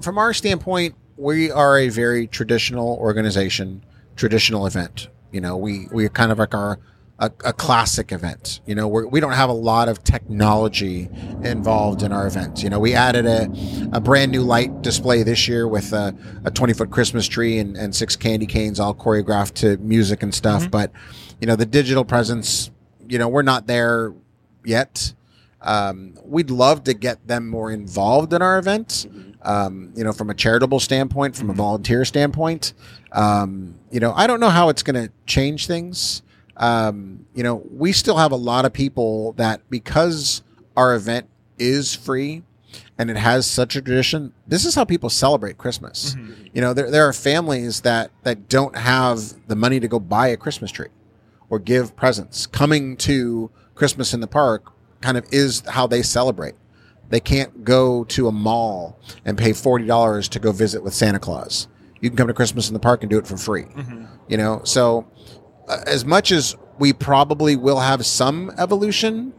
from 0.00 0.16
our 0.16 0.32
standpoint, 0.32 0.94
we 1.16 1.50
are 1.50 1.78
a 1.78 1.88
very 1.88 2.26
traditional 2.26 2.96
organization, 2.96 3.84
traditional 4.16 4.66
event. 4.66 5.08
You 5.30 5.40
know, 5.40 5.56
we 5.56 5.88
we 5.92 6.08
kind 6.08 6.32
of 6.32 6.38
like 6.38 6.54
our 6.54 6.78
a, 7.22 7.30
a 7.44 7.52
classic 7.52 8.10
event. 8.10 8.60
You 8.66 8.74
know, 8.74 8.88
we're, 8.88 9.06
we 9.06 9.20
don't 9.20 9.32
have 9.32 9.48
a 9.48 9.54
lot 9.54 9.88
of 9.88 10.02
technology 10.02 11.08
involved 11.44 12.02
in 12.02 12.12
our 12.12 12.26
events. 12.26 12.64
You 12.64 12.70
know, 12.70 12.80
we 12.80 12.94
added 12.94 13.26
a, 13.26 13.48
a 13.92 14.00
brand 14.00 14.32
new 14.32 14.42
light 14.42 14.82
display 14.82 15.22
this 15.22 15.46
year 15.46 15.68
with 15.68 15.92
a, 15.92 16.14
a 16.44 16.50
20 16.50 16.72
foot 16.72 16.90
Christmas 16.90 17.28
tree 17.28 17.58
and, 17.58 17.76
and 17.76 17.94
six 17.94 18.16
candy 18.16 18.46
canes 18.46 18.80
all 18.80 18.92
choreographed 18.92 19.54
to 19.54 19.76
music 19.78 20.24
and 20.24 20.34
stuff. 20.34 20.62
Mm-hmm. 20.62 20.70
But, 20.70 20.92
you 21.40 21.46
know, 21.46 21.54
the 21.54 21.66
digital 21.66 22.04
presence, 22.04 22.70
you 23.08 23.18
know, 23.18 23.28
we're 23.28 23.42
not 23.42 23.68
there 23.68 24.12
yet. 24.64 25.14
Um, 25.62 26.14
we'd 26.24 26.50
love 26.50 26.84
to 26.84 26.94
get 26.94 27.26
them 27.26 27.48
more 27.48 27.70
involved 27.70 28.32
in 28.32 28.42
our 28.42 28.58
event. 28.58 29.06
Um, 29.42 29.92
you 29.96 30.04
know, 30.04 30.12
from 30.12 30.30
a 30.30 30.34
charitable 30.34 30.78
standpoint, 30.78 31.34
from 31.34 31.50
a 31.50 31.52
volunteer 31.52 32.04
standpoint. 32.04 32.74
Um, 33.10 33.78
you 33.90 33.98
know, 33.98 34.12
I 34.14 34.28
don't 34.28 34.38
know 34.38 34.50
how 34.50 34.68
it's 34.68 34.84
going 34.84 35.04
to 35.04 35.12
change 35.26 35.66
things. 35.66 36.22
Um, 36.56 37.26
you 37.34 37.42
know, 37.42 37.62
we 37.70 37.92
still 37.92 38.18
have 38.18 38.30
a 38.30 38.36
lot 38.36 38.64
of 38.64 38.72
people 38.72 39.32
that 39.32 39.68
because 39.68 40.42
our 40.76 40.94
event 40.94 41.28
is 41.58 41.92
free 41.94 42.42
and 42.98 43.10
it 43.10 43.16
has 43.16 43.46
such 43.50 43.74
a 43.74 43.82
tradition, 43.82 44.32
this 44.46 44.64
is 44.64 44.76
how 44.76 44.84
people 44.84 45.10
celebrate 45.10 45.58
Christmas. 45.58 46.14
You 46.54 46.60
know, 46.60 46.72
there, 46.72 46.90
there 46.90 47.08
are 47.08 47.12
families 47.12 47.80
that, 47.80 48.12
that 48.22 48.48
don't 48.48 48.76
have 48.76 49.48
the 49.48 49.56
money 49.56 49.80
to 49.80 49.88
go 49.88 49.98
buy 49.98 50.28
a 50.28 50.36
Christmas 50.36 50.70
tree 50.70 50.88
or 51.50 51.58
give 51.58 51.96
presents. 51.96 52.46
Coming 52.46 52.96
to 52.98 53.50
Christmas 53.74 54.14
in 54.14 54.20
the 54.20 54.28
park 54.28 54.72
kind 55.02 55.16
of 55.18 55.26
is 55.32 55.62
how 55.68 55.86
they 55.86 56.02
celebrate. 56.02 56.54
They 57.10 57.20
can't 57.20 57.64
go 57.64 58.04
to 58.04 58.28
a 58.28 58.32
mall 58.32 58.98
and 59.24 59.36
pay 59.36 59.52
forty 59.52 59.86
dollars 59.86 60.28
to 60.30 60.38
go 60.38 60.52
visit 60.52 60.82
with 60.82 60.94
Santa 60.94 61.18
Claus. 61.18 61.68
You 62.00 62.08
can 62.10 62.16
come 62.16 62.28
to 62.28 62.34
Christmas 62.34 62.68
in 62.68 62.74
the 62.74 62.80
park 62.80 63.02
and 63.02 63.10
do 63.10 63.18
it 63.18 63.26
for 63.26 63.36
free. 63.36 63.66
You 64.28 64.36
know, 64.38 64.62
so 64.64 65.06
uh, 65.68 65.78
as 65.86 66.04
much 66.04 66.32
as 66.32 66.56
we 66.78 66.92
probably 66.92 67.54
will 67.54 67.80
have 67.80 68.04
some 68.06 68.50
evolution 68.58 69.34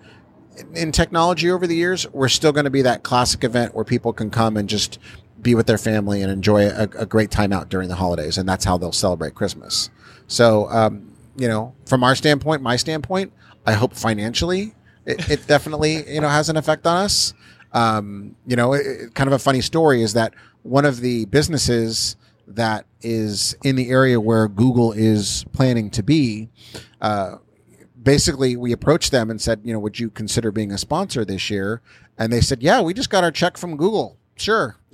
in- 0.58 0.78
in 0.78 0.92
technology 0.92 1.50
over 1.50 1.66
the 1.66 1.76
years, 1.76 2.08
we're 2.14 2.30
still 2.30 2.52
going 2.52 2.66
to 2.66 2.70
be 2.70 2.84
that 2.84 3.02
classic 3.04 3.44
event 3.44 3.74
where 3.74 3.84
people 3.84 4.14
can 4.14 4.30
come 4.30 4.56
and 4.56 4.70
just 4.70 5.00
be 5.42 5.56
with 5.56 5.66
their 5.66 5.80
family 5.80 6.22
and 6.22 6.32
enjoy 6.32 6.68
a, 6.68 6.84
a 6.98 7.06
great 7.06 7.32
time 7.32 7.52
out 7.52 7.68
during 7.70 7.90
the 7.90 7.96
holidays, 7.96 8.38
and 8.38 8.48
that's 8.48 8.64
how 8.64 8.78
they'll 8.78 8.92
celebrate 8.94 9.34
Christmas. 9.34 9.90
So, 10.28 10.70
um, 10.70 11.12
you 11.36 11.48
know, 11.48 11.74
from 11.86 12.04
our 12.04 12.16
standpoint, 12.16 12.62
my 12.62 12.76
standpoint, 12.78 13.34
I 13.66 13.74
hope 13.74 13.94
financially 13.94 14.74
it, 15.06 15.30
it 15.30 15.48
definitely 15.48 16.10
you 16.14 16.22
know 16.22 16.30
has 16.30 16.50
an 16.50 16.58
effect 16.58 16.86
on 16.88 16.98
us. 17.06 17.34
Um, 17.72 18.36
you 18.46 18.56
know, 18.56 18.74
it, 18.74 18.86
it- 18.86 19.16
kind 19.16 19.28
of 19.28 19.34
a 19.34 19.40
funny 19.40 19.62
story 19.62 20.02
is 20.04 20.14
that 20.14 20.34
one 20.62 20.86
of 20.86 21.02
the 21.02 21.26
businesses 21.26 22.16
that 22.48 22.86
is 23.02 23.56
in 23.64 23.76
the 23.76 23.90
area 23.90 24.20
where 24.20 24.48
Google 24.48 24.92
is 24.92 25.46
planning 25.54 25.90
to 25.92 26.04
be, 26.04 26.50
uh, 27.02 27.38
basically 28.02 28.56
we 28.56 28.72
approached 28.72 29.12
them 29.12 29.30
and 29.30 29.42
said, 29.42 29.62
you 29.64 29.74
know, 29.74 29.80
would 29.80 30.00
you 30.00 30.10
consider 30.10 30.52
being 30.52 30.72
a 30.72 30.78
sponsor 30.78 31.26
this 31.26 31.50
year? 31.50 31.82
And 32.18 32.32
they 32.32 32.42
said, 32.42 32.62
yeah, 32.62 32.82
we 32.82 32.94
just 32.94 33.10
got 33.10 33.24
our 33.24 33.32
check 33.32 33.58
from 33.58 33.76
Google. 33.78 34.18
Sure. 34.36 34.76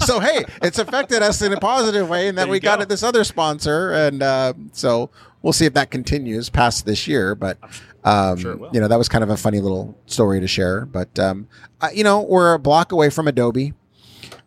so 0.00 0.20
hey, 0.20 0.44
it's 0.62 0.78
affected 0.78 1.22
us 1.22 1.42
in 1.42 1.52
a 1.52 1.60
positive 1.60 2.08
way, 2.08 2.28
and 2.28 2.38
that 2.38 2.48
we 2.48 2.60
got 2.60 2.86
this 2.88 3.02
other 3.02 3.24
sponsor, 3.24 3.92
and 3.92 4.22
uh, 4.22 4.52
so 4.72 5.10
we'll 5.42 5.52
see 5.52 5.66
if 5.66 5.74
that 5.74 5.90
continues 5.90 6.48
past 6.48 6.86
this 6.86 7.06
year. 7.06 7.34
But 7.34 7.58
um, 8.06 8.38
sure 8.38 8.70
you 8.72 8.80
know, 8.80 8.88
that 8.88 8.96
was 8.96 9.08
kind 9.08 9.24
of 9.24 9.30
a 9.30 9.36
funny 9.36 9.60
little 9.60 9.98
story 10.06 10.40
to 10.40 10.46
share. 10.46 10.86
But 10.86 11.18
um, 11.18 11.48
uh, 11.80 11.88
you 11.92 12.04
know, 12.04 12.22
we're 12.22 12.54
a 12.54 12.58
block 12.58 12.92
away 12.92 13.10
from 13.10 13.26
Adobe, 13.26 13.74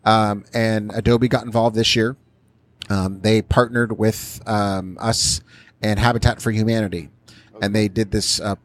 um, 0.04 0.44
and 0.54 0.90
Adobe 0.94 1.28
got 1.28 1.44
involved 1.44 1.76
this 1.76 1.94
year. 1.94 2.16
Um, 2.88 3.20
they 3.20 3.42
partnered 3.42 3.98
with 3.98 4.40
um, 4.46 4.96
us 5.00 5.42
and 5.82 5.98
Habitat 5.98 6.40
for 6.40 6.50
Humanity, 6.50 7.10
and 7.60 7.76
they 7.76 7.86
did 7.86 8.10
this. 8.10 8.40
Uh, 8.40 8.56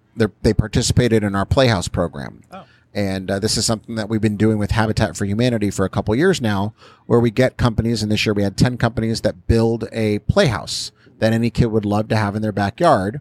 they 0.42 0.54
participated 0.54 1.24
in 1.24 1.36
our 1.36 1.46
Playhouse 1.46 1.90
program. 1.90 2.42
Oh. 2.52 2.64
And 2.94 3.30
uh, 3.30 3.40
this 3.40 3.58
is 3.58 3.66
something 3.66 3.96
that 3.96 4.08
we've 4.08 4.22
been 4.22 4.38
doing 4.38 4.58
with 4.58 4.72
Habitat 4.72 5.18
for 5.18 5.26
Humanity 5.26 5.70
for 5.70 5.84
a 5.84 5.90
couple 5.90 6.16
years 6.16 6.40
now, 6.40 6.74
where 7.08 7.20
we 7.20 7.30
get 7.30 7.58
companies, 7.58 8.02
and 8.02 8.10
this 8.10 8.26
year 8.26 8.34
we 8.34 8.44
had 8.44 8.56
10 8.56 8.78
companies 8.78 9.20
that 9.22 9.48
build 9.48 9.90
a 9.92 10.20
playhouse 10.20 10.94
that 11.20 11.34
any 11.34 11.50
kid 11.50 11.66
would 11.66 11.84
love 11.84 12.08
to 12.08 12.16
have 12.16 12.38
in 12.38 12.42
their 12.42 12.54
backyard. 12.54 13.20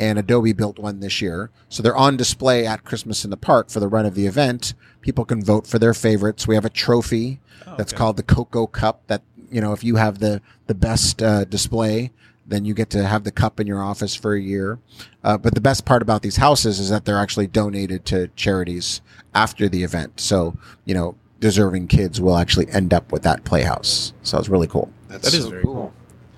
And 0.00 0.18
Adobe 0.18 0.52
built 0.54 0.78
one 0.78 0.98
this 1.00 1.20
year. 1.20 1.50
So 1.68 1.82
they're 1.82 1.94
on 1.96 2.16
display 2.16 2.66
at 2.66 2.84
Christmas 2.84 3.22
in 3.22 3.30
the 3.30 3.36
Park 3.36 3.70
for 3.70 3.78
the 3.78 3.86
run 3.86 4.06
of 4.06 4.14
the 4.14 4.26
event. 4.26 4.74
People 5.02 5.24
can 5.24 5.44
vote 5.44 5.66
for 5.66 5.78
their 5.78 5.94
favorites. 5.94 6.48
We 6.48 6.54
have 6.54 6.64
a 6.64 6.70
trophy 6.70 7.38
that's 7.76 7.92
okay. 7.92 7.98
called 7.98 8.16
the 8.16 8.22
Cocoa 8.22 8.66
Cup 8.66 9.06
that, 9.08 9.22
you 9.50 9.60
know, 9.60 9.72
if 9.72 9.84
you 9.84 9.96
have 9.96 10.18
the, 10.18 10.40
the 10.66 10.74
best 10.74 11.22
uh, 11.22 11.44
display, 11.44 12.10
then 12.46 12.64
you 12.64 12.74
get 12.74 12.90
to 12.90 13.06
have 13.06 13.24
the 13.24 13.30
cup 13.30 13.60
in 13.60 13.66
your 13.66 13.82
office 13.82 14.14
for 14.14 14.34
a 14.34 14.40
year. 14.40 14.78
Uh, 15.22 15.38
but 15.38 15.54
the 15.54 15.60
best 15.60 15.84
part 15.84 16.02
about 16.02 16.22
these 16.22 16.36
houses 16.36 16.80
is 16.80 16.88
that 16.88 17.04
they're 17.04 17.18
actually 17.18 17.46
donated 17.46 18.04
to 18.06 18.28
charities 18.36 19.02
after 19.34 19.68
the 19.68 19.84
event. 19.84 20.18
So, 20.18 20.56
you 20.84 20.94
know, 20.94 21.14
deserving 21.38 21.88
kids 21.88 22.20
will 22.20 22.36
actually 22.36 22.68
end 22.70 22.92
up 22.92 23.12
with 23.12 23.22
that 23.22 23.44
playhouse. 23.44 24.12
So 24.22 24.38
it's 24.38 24.48
really 24.48 24.66
cool. 24.66 24.90
That's 25.08 25.30
That 25.30 25.36
is 25.36 25.44
so 25.44 25.50
very 25.50 25.62
cool. 25.62 25.74
cool. 25.74 25.94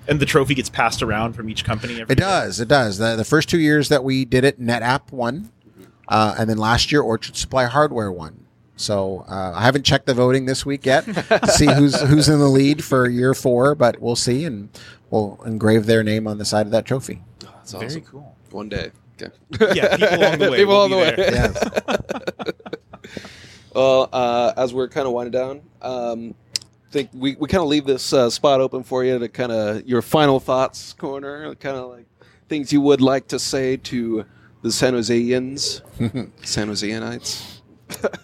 And 0.07 0.19
the 0.19 0.25
trophy 0.25 0.53
gets 0.53 0.69
passed 0.69 1.01
around 1.01 1.33
from 1.33 1.49
each 1.49 1.63
company. 1.63 2.01
Every 2.01 2.13
It 2.13 2.19
year? 2.19 2.27
does. 2.27 2.59
It 2.59 2.67
does. 2.67 2.97
The, 2.97 3.15
the 3.15 3.23
first 3.25 3.47
two 3.49 3.59
years 3.59 3.89
that 3.89 4.03
we 4.03 4.25
did 4.25 4.43
it, 4.43 4.59
NetApp 4.61 5.11
won. 5.11 5.51
Uh, 6.07 6.35
and 6.37 6.49
then 6.49 6.57
last 6.57 6.91
year, 6.91 7.01
Orchard 7.01 7.35
Supply 7.37 7.65
Hardware 7.65 8.11
won. 8.11 8.45
So 8.75 9.23
uh, 9.29 9.53
I 9.55 9.61
haven't 9.63 9.83
checked 9.83 10.05
the 10.07 10.13
voting 10.13 10.45
this 10.45 10.65
week 10.65 10.85
yet 10.85 11.05
to 11.05 11.47
see 11.47 11.65
who's 11.73 11.99
who's 12.01 12.27
in 12.27 12.39
the 12.39 12.47
lead 12.49 12.83
for 12.83 13.07
year 13.07 13.33
four, 13.33 13.75
but 13.75 14.01
we'll 14.01 14.15
see, 14.15 14.43
and 14.45 14.67
we'll 15.11 15.39
engrave 15.45 15.85
their 15.85 16.03
name 16.03 16.27
on 16.27 16.39
the 16.39 16.45
side 16.45 16.65
of 16.65 16.71
that 16.73 16.85
trophy. 16.85 17.21
That's 17.39 17.71
Very 17.71 17.85
awesome. 17.85 18.01
cool. 18.01 18.35
One 18.51 18.67
day. 18.69 18.91
Okay. 19.21 19.33
Yeah, 19.75 19.95
people 19.95 20.17
along 20.17 20.39
the 20.39 20.49
way. 20.51 20.57
People 20.57 20.75
along 20.75 20.89
the 20.89 20.97
way. 20.97 21.15
Yes. 21.17 22.43
Well, 23.75 24.07
uh, 24.13 24.53
as 24.55 24.71
we're 24.73 24.87
kind 24.87 25.07
of 25.07 25.13
winding 25.13 25.31
down, 25.31 25.61
um, 25.81 26.35
think 26.93 27.09
we, 27.13 27.35
we 27.35 27.47
kind 27.47 27.61
of 27.61 27.67
leave 27.67 27.85
this 27.85 28.13
uh, 28.13 28.29
spot 28.29 28.61
open 28.61 28.83
for 28.83 29.03
you 29.03 29.19
to 29.19 29.27
kind 29.27 29.51
of 29.51 29.85
your 29.87 30.01
final 30.01 30.39
thoughts 30.39 30.93
corner, 30.93 31.53
kind 31.55 31.75
of 31.75 31.89
like 31.89 32.05
things 32.47 32.71
you 32.71 32.79
would 32.81 33.01
like 33.01 33.27
to 33.29 33.39
say 33.39 33.77
to 33.77 34.23
the 34.61 34.71
San 34.71 34.93
Joseans, 34.93 35.81
San 36.45 36.69
Joseanites. 36.69 37.59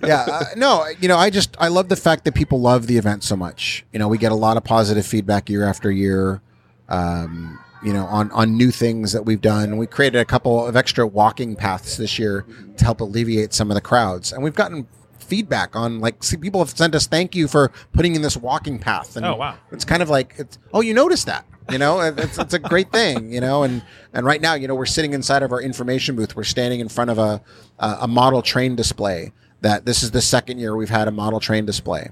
yeah, 0.05 0.26
uh, 0.32 0.45
no, 0.55 0.88
you 1.01 1.07
know, 1.07 1.17
I 1.17 1.30
just 1.30 1.57
I 1.59 1.67
love 1.67 1.89
the 1.89 1.95
fact 1.95 2.24
that 2.26 2.34
people 2.34 2.61
love 2.61 2.88
the 2.88 2.97
event 2.97 3.24
so 3.24 3.36
much. 3.36 3.86
You 3.91 3.99
know, 3.99 4.07
we 4.07 4.17
get 4.17 4.32
a 4.32 4.36
lot 4.36 4.55
of 4.55 4.63
positive 4.63 5.05
feedback 5.05 5.49
year 5.49 5.65
after 5.65 5.91
year. 5.91 6.41
Um, 6.88 7.59
you 7.84 7.93
know, 7.93 8.05
on 8.05 8.30
on 8.32 8.57
new 8.57 8.72
things 8.72 9.13
that 9.13 9.26
we've 9.26 9.41
done. 9.41 9.78
We 9.78 9.88
created 9.88 10.20
a 10.20 10.26
couple 10.26 10.65
of 10.65 10.76
extra 10.76 11.07
walking 11.07 11.55
paths 11.55 11.97
this 11.97 12.20
year 12.20 12.45
to 12.78 12.84
help 12.84 12.99
alleviate 12.99 13.53
some 13.53 13.72
of 13.72 13.76
the 13.76 13.82
crowds, 13.82 14.34
and 14.34 14.43
we've 14.43 14.55
gotten 14.55 14.88
feedback 15.30 15.76
on 15.76 16.00
like 16.00 16.24
see 16.24 16.38
people 16.38 16.60
have 16.60 16.70
sent 16.76 16.96
us 16.96 17.08
thank 17.08 17.36
you 17.36 17.48
for 17.48 17.72
putting 17.94 18.16
in 18.16 18.22
this 18.22 18.36
walking 18.36 18.80
path. 18.80 19.16
And 19.16 19.26
Oh, 19.26 19.36
wow. 19.36 19.58
it's 19.72 19.86
kind 19.86 20.02
of 20.02 20.10
like 20.10 20.34
it's 20.38 20.58
oh 20.74 20.82
you 20.82 20.94
noticed 20.94 21.28
that 21.28 21.46
you 21.70 21.78
know? 21.78 22.00
It's, 22.18 22.38
it's 22.40 22.54
a 22.54 22.60
great 22.60 22.92
thing 22.92 23.32
you 23.32 23.40
know? 23.40 23.64
And 23.64 23.84
and 24.14 24.26
right 24.26 24.42
now 24.42 24.56
you 24.56 24.68
know 24.68 24.76
we're 24.76 24.86
sitting 24.86 25.14
inside 25.14 25.44
of 25.44 25.52
our 25.52 25.62
information 25.62 26.16
booth. 26.16 26.36
We're 26.36 26.44
standing 26.44 26.80
in 26.80 26.90
front 26.90 27.12
of 27.12 27.18
a 27.18 27.42
a 27.78 27.98
a 28.02 28.08
model 28.08 28.42
train 28.42 28.76
display 28.76 29.32
that 29.62 29.86
this 29.86 30.04
is 30.04 30.12
the 30.12 30.22
second 30.22 30.58
year 30.58 30.76
we've 30.76 30.90
had 30.90 31.08
a 31.08 31.12
model 31.12 31.40
train 31.40 31.66
display. 31.66 32.10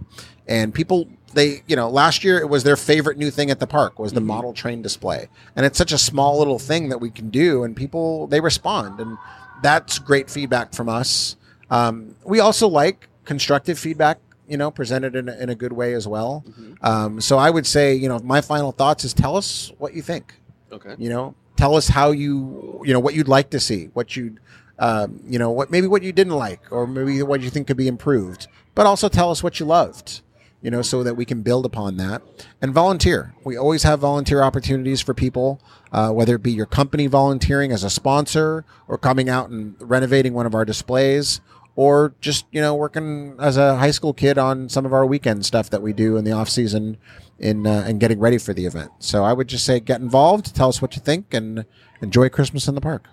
And 0.47 0.73
people 0.73 1.07
they 1.33 1.63
you 1.67 1.75
know 1.75 1.89
last 1.89 2.23
year 2.23 2.37
it 2.39 2.49
was 2.49 2.63
their 2.63 2.77
favorite 2.77 3.17
new 3.17 3.31
thing 3.31 3.49
at 3.49 3.59
the 3.59 3.67
park 3.67 3.99
was 3.99 4.13
the 4.13 4.19
mm-hmm. 4.19 4.27
model 4.27 4.53
train 4.53 4.81
display. 4.81 5.27
And 5.55 5.65
it's 5.65 5.77
such 5.77 5.91
a 5.91 5.97
small 5.97 6.37
little 6.37 6.59
thing 6.59 6.89
that 6.89 6.99
we 6.99 7.09
can 7.09 7.29
do 7.29 7.63
and 7.63 7.75
people 7.75 8.27
they 8.27 8.41
respond. 8.41 8.99
And 8.99 9.17
that's 9.63 9.97
great 9.97 10.29
feedback 10.29 10.73
from 10.73 10.87
us 10.87 11.36
um, 11.69 12.15
we 12.23 12.39
also 12.39 12.67
like 12.67 13.09
constructive 13.25 13.77
feedback 13.77 14.19
you 14.47 14.57
know 14.57 14.71
presented 14.71 15.15
in 15.15 15.27
a, 15.29 15.35
in 15.37 15.49
a 15.49 15.55
good 15.55 15.73
way 15.73 15.93
as 15.93 16.07
well. 16.07 16.43
Um, 16.81 17.19
so 17.19 17.37
i 17.37 17.49
would 17.49 17.65
say 17.65 17.93
you 17.93 18.07
know 18.07 18.19
my 18.19 18.41
final 18.41 18.71
thoughts 18.71 19.03
is 19.03 19.13
tell 19.13 19.35
us 19.35 19.71
what 19.77 19.93
you 19.93 20.01
think. 20.01 20.35
Okay. 20.71 20.95
you 20.97 21.09
know 21.09 21.33
tell 21.55 21.75
us 21.75 21.87
how 21.87 22.11
you 22.11 22.81
you 22.85 22.93
know 22.93 22.99
what 22.99 23.13
you'd 23.13 23.29
like 23.29 23.49
to 23.51 23.59
see 23.59 23.89
what 23.93 24.15
you'd 24.15 24.39
um, 24.79 25.21
you 25.25 25.39
know 25.39 25.49
what 25.49 25.71
maybe 25.71 25.87
what 25.87 26.03
you 26.03 26.11
didn't 26.11 26.35
like 26.35 26.61
or 26.71 26.85
maybe 26.85 27.21
what 27.23 27.41
you 27.41 27.49
think 27.49 27.67
could 27.67 27.77
be 27.77 27.87
improved 27.87 28.47
but 28.75 28.85
also 28.85 29.07
tell 29.09 29.31
us 29.31 29.41
what 29.41 29.59
you 29.59 29.65
loved 29.65 30.21
you 30.61 30.69
know 30.69 30.81
so 30.81 31.03
that 31.03 31.15
we 31.15 31.25
can 31.25 31.41
build 31.41 31.65
upon 31.65 31.97
that. 31.97 32.21
And 32.61 32.73
volunteer. 32.73 33.33
We 33.43 33.57
always 33.57 33.83
have 33.83 33.99
volunteer 33.99 34.41
opportunities 34.41 35.01
for 35.01 35.13
people 35.13 35.61
uh, 35.91 36.11
whether 36.11 36.35
it 36.35 36.43
be 36.43 36.51
your 36.51 36.65
company 36.65 37.07
volunteering 37.07 37.71
as 37.71 37.83
a 37.83 37.89
sponsor 37.89 38.65
or 38.87 38.97
coming 38.97 39.29
out 39.29 39.49
and 39.49 39.75
renovating 39.79 40.33
one 40.33 40.45
of 40.45 40.53
our 40.53 40.65
displays 40.65 41.39
or 41.77 42.13
just 42.19 42.45
you 42.51 42.59
know 42.59 42.75
working 42.75 43.35
as 43.39 43.55
a 43.55 43.77
high 43.77 43.91
school 43.91 44.13
kid 44.13 44.37
on 44.37 44.67
some 44.67 44.85
of 44.85 44.91
our 44.91 45.05
weekend 45.05 45.45
stuff 45.45 45.69
that 45.69 45.81
we 45.81 45.93
do 45.93 46.17
in 46.17 46.25
the 46.25 46.31
off 46.33 46.49
season 46.49 46.97
in 47.39 47.65
uh, 47.67 47.85
and 47.87 47.99
getting 48.01 48.19
ready 48.19 48.37
for 48.39 48.53
the 48.53 48.65
event. 48.65 48.91
So 48.99 49.23
I 49.23 49.31
would 49.31 49.47
just 49.47 49.63
say 49.63 49.79
get 49.79 50.01
involved, 50.01 50.53
tell 50.55 50.69
us 50.69 50.81
what 50.81 50.95
you 50.95 51.01
think, 51.01 51.33
and 51.33 51.65
enjoy 52.01 52.29
Christmas 52.29 52.67
in 52.67 52.73
the 52.75 52.81
park. 52.81 53.07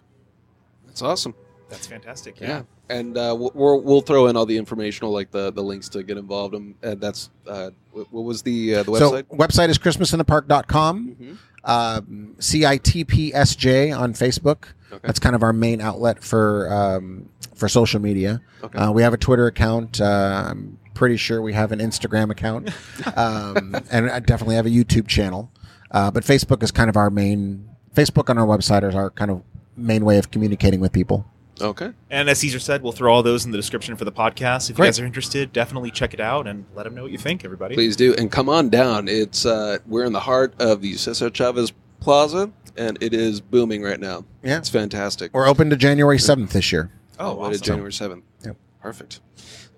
That's 0.87 1.03
awesome. 1.03 1.35
That's 1.69 1.87
fantastic. 1.87 2.41
Yeah. 2.41 2.49
Yeah. 2.49 2.62
And 2.89 3.17
uh, 3.17 3.35
we'll, 3.39 3.51
we'll 3.55 3.81
we'll 3.83 4.01
throw 4.01 4.27
in 4.29 4.37
all 4.37 4.47
the 4.47 4.57
informational, 4.57 5.11
like 5.12 5.31
the, 5.31 5.51
the 5.53 5.62
links 5.62 5.89
to 5.91 6.03
get 6.03 6.17
involved. 6.17 6.55
And 6.55 6.75
and 6.83 7.01
that's 7.01 7.31
uh, 7.47 7.71
what, 7.93 8.12
what 8.12 8.25
was 8.25 8.43
the 8.43 8.77
uh, 8.77 8.83
the 8.85 8.97
So 8.99 9.12
website? 9.12 9.25
website 9.25 9.69
is 9.69 9.79
christmasinthepark.com. 9.79 11.17
Mhm. 11.21 11.37
Um, 11.67 12.35
CITPSJ 12.39 13.99
on 13.99 14.12
Facebook. 14.12 14.65
Okay. 14.95 15.07
That's 15.07 15.18
kind 15.18 15.34
of 15.34 15.42
our 15.42 15.53
main 15.53 15.80
outlet 15.80 16.22
for 16.22 16.72
um, 16.72 17.28
for 17.55 17.68
social 17.68 18.01
media. 18.01 18.40
Okay. 18.62 18.78
Uh, 18.78 18.92
we 18.92 19.03
have 19.03 19.12
a 19.12 19.16
Twitter 19.16 19.47
account. 19.47 20.01
Uh, 20.01 20.47
I'm 20.51 20.78
pretty 20.95 21.16
sure 21.16 21.42
we 21.42 21.53
have 21.53 21.72
an 21.72 21.80
Instagram 21.80 22.30
account, 22.30 22.70
um, 23.16 23.74
and 23.90 24.11
I 24.11 24.20
definitely 24.20 24.55
have 24.57 24.66
a 24.66 24.70
YouTube 24.70 25.09
channel. 25.09 25.51
Uh, 25.90 26.11
but 26.11 26.24
Facebook 26.24 26.62
is 26.62 26.70
kind 26.70 26.88
of 26.88 26.97
our 26.97 27.11
main. 27.11 27.68
Facebook 27.95 28.30
on 28.30 28.38
our 28.38 28.47
website 28.47 28.88
is 28.88 28.95
our 28.95 29.11
kind 29.11 29.30
of 29.30 29.42
main 29.76 30.05
way 30.05 30.18
of 30.18 30.30
communicating 30.30 30.80
with 30.80 30.92
people. 30.92 31.26
Okay. 31.61 31.92
And 32.11 32.28
as 32.28 32.38
Cesar 32.38 32.59
said, 32.59 32.82
we'll 32.82 32.92
throw 32.92 33.14
all 33.14 33.22
those 33.22 33.45
in 33.45 33.53
the 33.53 33.59
description 33.59 33.95
for 33.97 34.05
the 34.05 34.12
podcast. 34.12 34.70
If 34.70 34.78
you 34.78 34.84
guys 34.84 34.99
are 34.99 35.07
interested, 35.07 35.53
definitely 35.53 35.92
check 35.92 36.12
it 36.12 36.18
out 36.18 36.49
and 36.49 36.64
let 36.74 36.82
them 36.82 36.97
know 36.97 37.03
what 37.03 37.12
you 37.12 37.18
think, 37.18 37.45
everybody. 37.45 37.76
Please 37.76 37.95
do, 37.97 38.14
and 38.14 38.30
come 38.30 38.49
on 38.49 38.70
down. 38.70 39.07
It's 39.07 39.47
uh, 39.47 39.78
we're 39.86 40.05
in 40.05 40.12
the 40.12 40.20
heart 40.20 40.55
of 40.59 40.80
the 40.80 40.97
Cesar 40.97 41.30
Chavez 41.30 41.72
Plaza, 42.05 42.51
and 42.77 42.99
it 43.01 43.15
is 43.15 43.41
booming 43.41 43.83
right 43.83 43.99
now. 43.99 44.25
Yeah. 44.43 44.59
it's 44.59 44.69
fantastic. 44.69 45.33
We're 45.33 45.49
open 45.49 45.71
to 45.71 45.77
January 45.77 46.19
7th 46.19 46.51
this 46.51 46.71
year. 46.71 46.91
Oh, 47.19 47.35
What 47.35 47.53
is 47.53 47.61
awesome. 47.63 47.73
January 47.73 47.93
seventh. 47.93 48.25
Yep. 48.45 48.57
Perfect. 48.83 49.21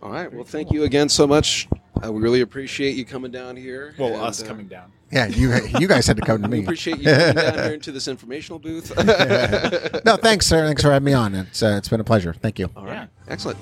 All 0.02 0.10
right. 0.10 0.32
Well, 0.32 0.44
thank 0.44 0.72
you 0.72 0.82
again 0.84 1.08
so 1.08 1.26
much. 1.26 1.68
Uh, 2.04 2.12
we 2.12 2.20
really 2.20 2.40
appreciate 2.40 2.96
you 2.96 3.04
coming 3.04 3.30
down 3.30 3.56
here. 3.56 3.94
Well, 3.98 4.14
and, 4.14 4.22
us 4.22 4.42
uh, 4.42 4.46
coming 4.46 4.66
down. 4.66 4.90
Yeah, 5.12 5.26
you 5.26 5.54
you 5.78 5.86
guys 5.86 6.06
had 6.06 6.16
to 6.16 6.22
come 6.22 6.42
to 6.42 6.48
We 6.48 6.58
me. 6.58 6.62
appreciate 6.64 6.98
you 6.98 7.04
coming 7.04 7.34
down 7.36 7.54
here 7.54 7.72
into 7.74 7.92
this 7.92 8.08
informational 8.08 8.58
booth. 8.58 8.92
no, 10.04 10.16
thanks, 10.16 10.46
sir. 10.46 10.66
Thanks 10.66 10.82
for 10.82 10.90
having 10.90 11.06
me 11.06 11.12
on. 11.12 11.34
It's 11.34 11.62
uh, 11.62 11.76
it's 11.78 11.88
been 11.88 12.00
a 12.00 12.04
pleasure. 12.04 12.32
Thank 12.34 12.58
you. 12.58 12.68
All 12.76 12.84
right. 12.84 12.92
Yeah. 12.92 13.06
Excellent. 13.28 13.58